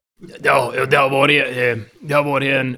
Ja, 0.44 0.74
ja, 0.76 0.86
det 0.86 0.98
har 0.98 1.10
varit, 1.10 1.44
eh, 1.44 1.84
det 2.00 2.14
har 2.14 2.24
varit 2.24 2.54
en, 2.54 2.78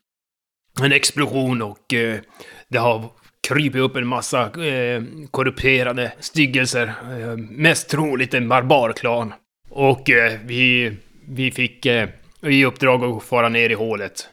en 0.82 0.92
explosion 0.92 1.62
och 1.62 1.94
eh, 1.94 2.20
det 2.68 2.78
har 2.78 3.10
krypit 3.48 3.80
upp 3.80 3.96
en 3.96 4.06
massa 4.06 4.42
eh, 4.42 5.02
korrumperade 5.30 6.12
styggelser. 6.20 6.86
Eh, 7.20 7.36
mest 7.36 7.88
troligt 7.90 8.34
en 8.34 8.48
barbarklan. 8.48 9.34
Och 9.70 10.10
eh, 10.10 10.38
vi, 10.44 10.92
vi 11.28 11.50
fick 11.50 11.86
eh, 11.86 12.08
i 12.42 12.64
uppdrag 12.64 13.04
att 13.04 13.22
fara 13.22 13.48
ner 13.48 13.70
i 13.70 13.74
hålet. 13.74 14.28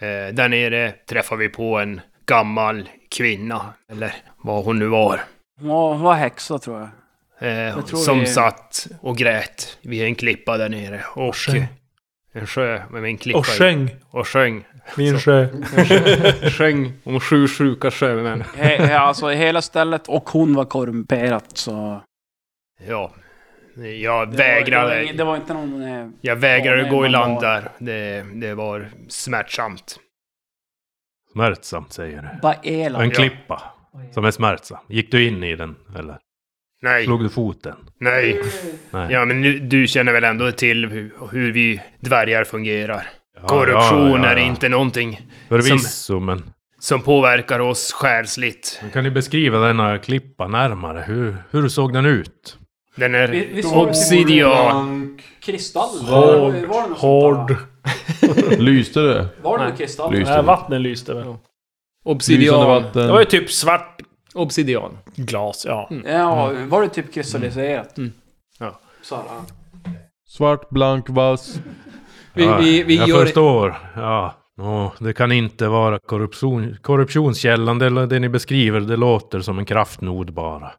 Eh, 0.00 0.34
där 0.34 0.48
nere 0.48 0.92
träffade 1.08 1.38
vi 1.40 1.48
på 1.48 1.78
en 1.78 2.00
gammal 2.26 2.88
kvinna, 3.10 3.74
eller 3.92 4.14
vad 4.44 4.64
hon 4.64 4.78
nu 4.78 4.86
var. 4.86 5.20
Hon 5.60 5.68
var, 5.68 5.92
hon 5.92 6.00
var 6.02 6.14
häxa 6.14 6.58
tror 6.58 6.78
jag. 6.80 6.88
Eh, 7.68 7.84
tror 7.84 7.98
som 7.98 8.20
vi- 8.20 8.26
satt 8.26 8.86
och 9.00 9.16
grät 9.16 9.78
vid 9.82 10.02
en 10.02 10.14
klippa 10.14 10.56
där 10.56 10.68
nere. 10.68 11.00
Och 11.14 11.36
sjöng. 11.36 11.66
en 12.32 12.46
sjö 12.46 12.82
med 12.90 13.04
en 13.04 13.18
klippa 13.18 13.38
Och 13.38 13.46
i. 13.46 13.50
sjöng. 13.50 13.90
Och 14.10 14.28
sjöng. 14.28 14.64
Min 14.96 15.18
sjö. 15.18 15.46
Sjöng 16.50 16.92
om 17.04 17.20
sju 17.20 17.48
sjuka 17.48 17.90
sjömän. 17.90 18.44
He, 18.56 18.76
he, 18.86 18.98
alltså 18.98 19.28
hela 19.28 19.62
stället 19.62 20.08
och 20.08 20.28
hon 20.30 20.54
var 20.54 20.64
korrumperat 20.64 21.44
så... 21.56 22.02
Ja. 22.86 23.12
Jag 23.74 24.12
var, 24.18 24.26
det, 24.26 24.32
var, 24.32 24.36
vägrade, 24.36 25.12
det 25.12 25.24
var 25.24 25.36
inte 25.36 25.54
någon... 25.54 25.82
Eh, 25.82 26.08
jag 26.20 26.36
vägrade 26.36 26.82
Ja, 26.82 26.88
gå 26.90 27.06
i 27.06 27.08
land 27.08 27.34
var- 27.34 27.42
där. 27.42 27.68
Det, 27.78 28.26
det 28.34 28.54
var 28.54 28.90
smärtsamt. 29.08 29.96
Smärtsamt 31.32 31.92
säger 31.92 32.22
du. 32.22 32.40
Baela. 32.42 33.02
En 33.02 33.10
klippa. 33.10 33.62
Som 34.14 34.24
är 34.24 34.30
smärtsam. 34.30 34.78
Gick 34.88 35.10
du 35.10 35.28
in 35.28 35.44
i 35.44 35.56
den 35.56 35.76
eller? 35.98 36.18
Nej, 36.82 37.04
Slog 37.04 37.22
du 37.22 37.28
foten? 37.28 37.76
nej. 37.98 38.40
Nej. 38.90 39.12
Ja, 39.12 39.24
men 39.24 39.40
nu, 39.40 39.58
du 39.58 39.86
känner 39.86 40.12
väl 40.12 40.24
ändå 40.24 40.52
till 40.52 40.88
hur, 40.88 41.12
hur 41.32 41.52
vi 41.52 41.80
dvärgar 42.00 42.44
fungerar? 42.44 43.06
Ja, 43.36 43.46
Korruption 43.48 44.10
ja, 44.22 44.26
ja, 44.26 44.32
är 44.32 44.36
inte 44.36 44.68
någonting 44.68 45.20
Förvisso, 45.48 46.20
men... 46.20 46.42
som 46.78 47.02
påverkar 47.02 47.60
oss 47.60 47.92
själsligt. 47.92 48.78
men 48.82 48.90
Kan 48.90 49.04
ni 49.04 49.10
beskriva 49.10 49.58
denna 49.58 49.98
klippa 49.98 50.48
närmare? 50.48 51.04
Hur, 51.06 51.36
hur 51.50 51.68
såg 51.68 51.92
den 51.92 52.06
ut? 52.06 52.56
Den 52.96 53.12
Vi- 53.12 53.18
är 53.18 53.28
vi 53.28 53.62
såg 53.62 53.72
det 53.86 53.90
obsidian. 53.90 55.18
Kristall? 55.40 55.98
Hård, 56.06 56.54
Var 56.54 56.88
det 56.88 56.94
hård. 56.94 57.56
Lyste 58.58 59.00
det? 59.00 59.28
Var 59.42 59.58
det 59.58 59.64
något 59.68 59.78
kristall? 59.78 60.12
Lyste 60.12 60.30
Nej, 60.30 60.36
det? 60.42 60.46
vattnet 60.46 60.80
lyste 60.80 61.14
väl. 61.14 61.34
Obsidian. 62.04 62.66
vatten. 62.66 63.06
Det 63.06 63.12
var 63.12 63.18
ju 63.20 63.24
typ 63.26 63.50
svart 63.50 64.00
Obsidian. 64.34 64.98
glas, 65.16 65.64
ja. 65.68 65.88
Ja, 66.06 66.52
var 66.68 66.82
det 66.82 66.88
typ 66.88 67.14
kristalliserat? 67.14 67.98
Mm. 67.98 68.12
Ja. 68.58 68.80
Så 69.02 69.16
här, 69.16 69.22
ja. 69.28 69.44
Svart, 70.28 70.70
blank, 70.70 71.06
vass. 71.08 71.58
Vi, 72.34 72.44
Ja, 72.44 72.58
vi, 72.58 72.82
vi 72.82 72.96
jag 72.96 73.08
gör... 73.08 73.24
förstår. 73.24 73.76
Ja. 73.96 74.34
Nå, 74.56 74.92
det 74.98 75.12
kan 75.12 75.32
inte 75.32 75.68
vara 75.68 75.98
korruption, 75.98 76.76
korruptionskällan. 76.82 77.78
Det, 77.78 78.06
det 78.06 78.18
ni 78.18 78.28
beskriver, 78.28 78.80
det 78.80 78.96
låter 78.96 79.40
som 79.40 79.58
en 79.58 79.64
kraftnod 79.64 80.32
bara. 80.32 80.72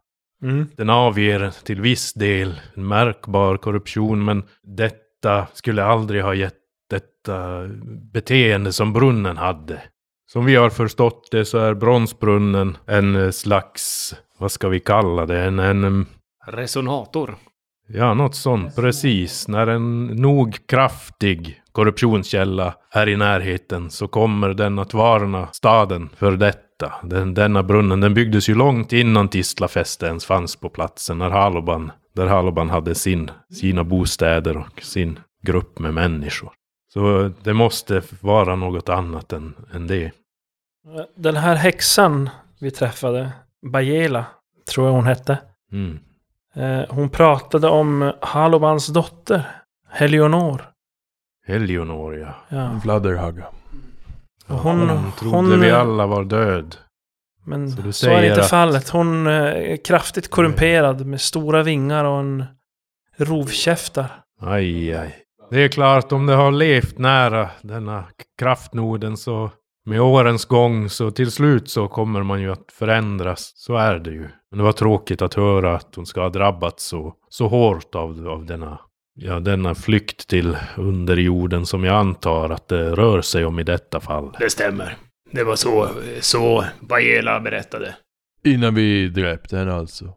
Mm. 0.43 0.67
Den 0.77 0.89
avger 0.89 1.51
till 1.63 1.81
viss 1.81 2.13
del 2.13 2.61
en 2.73 2.87
märkbar 2.87 3.57
korruption, 3.57 4.25
men 4.25 4.43
detta 4.63 5.47
skulle 5.53 5.83
aldrig 5.83 6.23
ha 6.23 6.33
gett 6.33 6.55
detta 6.89 7.67
beteende 8.13 8.73
som 8.73 8.93
brunnen 8.93 9.37
hade. 9.37 9.81
Som 10.31 10.45
vi 10.45 10.55
har 10.55 10.69
förstått 10.69 11.27
det 11.31 11.45
så 11.45 11.57
är 11.57 11.73
bronsbrunnen 11.73 12.77
en 12.85 13.33
slags, 13.33 14.15
vad 14.37 14.51
ska 14.51 14.69
vi 14.69 14.79
kalla 14.79 15.25
det, 15.25 15.39
en, 15.39 15.59
en 15.59 16.05
Resonator. 16.47 17.35
Ja, 17.93 18.13
något 18.13 18.35
sånt. 18.35 18.75
Precis. 18.75 19.47
När 19.47 19.67
en 19.67 20.05
nog 20.05 20.57
kraftig 20.67 21.61
korruptionskälla 21.71 22.73
är 22.91 23.09
i 23.09 23.17
närheten 23.17 23.89
så 23.89 24.07
kommer 24.07 24.49
den 24.49 24.79
att 24.79 24.93
varna 24.93 25.47
staden 25.51 26.09
för 26.15 26.31
detta. 26.31 26.93
Den, 27.03 27.33
denna 27.33 27.63
brunnen 27.63 27.99
den 27.99 28.13
byggdes 28.13 28.49
ju 28.49 28.55
långt 28.55 28.93
innan 28.93 29.29
Tislafäste 29.29 30.05
ens 30.05 30.25
fanns 30.25 30.55
på 30.55 30.69
platsen. 30.69 31.17
När 31.17 31.29
Haloban, 31.29 31.91
där 32.15 32.27
Haloban 32.27 32.69
hade 32.69 32.95
sin, 32.95 33.31
sina 33.59 33.83
bostäder 33.83 34.57
och 34.57 34.81
sin 34.81 35.19
grupp 35.43 35.79
med 35.79 35.93
människor. 35.93 36.51
Så 36.93 37.31
det 37.43 37.53
måste 37.53 38.01
vara 38.21 38.55
något 38.55 38.89
annat 38.89 39.33
än, 39.33 39.53
än 39.73 39.87
det. 39.87 40.11
Den 41.15 41.35
här 41.35 41.55
häxan 41.55 42.29
vi 42.59 42.71
träffade, 42.71 43.31
Bajela, 43.71 44.25
tror 44.73 44.87
jag 44.87 44.93
hon 44.93 45.05
hette. 45.05 45.37
Mm. 45.71 45.99
Eh, 46.55 46.81
hon 46.89 47.09
pratade 47.09 47.67
om 47.69 48.13
Halobans 48.21 48.87
dotter, 48.87 49.43
Helionor. 49.89 50.61
Helionor, 51.47 52.17
ja. 52.17 52.35
Ja. 52.49 52.79
Fladderhagga. 52.83 53.45
Och 54.47 54.55
hon, 54.57 54.89
Hon 54.89 55.11
trodde 55.11 55.35
hon, 55.37 55.59
vi 55.61 55.71
alla 55.71 56.05
var 56.07 56.23
död. 56.23 56.75
Men 57.45 57.71
Så 57.71 57.91
så, 57.91 58.09
är 58.09 58.23
inte 58.23 58.41
att- 58.41 58.49
fallet. 58.49 58.89
Hon 58.89 59.27
eh, 59.27 59.33
är 59.33 59.85
kraftigt 59.85 60.29
korrumperad 60.29 61.05
med 61.05 61.21
stora 61.21 61.63
vingar 61.63 62.05
och 62.05 62.19
en 62.19 62.45
rovkäftar. 63.17 64.05
Aj, 64.41 64.93
aj. 64.95 65.15
Det 65.49 65.59
är 65.63 65.67
klart, 65.67 66.11
om 66.11 66.25
det 66.25 66.33
har 66.33 66.51
levt 66.51 66.97
nära 66.97 67.49
denna 67.61 68.05
kraftnoden 68.39 69.17
så 69.17 69.51
med 69.85 70.01
årens 70.01 70.45
gång 70.45 70.89
så 70.89 71.11
till 71.11 71.31
slut 71.31 71.69
så 71.69 71.87
kommer 71.87 72.23
man 72.23 72.41
ju 72.41 72.51
att 72.51 72.71
förändras. 72.71 73.51
Så 73.55 73.75
är 73.75 73.99
det 73.99 74.11
ju. 74.11 74.29
Men 74.51 74.57
det 74.57 74.63
var 74.63 74.71
tråkigt 74.71 75.21
att 75.21 75.33
höra 75.33 75.75
att 75.75 75.95
hon 75.95 76.05
ska 76.05 76.21
ha 76.21 76.29
drabbats 76.29 76.85
så, 76.85 77.15
så 77.29 77.47
hårt 77.47 77.95
av, 77.95 78.27
av 78.27 78.45
denna, 78.45 78.79
ja, 79.13 79.39
denna 79.39 79.75
flykt 79.75 80.27
till 80.27 80.57
underjorden 80.77 81.65
som 81.65 81.83
jag 81.83 81.95
antar 81.95 82.49
att 82.49 82.67
det 82.67 82.95
rör 82.95 83.21
sig 83.21 83.45
om 83.45 83.59
i 83.59 83.63
detta 83.63 83.99
fall. 83.99 84.35
Det 84.39 84.49
stämmer. 84.49 84.97
Det 85.31 85.43
var 85.43 85.55
så, 85.55 85.89
så 86.19 86.65
Bajela 86.79 87.39
berättade. 87.39 87.95
Innan 88.43 88.75
vi 88.75 89.07
dräpte 89.07 89.57
henne 89.57 89.73
alltså. 89.73 90.13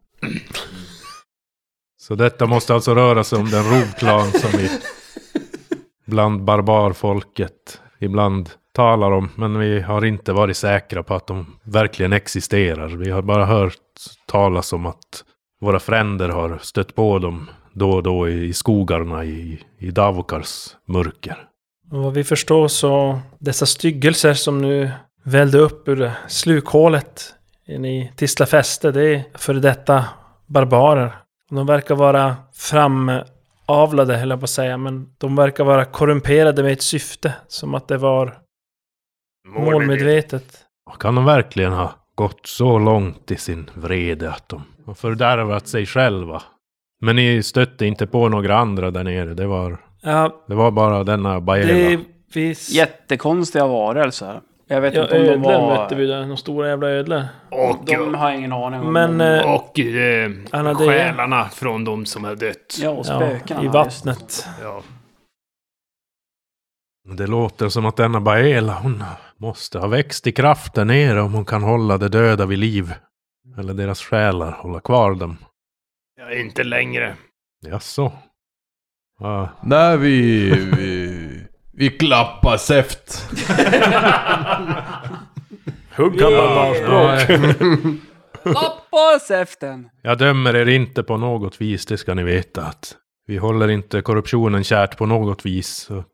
Så 1.97 2.15
detta 2.15 2.47
måste 2.47 2.75
alltså 2.75 2.95
röra 2.95 3.25
sig 3.25 3.39
om 3.39 3.51
den 3.51 3.65
rovklan 3.65 4.31
som 4.33 4.51
vi 4.61 4.71
bland 6.07 6.45
barbarfolket 6.45 7.81
ibland 7.99 8.51
talar 8.73 9.11
om. 9.11 9.31
Men 9.37 9.59
vi 9.59 9.81
har 9.81 10.05
inte 10.05 10.33
varit 10.33 10.57
säkra 10.57 11.03
på 11.03 11.15
att 11.15 11.27
de 11.27 11.47
verkligen 11.63 12.13
existerar. 12.13 12.89
Vi 12.89 13.11
har 13.11 13.23
bara 13.23 13.45
hört 13.45 13.79
talas 14.27 14.73
om 14.73 14.87
att 14.87 15.25
våra 15.61 15.81
fränder 15.81 16.29
har 16.29 16.59
stött 16.63 16.95
på 16.95 17.19
dem 17.19 17.51
då 17.73 17.91
och 17.91 18.03
då 18.03 18.29
i, 18.29 18.53
skogarna 18.53 19.25
i, 19.25 19.61
i 19.79 19.91
Davokars 19.91 20.77
mörker. 20.87 21.49
Och 21.91 21.99
vad 21.99 22.15
vi 22.15 22.25
förstår 22.25 22.69
så 22.69 23.21
dessa 23.39 23.67
styggelser 23.67 24.35
som 24.35 24.59
nu 24.59 24.91
välde 25.25 25.59
upp 25.59 25.89
ur 25.89 26.11
slukhålet 26.29 27.35
in 27.67 27.85
i 27.85 28.13
Tislafäste, 28.17 28.91
det 28.91 29.15
är 29.15 29.25
före 29.35 29.61
detta 29.61 30.05
barbarer. 30.47 31.17
De 31.51 31.67
verkar 31.67 31.95
vara 31.95 32.37
framavlade, 32.55 34.17
höll 34.17 34.31
jag 34.31 34.41
på 34.41 34.45
att 34.45 34.51
säga, 34.51 34.77
men 34.77 35.15
de 35.19 35.37
verkar 35.37 35.65
vara 35.65 35.85
korrumperade 35.85 36.63
med 36.63 36.73
ett 36.73 36.83
syfte. 36.83 37.35
Som 37.49 37.75
att 37.75 37.89
det 37.89 37.97
var 37.97 38.39
målmedvetet. 39.47 40.61
Kan 40.99 41.15
de 41.15 41.25
verkligen 41.25 41.73
ha 41.73 42.04
gått 42.15 42.47
så 42.47 42.79
långt 42.79 43.31
i 43.31 43.37
sin 43.37 43.71
vrede 43.75 44.31
att 44.31 44.49
de 44.49 44.63
har 44.87 44.95
fördärvat 44.95 45.67
sig 45.67 45.87
själva? 45.87 46.43
Men 47.01 47.17
ni 47.17 47.43
stötte 47.43 47.87
inte 47.87 48.07
på 48.07 48.29
några 48.29 48.57
andra 48.57 48.91
där 48.91 49.05
nere. 49.05 49.35
Det 49.35 49.47
var, 49.47 49.79
Ja, 50.03 50.45
det 50.49 50.55
var 50.55 50.71
bara 50.71 51.05
denna 51.05 51.41
Bajela. 51.41 51.73
det... 51.73 52.01
Vi... 52.35 52.55
Jättekonstiga 52.71 53.67
varelser. 53.67 54.41
Jag 54.67 54.81
vet 54.81 54.95
Ja, 54.95 55.03
inte 55.03 55.19
om 55.19 55.25
de 55.25 55.31
ödlor 55.31 55.53
var... 55.53 55.69
mötte 55.77 55.95
vi 55.95 56.07
där. 56.07 56.21
De 56.27 56.37
stora 56.37 56.69
jävla 56.69 56.89
ödlor. 56.91 57.23
Och, 57.51 57.79
De 57.87 58.15
har 58.15 58.29
jag 58.31 58.39
ingen 58.39 58.53
aning 58.53 58.81
om. 58.81 58.93
Men, 58.93 59.19
de- 59.19 59.25
eh, 59.25 59.55
och 59.55 59.79
eh, 59.79 60.31
Anna, 60.51 60.75
det 60.75 60.85
är- 60.85 60.89
själarna 60.89 61.45
från 61.49 61.85
de 61.85 62.07
som 62.07 62.25
har 62.25 62.35
dött. 62.35 62.79
Ja, 62.83 62.91
och 62.91 62.99
Ja, 63.09 63.17
spökena. 63.17 63.61
I 63.61 63.65
just. 63.65 63.75
vattnet. 63.75 64.47
Ja. 64.63 64.83
Det 67.17 67.27
låter 67.27 67.69
som 67.69 67.87
att 67.87 67.97
denna 67.97 68.21
Baela, 68.21 68.75
hon 68.83 69.05
måste 69.45 69.79
ha 69.79 69.87
växt 69.87 70.27
i 70.27 70.33
kraft 70.33 70.75
där 70.75 70.85
nere 70.85 71.21
om 71.21 71.35
hon 71.35 71.45
kan 71.45 71.63
hålla 71.63 71.99
de 71.99 72.09
döda 72.09 72.47
vid 72.47 72.59
liv. 72.59 72.95
Eller 73.59 73.75
deras 73.75 74.03
själar, 74.03 74.53
hålla 74.53 74.81
kvar 74.81 75.15
dem. 75.15 75.37
ja, 76.17 76.35
inte 76.35 76.65
längre. 76.65 77.17
Jaså? 77.67 78.13
Ja, 79.21 79.49
Nej, 79.63 79.99
vi... 79.99 80.51
Vi, 80.77 81.47
vi 81.73 81.91
klappar 81.91 82.57
säft. 82.57 83.29
Hugga 85.97 86.31
barbarspråk. 86.31 87.41
Lappa 88.45 89.19
säften! 89.27 89.91
jag 90.03 90.19
dömer 90.19 90.57
er 90.57 90.69
inte 90.69 91.03
på 91.03 91.17
något 91.17 91.61
vis, 91.61 91.87
det 91.87 91.99
ska 91.99 92.15
ni 92.15 92.23
veta. 92.23 92.63
att 92.63 92.97
Vi 93.27 93.37
håller 93.37 93.69
inte 93.69 94.03
korruptionen 94.03 94.65
kärt 94.65 94.97
på 94.97 95.07
något 95.07 95.47
vis. 95.47 95.91
Och 95.91 96.07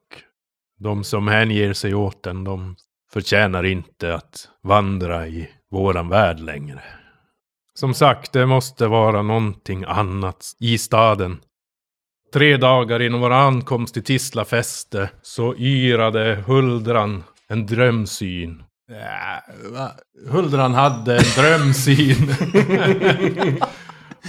de 0.78 1.05
som 1.05 1.28
hänger 1.28 1.72
sig 1.72 1.95
åt 1.95 2.22
den, 2.22 2.45
de 2.45 2.76
förtjänar 3.13 3.65
inte 3.65 4.15
att 4.15 4.49
vandra 4.63 5.27
i 5.27 5.51
våran 5.71 6.09
värld 6.09 6.41
längre. 6.41 6.81
Som 7.75 7.95
sagt, 7.95 8.33
det 8.33 8.47
måste 8.47 8.87
vara 8.87 9.23
någonting 9.23 9.85
annat 9.89 10.53
i 10.61 10.79
staden. 10.79 11.39
Tre 12.33 12.57
dagar 12.57 13.03
innan 13.03 13.21
vår 13.21 13.31
ankomst 13.31 13.95
till 13.95 14.05
Tisla 14.05 14.45
fäste 14.45 15.11
så 15.23 15.55
yrade 15.57 16.45
Huldran 16.47 17.25
en 17.49 17.67
drömsyn. 17.67 18.63
Äh? 18.91 20.31
Huldran 20.31 20.75
hade 20.75 21.17
en 21.17 21.25
drömsyn. 21.37 22.35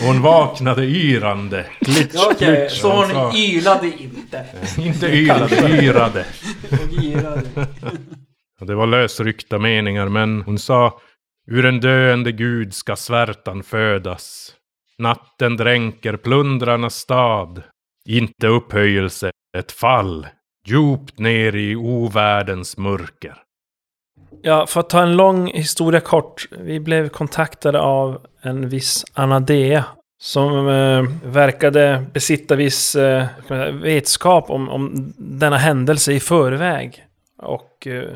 Hon 0.01 0.21
vaknade 0.21 0.85
yrande. 0.85 1.65
Ja, 2.13 2.31
Okej, 2.31 2.69
så 2.69 2.91
hon 2.95 3.09
sa- 3.09 3.35
ylade 3.35 3.87
inte. 3.97 4.45
Inte 4.77 5.07
yrade, 5.07 5.83
yrade. 5.83 6.25
Hon 6.69 7.03
yrade. 7.03 7.43
Och 8.61 8.67
det 8.67 8.75
var 8.75 8.87
lösryckta 8.87 9.59
meningar, 9.59 10.09
men 10.09 10.41
hon 10.41 10.59
sa 10.59 10.99
Ur 11.47 11.65
en 11.65 11.79
döende 11.79 12.31
gud 12.31 12.73
ska 12.73 12.95
svärtan 12.95 13.63
födas. 13.63 14.55
Natten 14.97 15.57
dränker 15.57 16.17
plundrarnas 16.17 16.95
stad. 16.95 17.63
Inte 18.05 18.47
upphöjelse, 18.47 19.31
ett 19.57 19.71
fall. 19.71 20.27
Djupt 20.67 21.19
ner 21.19 21.55
i 21.55 21.75
ovärldens 21.75 22.77
mörker. 22.77 23.35
Ja, 24.41 24.67
för 24.67 24.79
att 24.79 24.89
ta 24.89 25.01
en 25.01 25.17
lång 25.17 25.47
historia 25.47 25.99
kort. 25.99 26.47
Vi 26.51 26.79
blev 26.79 27.09
kontaktade 27.09 27.79
av 27.79 28.25
en 28.41 28.69
viss 28.69 29.05
Anadea 29.13 29.85
Som 30.19 30.67
eh, 30.67 31.03
verkade 31.31 32.05
besitta 32.13 32.55
viss 32.55 32.95
eh, 32.95 33.27
vetskap 33.73 34.49
om, 34.49 34.69
om 34.69 35.13
denna 35.17 35.57
händelse 35.57 36.13
i 36.13 36.19
förväg. 36.19 37.05
Och 37.37 37.87
eh, 37.87 38.09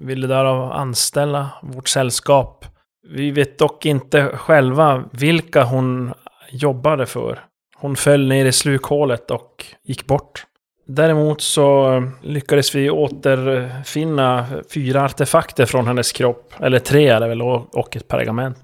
ville 0.00 0.26
därav 0.26 0.72
anställa 0.72 1.50
vårt 1.62 1.88
sällskap. 1.88 2.64
Vi 3.08 3.30
vet 3.30 3.58
dock 3.58 3.86
inte 3.86 4.26
själva 4.26 5.04
vilka 5.12 5.64
hon 5.64 6.14
jobbade 6.50 7.06
för. 7.06 7.44
Hon 7.76 7.96
föll 7.96 8.28
ner 8.28 8.44
i 8.44 8.52
slukhålet 8.52 9.30
och 9.30 9.66
gick 9.84 10.06
bort. 10.06 10.46
Däremot 10.86 11.40
så 11.40 12.02
lyckades 12.22 12.74
vi 12.74 12.90
återfinna 12.90 14.46
fyra 14.74 15.04
artefakter 15.04 15.66
från 15.66 15.86
hennes 15.86 16.12
kropp. 16.12 16.54
Eller 16.60 16.78
tre 16.78 17.08
är 17.08 17.20
det 17.20 17.28
väl, 17.28 17.42
och 17.42 17.96
ett 17.96 18.08
pergament. 18.08 18.62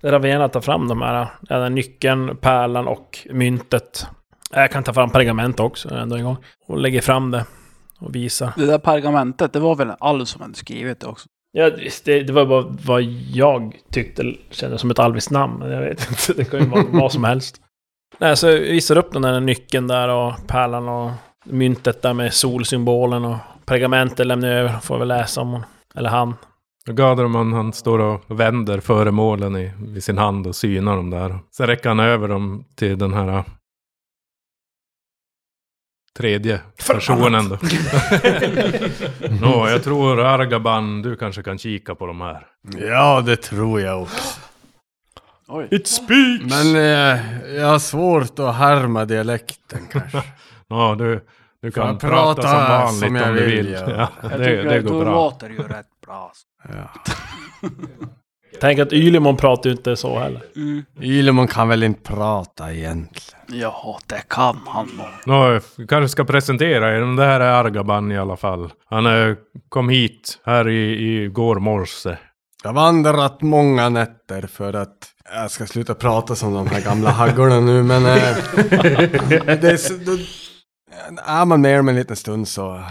Där 0.00 0.12
har 0.12 0.20
vi 0.20 0.28
gärna 0.28 0.48
ta 0.48 0.60
fram 0.60 0.88
de 0.88 1.02
här. 1.02 1.26
Den 1.40 1.62
här 1.62 1.70
nyckeln, 1.70 2.36
pärlan 2.36 2.88
och 2.88 3.26
myntet. 3.30 4.06
Jag 4.52 4.70
kan 4.70 4.82
ta 4.82 4.92
fram 4.92 5.10
pergament 5.10 5.60
också 5.60 5.94
ändå 5.94 6.16
en 6.16 6.24
gång. 6.24 6.36
Och 6.66 6.78
lägger 6.78 7.00
fram 7.00 7.30
det. 7.30 7.44
Och 7.98 8.14
visar. 8.14 8.52
Det 8.56 8.66
där 8.66 8.78
pergamentet, 8.78 9.52
det 9.52 9.60
var 9.60 9.74
väl 9.74 9.92
Al 9.98 10.26
som 10.26 10.42
hade 10.42 10.54
skrivit 10.54 11.00
det 11.00 11.06
också? 11.06 11.28
Ja, 11.52 11.70
det, 12.04 12.22
det 12.22 12.32
var 12.32 12.46
bara 12.46 12.76
vad 12.86 13.02
jag 13.32 13.76
tyckte 13.90 14.34
kändes 14.50 14.80
som 14.80 14.90
ett 14.90 14.98
alviskt 14.98 15.30
namn. 15.30 15.58
men 15.58 15.70
Jag 15.70 15.80
vet 15.80 16.08
inte, 16.10 16.32
det 16.32 16.50
kan 16.50 16.60
ju 16.60 16.66
vara 16.66 16.84
vad 16.92 17.12
som 17.12 17.24
helst. 17.24 17.60
Nej, 18.18 18.36
så 18.36 18.46
jag 18.46 18.58
visar 18.60 18.98
upp 18.98 19.12
den 19.12 19.22
där 19.22 19.40
nyckeln 19.40 19.88
där 19.88 20.08
och 20.08 20.32
pärlan 20.46 20.88
och 20.88 21.10
myntet 21.44 22.02
där 22.02 22.12
med 22.12 22.34
solsymbolen 22.34 23.24
och 23.24 23.36
pergamentet 23.64 24.26
lämnar 24.26 24.48
jag 24.48 24.58
över. 24.58 24.78
Får 24.78 24.98
väl 24.98 25.08
läsa 25.08 25.40
om 25.40 25.48
hon, 25.48 25.62
eller 25.94 26.10
han. 26.10 26.34
Och 26.88 26.96
Gadraman 26.96 27.52
han 27.52 27.72
står 27.72 27.98
och 27.98 28.40
vänder 28.40 28.80
föremålen 28.80 29.56
i, 29.56 29.72
i 29.96 30.00
sin 30.00 30.18
hand 30.18 30.46
och 30.46 30.56
synar 30.56 30.96
dem 30.96 31.10
där. 31.10 31.38
Sen 31.56 31.66
räcker 31.66 31.88
han 31.88 32.00
över 32.00 32.28
dem 32.28 32.64
till 32.76 32.98
den 32.98 33.12
här 33.12 33.44
tredje 36.18 36.60
personen 36.88 37.48
då. 37.48 37.58
Nå, 39.40 39.68
jag 39.68 39.84
tror 39.84 40.20
Argaban, 40.20 41.02
du 41.02 41.16
kanske 41.16 41.42
kan 41.42 41.58
kika 41.58 41.94
på 41.94 42.06
de 42.06 42.20
här. 42.20 42.46
Ja, 42.80 43.20
det 43.20 43.36
tror 43.36 43.80
jag 43.80 44.02
också. 44.02 44.40
Oj. 45.48 45.68
It 45.70 45.86
speaks! 45.86 46.44
Men 46.44 46.76
eh, 46.76 47.20
jag 47.54 47.66
har 47.66 47.78
svårt 47.78 48.38
att 48.38 48.54
härma 48.54 49.04
dialekten 49.04 49.80
kanske. 49.92 50.22
Ja, 50.68 50.94
du, 50.98 51.26
du 51.62 51.70
kan 51.70 51.86
jag 51.86 52.00
prata, 52.00 52.42
prata 52.42 52.48
som 52.48 52.58
vanligt 52.60 53.00
som 53.06 53.16
jag 53.16 53.28
om 53.28 53.34
du 53.36 53.44
vill 53.44 53.56
vill. 53.56 53.72
göra? 53.72 54.08
Ja, 54.22 54.28
Jag 54.30 54.30
det, 54.40 54.44
tycker 54.44 54.64
det 54.64 54.78
att 54.78 54.84
går 54.84 55.04
bra. 55.04 55.12
låter 55.14 55.48
det 55.48 55.54
ju 55.54 55.62
rätt 55.62 55.86
bra. 56.06 56.32
Ja. 56.68 57.02
Tänk 58.60 58.78
att 58.78 58.92
Ylimon 58.92 59.36
pratar 59.36 59.70
ju 59.70 59.76
inte 59.76 59.96
så 59.96 60.18
heller. 60.18 60.42
Mm. 60.56 60.84
Ylemon 61.00 61.48
kan 61.48 61.68
väl 61.68 61.82
inte 61.82 62.00
prata 62.00 62.72
egentligen. 62.72 63.60
Ja, 63.60 63.98
det 64.06 64.28
kan 64.28 64.60
han 64.66 64.86
nog. 64.96 65.06
Nå, 65.26 65.60
vi 65.76 65.86
kanske 65.86 66.08
ska 66.08 66.24
presentera 66.24 66.96
er. 66.96 67.16
Det 67.16 67.24
här 67.24 67.40
är 67.40 67.52
Argaban 67.52 68.12
i 68.12 68.18
alla 68.18 68.36
fall. 68.36 68.72
Han 68.86 69.06
eh, 69.06 69.36
kom 69.68 69.88
hit 69.88 70.40
här 70.44 70.68
i, 70.68 70.92
i 70.92 71.28
går 71.28 71.56
morse. 71.56 72.16
Jag 72.62 72.68
har 72.68 72.74
vandrat 72.74 73.42
många 73.42 73.88
nätter 73.88 74.42
för 74.42 74.72
att 74.72 74.96
jag 75.32 75.50
ska 75.50 75.66
sluta 75.66 75.94
prata 75.94 76.34
som 76.34 76.54
de 76.54 76.66
här 76.66 76.80
gamla 76.80 77.10
haggorna 77.10 77.60
nu 77.60 77.82
men 77.82 78.06
eh, 78.06 78.12
det 79.60 79.70
är 79.70 79.76
så, 79.76 79.94
då, 79.94 80.12
är 81.26 81.44
man 81.44 81.60
med 81.60 81.78
dem 81.78 81.88
en 81.88 81.96
liten 81.96 82.16
stund 82.16 82.48
så, 82.48 82.82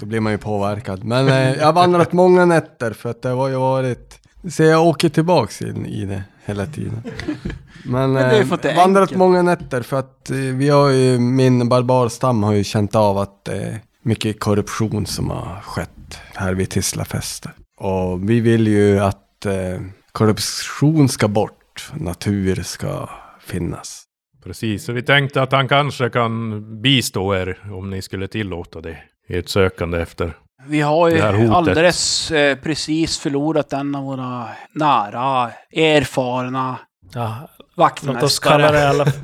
så 0.00 0.06
blir 0.06 0.20
man 0.20 0.32
ju 0.32 0.38
påverkad. 0.38 1.04
Men 1.04 1.28
eh, 1.28 1.52
jag 1.52 1.66
har 1.66 1.72
vandrat 1.72 2.12
många 2.12 2.44
nätter 2.44 2.92
för 2.92 3.10
att 3.10 3.22
det 3.22 3.28
har 3.28 3.48
ju 3.48 3.56
varit 3.56 4.21
så 4.50 4.62
jag 4.62 4.86
åker 4.86 5.08
tillbaks 5.08 5.62
in 5.62 5.86
i 5.86 6.04
det 6.04 6.24
hela 6.44 6.66
tiden. 6.66 7.02
Men, 7.84 8.12
Men 8.12 8.14
det 8.14 8.36
är 8.36 8.40
eh, 8.40 8.46
för 8.46 8.54
att 8.54 8.62
det 8.62 8.70
är 8.70 8.76
vandrat 8.76 9.02
enkelt. 9.02 9.18
många 9.18 9.42
nätter 9.42 9.82
för 9.82 9.98
att 9.98 10.30
eh, 10.30 10.36
vi 10.36 10.68
har 10.68 10.88
ju, 10.88 11.18
min 11.18 11.68
barbarstam 11.68 12.42
har 12.42 12.52
ju 12.52 12.64
känt 12.64 12.94
av 12.94 13.18
att 13.18 13.44
det 13.44 13.62
är 13.62 13.80
mycket 14.02 14.40
korruption 14.40 15.06
som 15.06 15.30
har 15.30 15.60
skett 15.60 16.18
här 16.34 16.54
vid 16.54 16.70
Tislafäste. 16.70 17.50
Och 17.76 18.30
vi 18.30 18.40
vill 18.40 18.66
ju 18.66 18.98
att 18.98 19.46
eh, 19.46 19.80
korruption 20.12 21.08
ska 21.08 21.28
bort, 21.28 21.92
natur 21.94 22.62
ska 22.62 23.08
finnas. 23.40 24.04
Precis, 24.44 24.84
så 24.84 24.92
vi 24.92 25.02
tänkte 25.02 25.42
att 25.42 25.52
han 25.52 25.68
kanske 25.68 26.10
kan 26.10 26.82
bistå 26.82 27.34
er 27.34 27.58
om 27.72 27.90
ni 27.90 28.02
skulle 28.02 28.28
tillåta 28.28 28.80
det. 28.80 28.98
I 29.28 29.36
ett 29.36 29.48
sökande 29.48 29.98
efter. 29.98 30.36
Vi 30.66 30.80
har 30.80 31.08
ju 31.10 31.20
alldeles 31.52 32.30
eh, 32.30 32.56
precis 32.56 33.18
förlorat 33.18 33.72
en 33.72 33.94
av 33.94 34.04
våra 34.04 34.48
nära, 34.74 35.50
erfarna 35.76 36.78
Ja, 37.14 37.48
vaktmästare. 37.76 38.14
låt 38.14 38.22
oss 38.22 38.38
kalla 38.38 38.72
det 38.72 38.88
alla. 38.88 39.06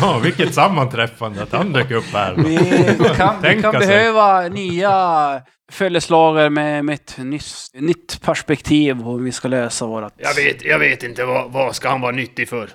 Ja, 0.00 0.20
vilket 0.24 0.54
sammanträffande 0.54 1.42
att 1.42 1.52
han 1.52 1.72
dök 1.72 1.90
upp 1.90 2.04
här. 2.12 2.34
Vi 2.34 3.14
kan, 3.16 3.34
vi 3.42 3.62
kan 3.62 3.72
behöva 3.72 4.48
nya 4.48 5.42
följeslagare 5.72 6.50
med, 6.50 6.84
med 6.84 6.94
ett 6.94 7.18
nyss, 7.18 7.70
nytt 7.74 8.22
perspektiv 8.22 9.02
på 9.02 9.10
hur 9.10 9.24
vi 9.24 9.32
ska 9.32 9.48
lösa 9.48 9.86
vårat... 9.86 10.14
Jag 10.16 10.34
vet, 10.34 10.64
jag 10.64 10.78
vet 10.78 11.02
inte 11.02 11.24
vad, 11.24 11.52
vad 11.52 11.74
ska 11.74 11.88
han 11.88 12.00
vara 12.00 12.12
nyttig 12.12 12.48
för. 12.48 12.70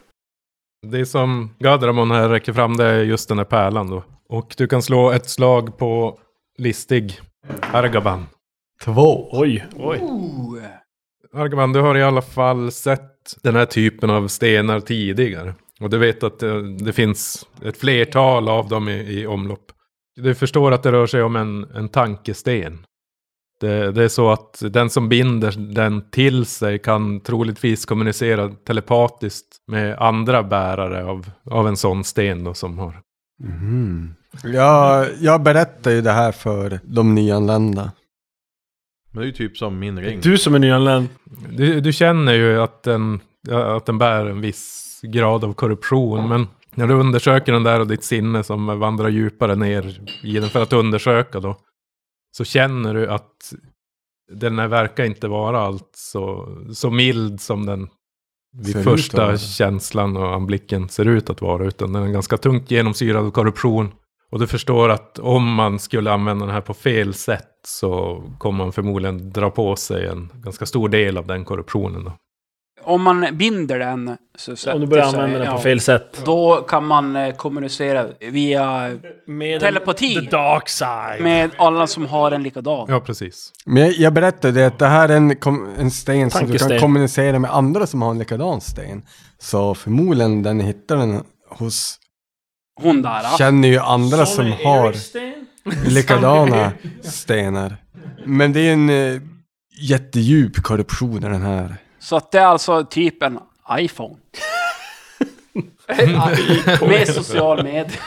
Det 0.87 1.05
som 1.05 1.55
Gadramon 1.59 2.11
här 2.11 2.29
räcker 2.29 2.53
fram 2.53 2.77
det 2.77 2.85
är 2.85 3.03
just 3.03 3.29
den 3.29 3.37
här 3.37 3.45
pärlan 3.45 3.89
då. 3.89 4.03
Och 4.29 4.53
du 4.57 4.67
kan 4.67 4.81
slå 4.81 5.11
ett 5.11 5.29
slag 5.29 5.77
på 5.77 6.19
listig. 6.57 7.19
Argaban. 7.61 8.25
Två. 8.83 9.29
Oj, 9.31 9.65
oj. 9.75 9.97
Oh. 9.97 10.59
Argaban, 11.33 11.73
du 11.73 11.81
har 11.81 11.97
i 11.97 12.03
alla 12.03 12.21
fall 12.21 12.71
sett 12.71 13.43
den 13.43 13.55
här 13.55 13.65
typen 13.65 14.09
av 14.09 14.27
stenar 14.27 14.79
tidigare. 14.79 15.53
Och 15.79 15.89
du 15.89 15.97
vet 15.97 16.23
att 16.23 16.39
det, 16.39 16.77
det 16.77 16.93
finns 16.93 17.47
ett 17.63 17.77
flertal 17.77 18.49
av 18.49 18.67
dem 18.67 18.89
i, 18.89 19.21
i 19.21 19.27
omlopp. 19.27 19.71
Du 20.15 20.35
förstår 20.35 20.71
att 20.71 20.83
det 20.83 20.91
rör 20.91 21.07
sig 21.07 21.23
om 21.23 21.35
en, 21.35 21.63
en 21.63 21.89
tankesten. 21.89 22.85
Det, 23.59 23.91
det 23.91 24.03
är 24.03 24.07
så 24.07 24.31
att 24.31 24.61
den 24.61 24.89
som 24.89 25.09
binder 25.09 25.73
den 25.73 26.09
till 26.09 26.45
sig 26.45 26.79
kan 26.79 27.19
troligtvis 27.19 27.85
kommunicera 27.85 28.49
telepatiskt 28.49 29.47
med 29.67 29.97
andra 29.97 30.43
bärare 30.43 31.05
av, 31.05 31.29
av 31.51 31.67
en 31.67 31.77
sån 31.77 32.03
sten 32.03 32.43
då, 32.43 32.53
som 32.53 32.79
har. 32.79 33.01
Mhm. 33.43 34.15
Jag, 34.43 35.07
jag 35.19 35.43
berättar 35.43 35.91
ju 35.91 36.01
det 36.01 36.11
här 36.11 36.31
för 36.31 36.79
de 36.83 37.15
nyanlända. 37.15 37.91
Men 39.11 39.21
det 39.21 39.25
är 39.25 39.25
ju 39.25 39.31
typ 39.31 39.57
som 39.57 39.79
min 39.79 39.99
ring. 39.99 40.21
Du 40.21 40.37
som 40.37 40.55
är 40.55 40.59
nyanländ. 40.59 41.07
Du, 41.49 41.81
du 41.81 41.93
känner 41.93 42.33
ju 42.33 42.61
att 42.61 42.83
den, 42.83 43.19
att 43.51 43.85
den 43.85 43.97
bär 43.97 44.25
en 44.25 44.41
viss 44.41 44.99
grad 45.03 45.43
av 45.43 45.53
korruption. 45.53 46.29
Men 46.29 46.47
när 46.75 46.87
du 46.87 46.93
undersöker 46.93 47.53
den 47.53 47.63
där 47.63 47.79
och 47.79 47.87
ditt 47.87 48.03
sinne 48.03 48.43
som 48.43 48.79
vandrar 48.79 49.09
djupare 49.09 49.55
ner 49.55 50.01
i 50.23 50.39
den 50.39 50.49
för 50.49 50.61
att 50.61 50.73
undersöka 50.73 51.39
då. 51.39 51.57
Så 52.37 52.43
känner 52.45 52.93
du 52.93 53.07
att 53.07 53.53
den 54.31 54.59
här 54.59 54.67
verkar 54.67 55.03
inte 55.03 55.27
vara 55.27 55.59
allt 55.59 55.91
så, 55.95 56.55
så 56.73 56.89
mild 56.89 57.41
som 57.41 57.65
den 57.65 57.89
vid 58.57 58.73
Ser 58.73 58.83
första 58.83 59.37
känslan 59.37 60.17
och 60.17 60.33
anblicken 60.33 60.89
ser 60.89 61.05
ut 61.05 61.29
att 61.29 61.41
vara. 61.41 61.65
Utan 61.65 61.93
den 61.93 62.03
är 62.03 62.07
ganska 62.07 62.37
tungt 62.37 62.71
genomsyrad 62.71 63.25
av 63.25 63.31
korruption. 63.31 63.91
Och 64.31 64.39
du 64.39 64.47
förstår 64.47 64.89
att 64.89 65.19
om 65.19 65.53
man 65.53 65.79
skulle 65.79 66.11
använda 66.11 66.45
den 66.45 66.53
här 66.53 66.61
på 66.61 66.73
fel 66.73 67.13
sätt 67.13 67.47
så 67.67 68.23
kommer 68.37 68.57
man 68.63 68.73
förmodligen 68.73 69.29
dra 69.31 69.49
på 69.49 69.75
sig 69.75 70.07
en 70.07 70.31
ganska 70.33 70.65
stor 70.65 70.89
del 70.89 71.17
av 71.17 71.27
den 71.27 71.45
korruptionen. 71.45 72.03
Då. 72.03 72.13
Om 72.83 73.01
man 73.01 73.27
binder 73.31 73.79
den... 73.79 74.17
Så 74.37 74.51
Om 74.51 74.57
sätter 74.57 74.79
du 74.79 74.87
börjar 74.87 75.05
sig- 75.05 75.19
använda 75.19 75.39
den 75.39 75.47
på 75.47 75.59
ja, 75.59 75.63
fel 75.63 75.79
sätt. 75.79 76.21
Då 76.25 76.55
kan 76.67 76.85
man 76.85 77.15
eh, 77.15 77.35
kommunicera 77.35 78.05
via... 78.19 78.97
Med 79.27 79.59
Telepati. 79.59 80.15
The 80.15 80.21
dark 80.21 80.69
side. 80.69 81.21
Med 81.23 81.51
alla 81.57 81.87
som 81.87 82.05
har 82.05 82.31
en 82.31 82.43
likadan. 82.43 82.85
Ja, 82.89 82.99
precis. 82.99 83.51
Men 83.65 83.83
jag, 83.83 83.91
jag 83.93 84.13
berättade 84.13 84.53
det 84.59 84.67
att 84.67 84.79
det 84.79 84.87
här 84.87 85.09
är 85.09 85.17
en, 85.17 85.35
en 85.77 85.91
sten 85.91 86.31
som 86.31 86.47
du 86.51 86.57
kan 86.57 86.79
kommunicera 86.79 87.39
med 87.39 87.51
andra 87.51 87.87
som 87.87 88.01
har 88.01 88.11
en 88.11 88.19
likadan 88.19 88.61
sten. 88.61 89.03
Så 89.39 89.75
förmodligen 89.75 90.43
den 90.43 90.59
hittar 90.59 90.97
den 90.97 91.23
hos, 91.49 91.99
Hon 92.77 93.01
där. 93.01 93.19
ja. 93.23 93.35
känner 93.37 93.67
ju 93.67 93.79
andra 93.79 94.25
som 94.25 94.51
har 94.51 94.95
likadana 95.89 96.71
stenar. 97.01 97.77
Men 98.25 98.53
det 98.53 98.59
är 98.59 98.73
en 98.73 98.89
eh, 98.89 99.21
jättedjup 99.79 100.63
korruption 100.63 101.17
i 101.17 101.29
den 101.29 101.41
här. 101.41 101.75
Så 101.99 102.15
att 102.15 102.31
det 102.31 102.39
är 102.39 102.45
alltså 102.45 102.85
typ 102.85 103.23
en 103.23 103.39
iPhone. 103.71 104.15
med 106.89 107.07
social 107.07 107.63
med. 107.63 107.91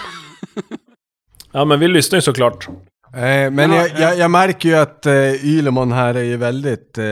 Ja, 1.52 1.64
men 1.64 1.80
vi 1.80 1.88
lyssnar 1.88 2.16
ju 2.16 2.22
såklart. 2.22 2.68
Eh, 3.14 3.50
men 3.50 3.72
jag, 3.72 3.90
jag, 3.98 4.18
jag 4.18 4.30
märker 4.30 4.68
ju 4.68 4.74
att 4.74 5.06
eh, 5.06 5.44
Ylemon 5.44 5.92
här 5.92 6.14
är 6.14 6.22
ju 6.22 6.36
väldigt... 6.36 6.98
Eh, 6.98 7.04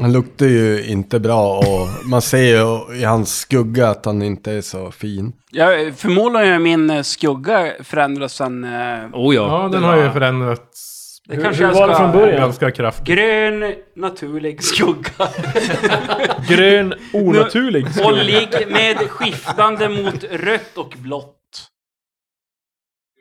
Han 0.00 0.12
luktar 0.12 0.46
ju 0.46 0.84
inte 0.86 1.20
bra 1.20 1.58
och 1.58 2.08
man 2.10 2.22
ser 2.22 2.38
ju 2.42 2.96
i 3.00 3.04
hans 3.04 3.38
skugga 3.38 3.88
att 3.88 4.06
han 4.06 4.22
inte 4.22 4.52
är 4.52 4.60
så 4.60 4.90
fin. 4.90 5.32
Jag 5.50 5.94
förmodligen 5.96 6.52
har 6.52 6.58
min 6.58 6.90
eh, 6.90 7.02
skugga 7.02 7.72
förändrats 7.82 8.34
sen... 8.34 8.64
Eh, 8.64 8.70
Oh 9.12 9.34
ja. 9.34 9.62
Ja, 9.62 9.68
den 9.72 9.82
har 9.82 9.96
ju 9.96 10.10
förändrats 10.10 11.20
Det 11.28 11.36
Hur, 11.36 11.42
kanske 11.42 11.66
hur 11.66 11.72
var 11.74 11.88
det 11.88 11.94
från 11.96 12.12
början? 12.12 12.40
Ganska 12.40 12.70
kraftigt. 12.70 13.06
Grön, 13.06 13.74
naturlig 13.96 14.62
skugga. 14.62 15.28
Grön, 16.48 16.94
onaturlig. 17.12 17.86
Ollig 18.04 18.48
med 18.68 18.96
skiftande 18.96 19.88
mot 19.88 20.24
rött 20.30 20.76
och 20.76 20.94
blått. 20.98 21.36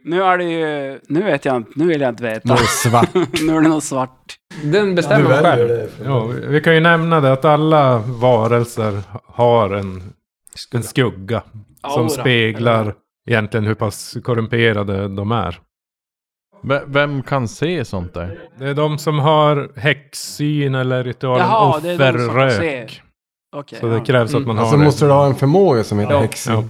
Nu 0.06 0.24
är 0.24 0.38
det 0.38 0.44
ju... 0.44 1.00
Nu 1.08 1.24
vet 1.24 1.46
jag 1.46 1.56
inte. 1.56 1.72
Nu 1.76 1.88
vill 1.88 2.02
jag 2.02 2.10
inte 2.10 2.24
veta. 2.24 2.50
Något 2.50 2.60
svart. 2.70 3.10
nu 3.14 3.56
är 3.58 3.62
det 3.62 3.70
något 3.70 3.84
svart. 3.84 4.36
Den 4.64 4.96
bestämmer 4.96 5.30
man 5.30 5.38
själv. 5.44 5.90
Ja, 6.06 6.24
vi 6.26 6.62
kan 6.62 6.74
ju 6.76 6.80
nämna 6.80 7.22
det 7.22 7.34
att 7.34 7.46
alla 7.46 7.98
varelser 7.98 9.02
har 9.26 9.70
en, 9.70 10.04
en 10.74 10.84
skugga. 10.84 11.42
Som 11.94 12.02
Aura. 12.02 12.10
speglar 12.10 12.94
egentligen 13.30 13.66
hur 13.66 13.74
pass 13.76 14.18
korrumperade 14.24 15.08
de 15.08 15.32
är. 15.32 15.60
V- 16.64 16.80
Vem 16.88 17.24
kan 17.24 17.48
se 17.48 17.86
sånt 17.86 18.14
där? 18.14 18.40
Det 18.60 18.66
är 18.70 18.74
de 18.74 18.98
som 18.98 19.20
har 19.20 19.72
häxsyn 19.76 20.76
eller 20.76 21.04
ritualen 21.04 21.48
Jaha, 21.48 21.80
det 21.80 21.90
är 21.92 22.14
de 22.14 22.20
som 22.20 22.30
offerrök. 22.30 23.02
Okej. 23.56 23.80
Så 23.80 23.88
det 23.88 23.98
ja. 23.98 24.04
krävs 24.04 24.36
att 24.36 24.46
man 24.48 24.58
har 24.58 24.64
Alltså 24.64 24.78
det. 24.78 24.84
måste 24.84 25.06
du 25.06 25.12
ha 25.12 25.26
en 25.26 25.36
förmåga 25.36 25.84
som 25.84 26.00
heter 26.00 26.14
Ja. 26.14 26.20
häxsyn. 26.22 26.54
Ja. 26.54 26.64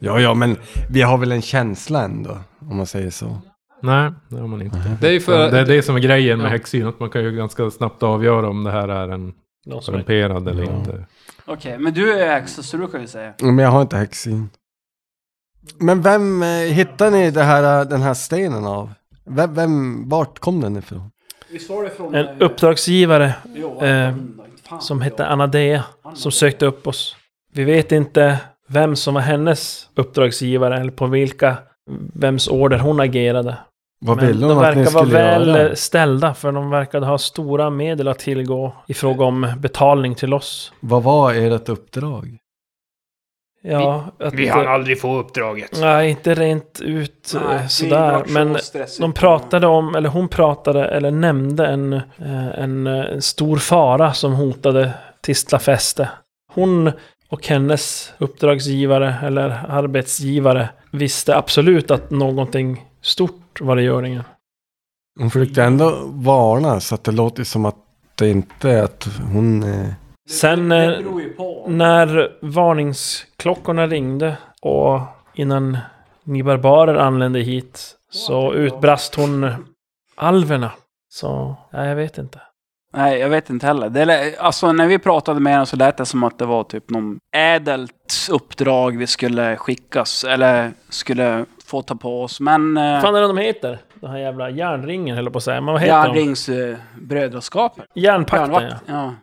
Ja, 0.00 0.20
ja, 0.20 0.34
men 0.34 0.56
vi 0.90 1.02
har 1.02 1.18
väl 1.18 1.32
en 1.32 1.42
känsla 1.42 2.02
ändå, 2.02 2.38
om 2.70 2.76
man 2.76 2.86
säger 2.86 3.10
så. 3.10 3.38
Nej, 3.82 4.10
det 4.28 4.36
har 4.40 4.46
man 4.48 4.62
inte. 4.62 4.96
Det 5.00 5.08
är 5.08 5.20
för... 5.20 5.50
Det 5.50 5.58
är 5.60 5.64
det 5.66 5.82
som 5.82 5.96
är 5.96 6.00
grejen 6.00 6.38
med 6.38 6.46
Ja. 6.46 6.50
häxsyn, 6.50 6.86
att 6.86 7.00
man 7.00 7.10
kan 7.10 7.22
ju 7.24 7.32
ganska 7.32 7.70
snabbt 7.70 8.02
avgöra 8.02 8.48
om 8.48 8.64
det 8.64 8.70
här 8.70 8.88
är 8.88 9.08
en 9.08 9.34
korrumperad 9.70 10.48
eller 10.48 10.62
Ja. 10.64 10.76
inte. 10.78 11.06
Okej, 11.46 11.78
men 11.78 11.94
du 11.94 12.12
är 12.20 12.26
häxa 12.40 12.62
så 12.62 12.76
du 12.76 12.86
kan 12.88 13.00
ju 13.00 13.06
säga. 13.06 13.32
Men 13.42 13.58
jag 13.58 13.68
har 13.70 13.82
inte 13.82 13.96
häxsyn. 13.96 14.48
Men 15.78 16.02
vem 16.02 16.42
eh, 16.42 16.48
hittade 16.48 17.10
ni 17.10 17.30
det 17.30 17.42
här, 17.42 17.80
eh, 17.80 17.88
den 17.88 18.02
här 18.02 18.14
stenen 18.14 18.64
av? 18.66 18.90
Vem, 19.26 19.54
vem, 19.54 20.08
vart 20.08 20.38
kom 20.38 20.60
den 20.60 20.76
ifrån? 20.76 21.10
En 22.12 22.26
uppdragsgivare 22.42 23.34
eh, 23.80 24.14
som 24.80 25.00
hette 25.00 25.26
Anadea 25.26 25.84
som 26.14 26.32
sökte 26.32 26.66
upp 26.66 26.86
oss. 26.86 27.16
Vi 27.52 27.64
vet 27.64 27.92
inte 27.92 28.38
vem 28.68 28.96
som 28.96 29.14
var 29.14 29.20
hennes 29.20 29.88
uppdragsgivare 29.94 30.80
eller 30.80 30.92
på 30.92 31.06
vilka, 31.06 31.56
vems 32.14 32.48
order 32.48 32.78
hon 32.78 33.00
agerade. 33.00 33.56
Vad 34.00 34.16
Men 34.16 34.26
ville 34.26 34.46
de 34.46 34.54
hon 34.54 34.64
att 34.64 34.76
ni 34.76 34.82
verkar 34.82 34.92
vara 34.94 35.04
skulle 35.04 35.18
väl 35.18 35.48
göra? 35.48 35.76
ställda 35.76 36.34
för 36.34 36.52
de 36.52 36.70
verkade 36.70 37.06
ha 37.06 37.18
stora 37.18 37.70
medel 37.70 38.08
att 38.08 38.18
tillgå 38.18 38.72
i 38.86 38.94
fråga 38.94 39.24
om 39.24 39.52
betalning 39.58 40.14
till 40.14 40.34
oss. 40.34 40.72
Vad 40.80 41.02
var 41.02 41.34
ert 41.34 41.68
uppdrag? 41.68 42.38
Ja, 43.66 44.04
att, 44.18 44.34
Vi 44.34 44.48
hann 44.48 44.66
aldrig 44.66 45.00
få 45.00 45.16
uppdraget. 45.16 45.80
Nej, 45.80 46.10
inte 46.10 46.34
rent 46.34 46.80
ut 46.80 47.34
eh, 47.34 47.66
sådär. 47.66 48.24
Men 48.28 48.56
de 49.00 49.12
pratade 49.12 49.66
om, 49.66 49.94
eller 49.94 50.08
hon 50.08 50.28
pratade, 50.28 50.84
eller 50.84 51.10
nämnde 51.10 51.66
en, 51.66 51.92
eh, 51.92 52.48
en, 52.58 52.86
eh, 52.86 53.04
en 53.04 53.22
stor 53.22 53.56
fara 53.56 54.12
som 54.12 54.32
hotade 54.32 54.90
Tistla 55.22 55.58
fäste. 55.58 56.08
Hon 56.52 56.92
och 57.28 57.46
hennes 57.46 58.12
uppdragsgivare, 58.18 59.14
eller 59.22 59.60
arbetsgivare, 59.68 60.68
visste 60.94 61.36
absolut 61.36 61.90
att 61.90 62.10
någonting 62.10 62.84
stort 63.02 63.60
var 63.60 63.76
i 63.76 63.82
görningen. 63.82 64.22
Hon 65.20 65.30
försökte 65.30 65.62
ändå 65.62 66.00
varna 66.06 66.80
så 66.80 66.94
att 66.94 67.04
det 67.04 67.12
låter 67.12 67.44
som 67.44 67.64
att 67.64 67.76
det 68.14 68.28
inte 68.30 68.70
är 68.70 68.82
att 68.82 69.08
hon... 69.32 69.62
Eh, 69.62 69.88
Sen 70.30 70.72
eh, 70.72 70.98
när 71.66 72.36
varningsklockorna 72.40 73.86
ringde 73.86 74.36
och 74.62 75.00
innan 75.34 75.78
ni 76.24 76.42
barbarer 76.42 76.94
anlände 76.94 77.40
hit 77.40 77.96
så 78.10 78.54
utbrast 78.54 79.14
hon 79.14 79.50
alverna. 80.14 80.72
Så, 81.08 81.56
ja, 81.70 81.86
jag 81.86 81.96
vet 81.96 82.18
inte. 82.18 82.40
Nej, 82.96 83.18
jag 83.20 83.28
vet 83.28 83.50
inte 83.50 83.66
heller. 83.66 83.88
Det 83.90 84.04
lä- 84.04 84.32
alltså, 84.38 84.72
när 84.72 84.86
vi 84.86 84.98
pratade 84.98 85.40
med 85.40 85.52
henne 85.52 85.66
så 85.66 85.76
lät 85.76 85.96
det 85.96 86.06
som 86.06 86.24
att 86.24 86.38
det 86.38 86.46
var 86.46 86.64
typ 86.64 86.90
någon 86.90 87.18
ädelt 87.36 87.92
uppdrag 88.30 88.96
vi 88.98 89.06
skulle 89.06 89.56
skickas, 89.56 90.24
eller 90.24 90.72
skulle 90.88 91.44
få 91.66 91.82
ta 91.82 91.94
på 91.94 92.22
oss. 92.22 92.40
Men... 92.40 92.74
Vad 92.74 92.94
Eh, 92.94 93.00
fan 93.00 93.14
är 93.14 93.20
det 93.20 93.26
de 93.26 93.38
heter? 93.38 93.78
Den 93.94 94.10
här 94.10 94.18
jävla 94.18 94.50
järnringen 94.50 95.16
höll 95.16 95.24
jag 95.24 95.32
på 95.32 95.36
att 95.36 95.42
säga. 95.44 95.60
Men 95.60 95.72
vad 95.72 95.80
heter 95.82 96.02
de? 96.02 96.06
Järnrings 96.06 96.48
eh, 96.48 96.76
brödraskapet. 97.00 97.84
Järnpakten 97.94 98.62
ja. 98.62 98.76
Ja. 98.86 99.14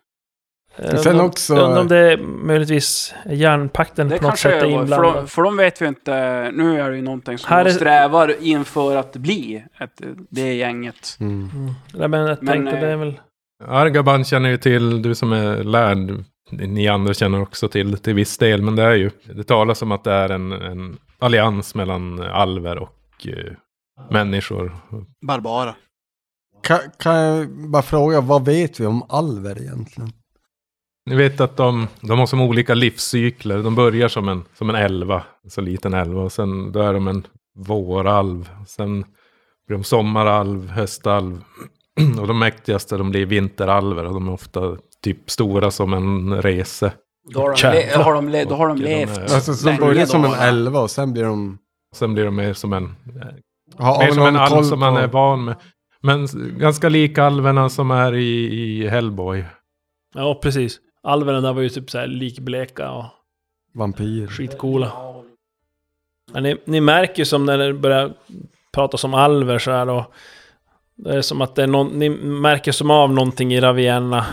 Eh, 0.85 0.95
Sen 0.97 1.11
undrar- 1.11 1.25
också- 1.25 1.55
Undrar 1.55 1.81
om 1.81 1.87
det 1.87 1.97
är 2.13 2.17
möjligtvis 2.17 3.13
järnpakten 3.25 4.09
Det 4.09 4.17
på 4.17 4.23
något 4.23 4.29
kanske 4.29 4.49
sätt 4.49 4.53
är 4.63 4.65
är, 4.67 4.71
för, 4.71 4.79
inblandad. 4.81 5.15
de, 5.15 5.27
för 5.27 5.41
de 5.41 5.57
vet 5.57 5.81
vi 5.81 5.87
inte. 5.87 6.11
Nu 6.53 6.81
är 6.81 6.89
det 6.89 6.95
ju 6.95 7.01
någonting 7.01 7.37
som 7.37 7.49
Här 7.55 7.63
de 7.63 7.69
är- 7.69 7.73
strävar 7.73 8.35
inför 8.43 8.95
att 8.95 9.13
bli 9.15 9.63
ett, 9.79 10.01
det 10.29 10.53
gänget. 10.53 11.17
mm. 11.19 11.49
Mm. 11.53 11.73
Nej, 11.93 12.07
men 12.07 12.19
jag 12.19 12.37
Men, 12.43 12.53
tänkte 12.53 12.75
eh, 12.75 12.81
det 12.81 12.87
är 12.91 12.95
väl... 12.95 13.19
Argaban 13.67 14.23
känner 14.23 14.49
ju 14.49 14.57
till, 14.57 15.01
du 15.01 15.15
som 15.15 15.31
är 15.31 15.63
lärd, 15.63 16.23
ni 16.51 16.87
andra 16.87 17.13
känner 17.13 17.41
också 17.41 17.67
till 17.67 17.97
till 17.97 18.13
viss 18.13 18.37
del, 18.37 18.61
men 18.61 18.75
det 18.75 18.83
är 18.83 18.95
ju, 18.95 19.11
det 19.23 19.43
talas 19.43 19.81
om 19.81 19.91
att 19.91 20.03
det 20.03 20.11
är 20.11 20.29
en, 20.29 20.51
en 20.51 20.97
allians 21.19 21.75
mellan 21.75 22.19
alver 22.21 22.77
och 22.77 23.27
eh, 23.27 23.53
människor. 24.09 24.75
Barbara. 25.27 25.75
kan, 26.61 26.79
kan 26.99 27.15
jag 27.15 27.49
bara 27.69 27.81
fråga, 27.81 28.21
vad 28.21 28.45
vet 28.45 28.79
vi 28.79 28.85
om 28.85 29.03
alver 29.09 29.61
egentligen? 29.61 30.11
Ni 31.05 31.15
vet 31.15 31.41
att 31.41 31.57
de, 31.57 31.87
de 32.01 32.19
har 32.19 32.25
som 32.25 32.41
olika 32.41 32.73
livscykler. 32.73 33.63
De 33.63 33.75
börjar 33.75 34.07
som 34.07 34.29
en, 34.29 34.43
som 34.53 34.69
en 34.69 34.75
elva, 34.75 35.23
så 35.47 35.61
liten 35.61 35.93
elva. 35.93 36.21
Och 36.21 36.31
sen 36.31 36.71
då 36.71 36.79
är 36.81 36.93
de 36.93 37.07
en 37.07 37.27
våralv. 37.55 38.49
Sen 38.67 39.01
blir 39.67 39.77
de 39.77 39.83
sommaralv, 39.83 40.69
höstalv. 40.69 41.43
Och 42.21 42.27
de 42.27 42.39
mäktigaste 42.39 42.97
de 42.97 43.09
blir 43.11 43.25
vinteralver. 43.25 44.05
Och 44.05 44.13
de 44.13 44.27
är 44.27 44.33
ofta 44.33 44.77
typ 45.03 45.29
stora 45.29 45.71
som 45.71 45.93
en 45.93 46.41
rese. 46.41 46.91
Då 47.33 47.39
har 47.39 47.49
de, 47.49 47.71
le, 47.75 48.03
har 48.03 48.13
de, 48.13 48.29
le, 48.29 48.43
då 48.45 48.55
har 48.55 48.67
de 48.67 48.77
de 48.79 48.83
levt. 48.85 49.17
är- 49.17 49.21
Alltså, 49.21 49.53
så 49.53 49.69
de 49.69 49.77
börjar 49.77 50.05
som 50.05 50.25
en 50.25 50.31
va? 50.31 50.37
elva 50.37 50.79
och 50.79 50.91
sen 50.91 51.13
blir 51.13 51.23
de... 51.23 51.57
Sen 51.95 52.13
blir 52.13 52.25
de 52.25 52.35
mer 52.35 52.53
som 52.53 52.73
en, 52.73 52.95
Har, 53.77 53.99
mer 54.05 54.11
som 54.11 54.25
en 54.25 54.35
alv 54.35 54.63
som 54.63 54.79
man 54.79 54.95
är 54.97 55.07
van 55.07 55.43
med. 55.45 55.55
Men 56.01 56.27
ganska 56.59 56.89
lika 56.89 57.23
alverna 57.23 57.69
som 57.69 57.91
är 57.91 58.13
i, 58.15 58.53
i 58.53 58.87
Hellboy. 58.87 59.45
Ja, 60.15 60.39
precis. 60.43 60.79
Alverna 61.03 61.41
där 61.41 61.53
var 61.53 61.61
ju 61.61 61.69
typ 61.69 61.89
så 61.91 61.97
här 61.97 62.07
likbleka 62.07 62.91
och 62.91 63.05
Vampyr. 63.73 64.27
skitcoola. 64.27 64.91
Men 66.33 66.43
ni, 66.43 66.57
ni 66.65 66.81
märker 66.81 67.19
ju 67.19 67.25
som 67.25 67.45
när 67.45 67.57
det 67.57 67.73
börjar 67.73 68.13
pratas 68.73 69.03
om 69.03 69.13
alver 69.13 69.59
så 69.59 69.71
här 69.71 69.89
och 69.89 70.13
det 71.03 71.15
är 71.17 71.21
som 71.21 71.41
att 71.41 71.55
det 71.55 71.63
är 71.63 71.67
någon, 71.67 71.87
ni 71.87 72.09
märker 72.25 72.71
som 72.71 72.91
av 72.91 73.13
någonting 73.13 73.53
i 73.53 73.59
Ravienna, 73.61 74.25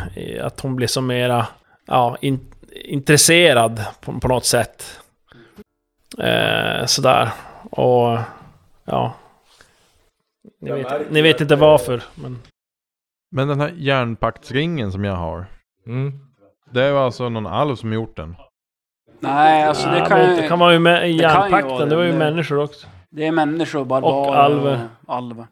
att 0.43 0.61
hon 0.61 0.77
blir 0.77 0.87
som 0.87 1.07
mera, 1.07 1.47
ja, 1.87 2.16
in, 2.21 2.41
intresserad 2.85 3.85
på, 4.01 4.21
på 4.21 4.29
något 4.29 4.45
sätt. 4.45 5.01
Eh, 6.19 6.87
sådär. 6.87 7.29
Och, 7.71 8.19
ja. 8.85 9.14
Ni 10.61 10.73
vet, 10.73 11.11
ni 11.11 11.23
vet 11.23 11.41
inte 11.41 11.57
varför, 11.57 12.03
men... 12.14 12.39
Men 13.31 13.49
den 13.49 13.61
här 13.61 13.73
järnpaktsringen 13.77 14.93
som 14.93 15.05
jag 15.05 15.14
har. 15.16 15.47
Mm. 15.87 16.12
Det 16.71 16.83
är 16.85 16.95
alltså 16.95 17.29
någon 17.29 17.47
alv 17.47 17.77
som 17.77 17.93
gjort 17.93 18.16
den. 18.16 18.37
Nej, 19.21 19.64
alltså 19.64 19.89
det 19.89 19.99
Ja, 19.99 20.05
kan 20.05 20.31
ju... 20.31 20.37
det 20.41 20.49
kan 20.49 20.59
vara 20.59 20.73
ju 20.73 20.79
med 20.79 21.11
i 21.11 21.12
det 21.12 21.23
kan 21.23 21.31
ju 21.33 21.51
vara 21.51 21.51
järnpakten, 21.61 21.89
det 21.89 21.97
var 21.97 22.03
ju 22.03 22.12
det. 22.12 22.19
människor 22.19 22.59
också. 22.59 22.87
Det 23.11 23.27
är 23.27 23.33
människor, 23.33 23.85
barbarer 23.85 24.29
Och 24.29 24.39
alver. 24.39 24.81
och 25.07 25.14
alver. 25.16 25.47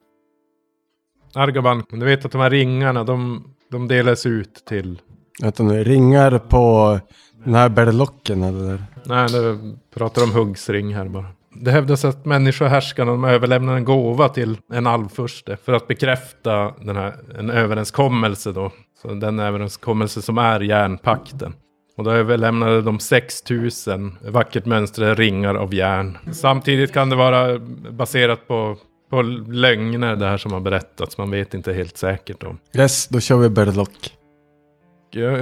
Argaban, 1.37 1.83
du 1.91 2.05
vet 2.05 2.25
att 2.25 2.33
de 2.33 2.41
här 2.41 2.51
ringarna, 2.51 3.05
de, 3.05 3.45
de 3.71 3.89
delas 3.89 4.27
ut 4.27 4.55
till 4.69 5.01
Vänta 5.43 5.63
nu, 5.63 5.85
ringar 5.85 6.39
på 6.39 6.99
den 7.45 7.55
här 7.55 7.69
berlocken 7.69 8.43
eller. 8.43 8.85
Nej, 9.05 9.29
det 9.29 9.59
pratar 9.95 10.23
om 10.23 10.33
huggsring 10.33 10.95
här 10.95 11.09
bara. 11.09 11.27
Det 11.51 11.71
hävdas 11.71 12.05
att 12.05 12.25
människohärskarna 12.25 13.11
de 13.11 13.25
överlämnar 13.25 13.77
en 13.77 13.85
gåva 13.85 14.29
till 14.29 14.59
en 14.73 14.87
alvfurste 14.87 15.57
för 15.57 15.73
att 15.73 15.89
bekräfta 15.89 16.75
den 16.81 16.97
här, 16.97 17.15
en 17.39 17.51
överenskommelse 17.51 18.53
då. 18.53 18.73
Så 19.03 19.09
den 19.09 19.39
överenskommelse 19.39 20.23
som 20.23 20.39
är 20.39 20.61
järnpakten. 20.61 21.55
Och 21.97 22.05
då 22.05 22.11
överlämnade 22.11 22.83
de 22.83 22.99
6000 22.99 24.19
vackert 24.29 24.67
mönstrade 24.67 25.15
ringar 25.15 25.55
av 25.55 25.75
järn. 25.75 26.19
Samtidigt 26.33 26.93
kan 26.93 27.11
det 27.11 27.17
vara 27.17 27.59
baserat 27.91 28.49
på, 28.49 28.77
på 29.11 29.23
lögner 29.23 30.17
det 30.17 30.27
här 30.27 30.37
som 30.37 30.53
har 30.53 30.61
berättats. 30.61 31.19
Man 31.19 31.31
vet 31.31 31.55
inte 31.55 31.73
helt 31.73 31.97
säkert 31.97 32.43
om. 32.43 32.59
Yes, 32.79 33.09
då 33.09 33.21
kör 33.21 33.37
vi 33.37 33.49
berlock. 33.49 34.13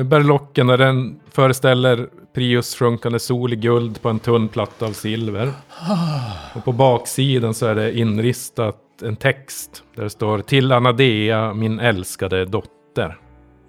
Berlocken 0.05 0.67
den 0.67 1.21
föreställer 1.31 2.09
Prius 2.35 2.77
sjunkande 2.77 3.19
sol 3.19 3.53
i 3.53 3.57
guld 3.57 4.03
på 4.03 4.09
en 4.09 4.19
tunn 4.19 4.49
platta 4.49 4.87
av 4.87 4.93
silver. 4.93 5.53
Och 6.55 6.65
på 6.65 6.73
baksidan 6.73 7.55
så 7.55 7.67
är 7.67 7.75
det 7.75 7.99
inristat 7.99 8.81
en 9.03 9.17
text 9.17 9.85
där 9.97 10.03
det 10.03 10.11
står 10.11 10.39
Till 10.39 10.73
Anadea, 10.73 11.55
min 11.55 11.81
älskade 11.81 12.45
dotter. 12.45 13.19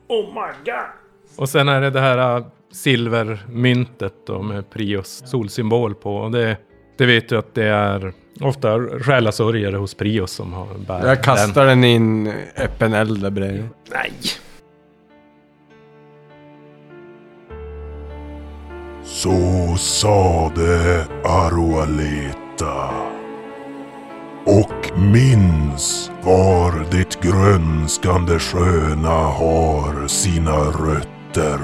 Oh 0.08 0.26
my 0.34 0.72
god! 0.72 1.38
Och 1.38 1.50
sen 1.50 1.70
är 1.70 1.82
det 1.82 1.90
det 1.90 2.00
här 2.00 2.38
äh, 2.38 2.46
silvermyntet 2.72 4.14
då 4.28 4.42
med 4.42 4.70
Prius 4.70 5.24
solsymbol 5.26 5.96
på. 5.96 6.16
Och 6.16 6.32
det 6.32 6.58
Det 6.98 7.06
vet 7.06 7.30
du 7.30 7.38
att 7.38 7.56
det 7.56 7.66
är 7.66 8.14
ofta 8.42 8.80
själasörjare 9.02 9.76
hos 9.76 9.94
Prios 9.94 10.32
som 10.32 10.54
har 10.54 10.68
bär 10.88 11.08
Jag 11.08 11.24
kastar 11.24 11.66
den 11.66 11.84
i 11.84 11.96
en 11.96 12.34
öppen 12.58 12.94
eld 12.94 13.22
där 13.22 13.30
bredvid. 13.30 13.68
Nej. 13.92 14.14
Så 19.04 19.76
sade 19.78 21.06
Aroaleta. 21.24 22.90
Och 24.46 25.00
minns 25.00 26.12
var 26.24 26.86
det 26.92 27.22
grönskande 27.22 28.40
sköna 28.40 29.10
har 29.10 30.08
sina 30.08 30.58
rötter. 30.58 31.60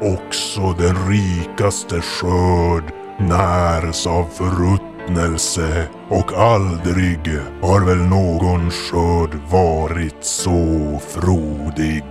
Också 0.00 0.60
den 0.78 0.96
rikaste 1.08 2.00
skörd 2.00 3.03
närs 3.18 4.06
av 4.06 4.24
förruttnelse 4.24 5.88
och 6.08 6.32
aldrig 6.32 7.38
har 7.62 7.80
väl 7.80 7.98
någon 7.98 8.70
skörd 8.70 9.34
varit 9.50 10.24
så 10.24 11.00
frodig. 11.08 12.04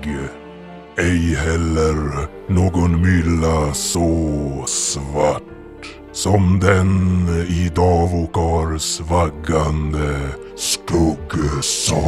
Ej 0.98 1.36
heller 1.36 2.28
någon 2.48 3.02
mylla 3.02 3.74
så 3.74 4.64
svart 4.68 5.44
som 6.12 6.60
den 6.60 7.28
i 7.48 7.72
Davokars 7.76 9.00
vaggande 9.02 10.20
skuggsalar. 10.56 12.04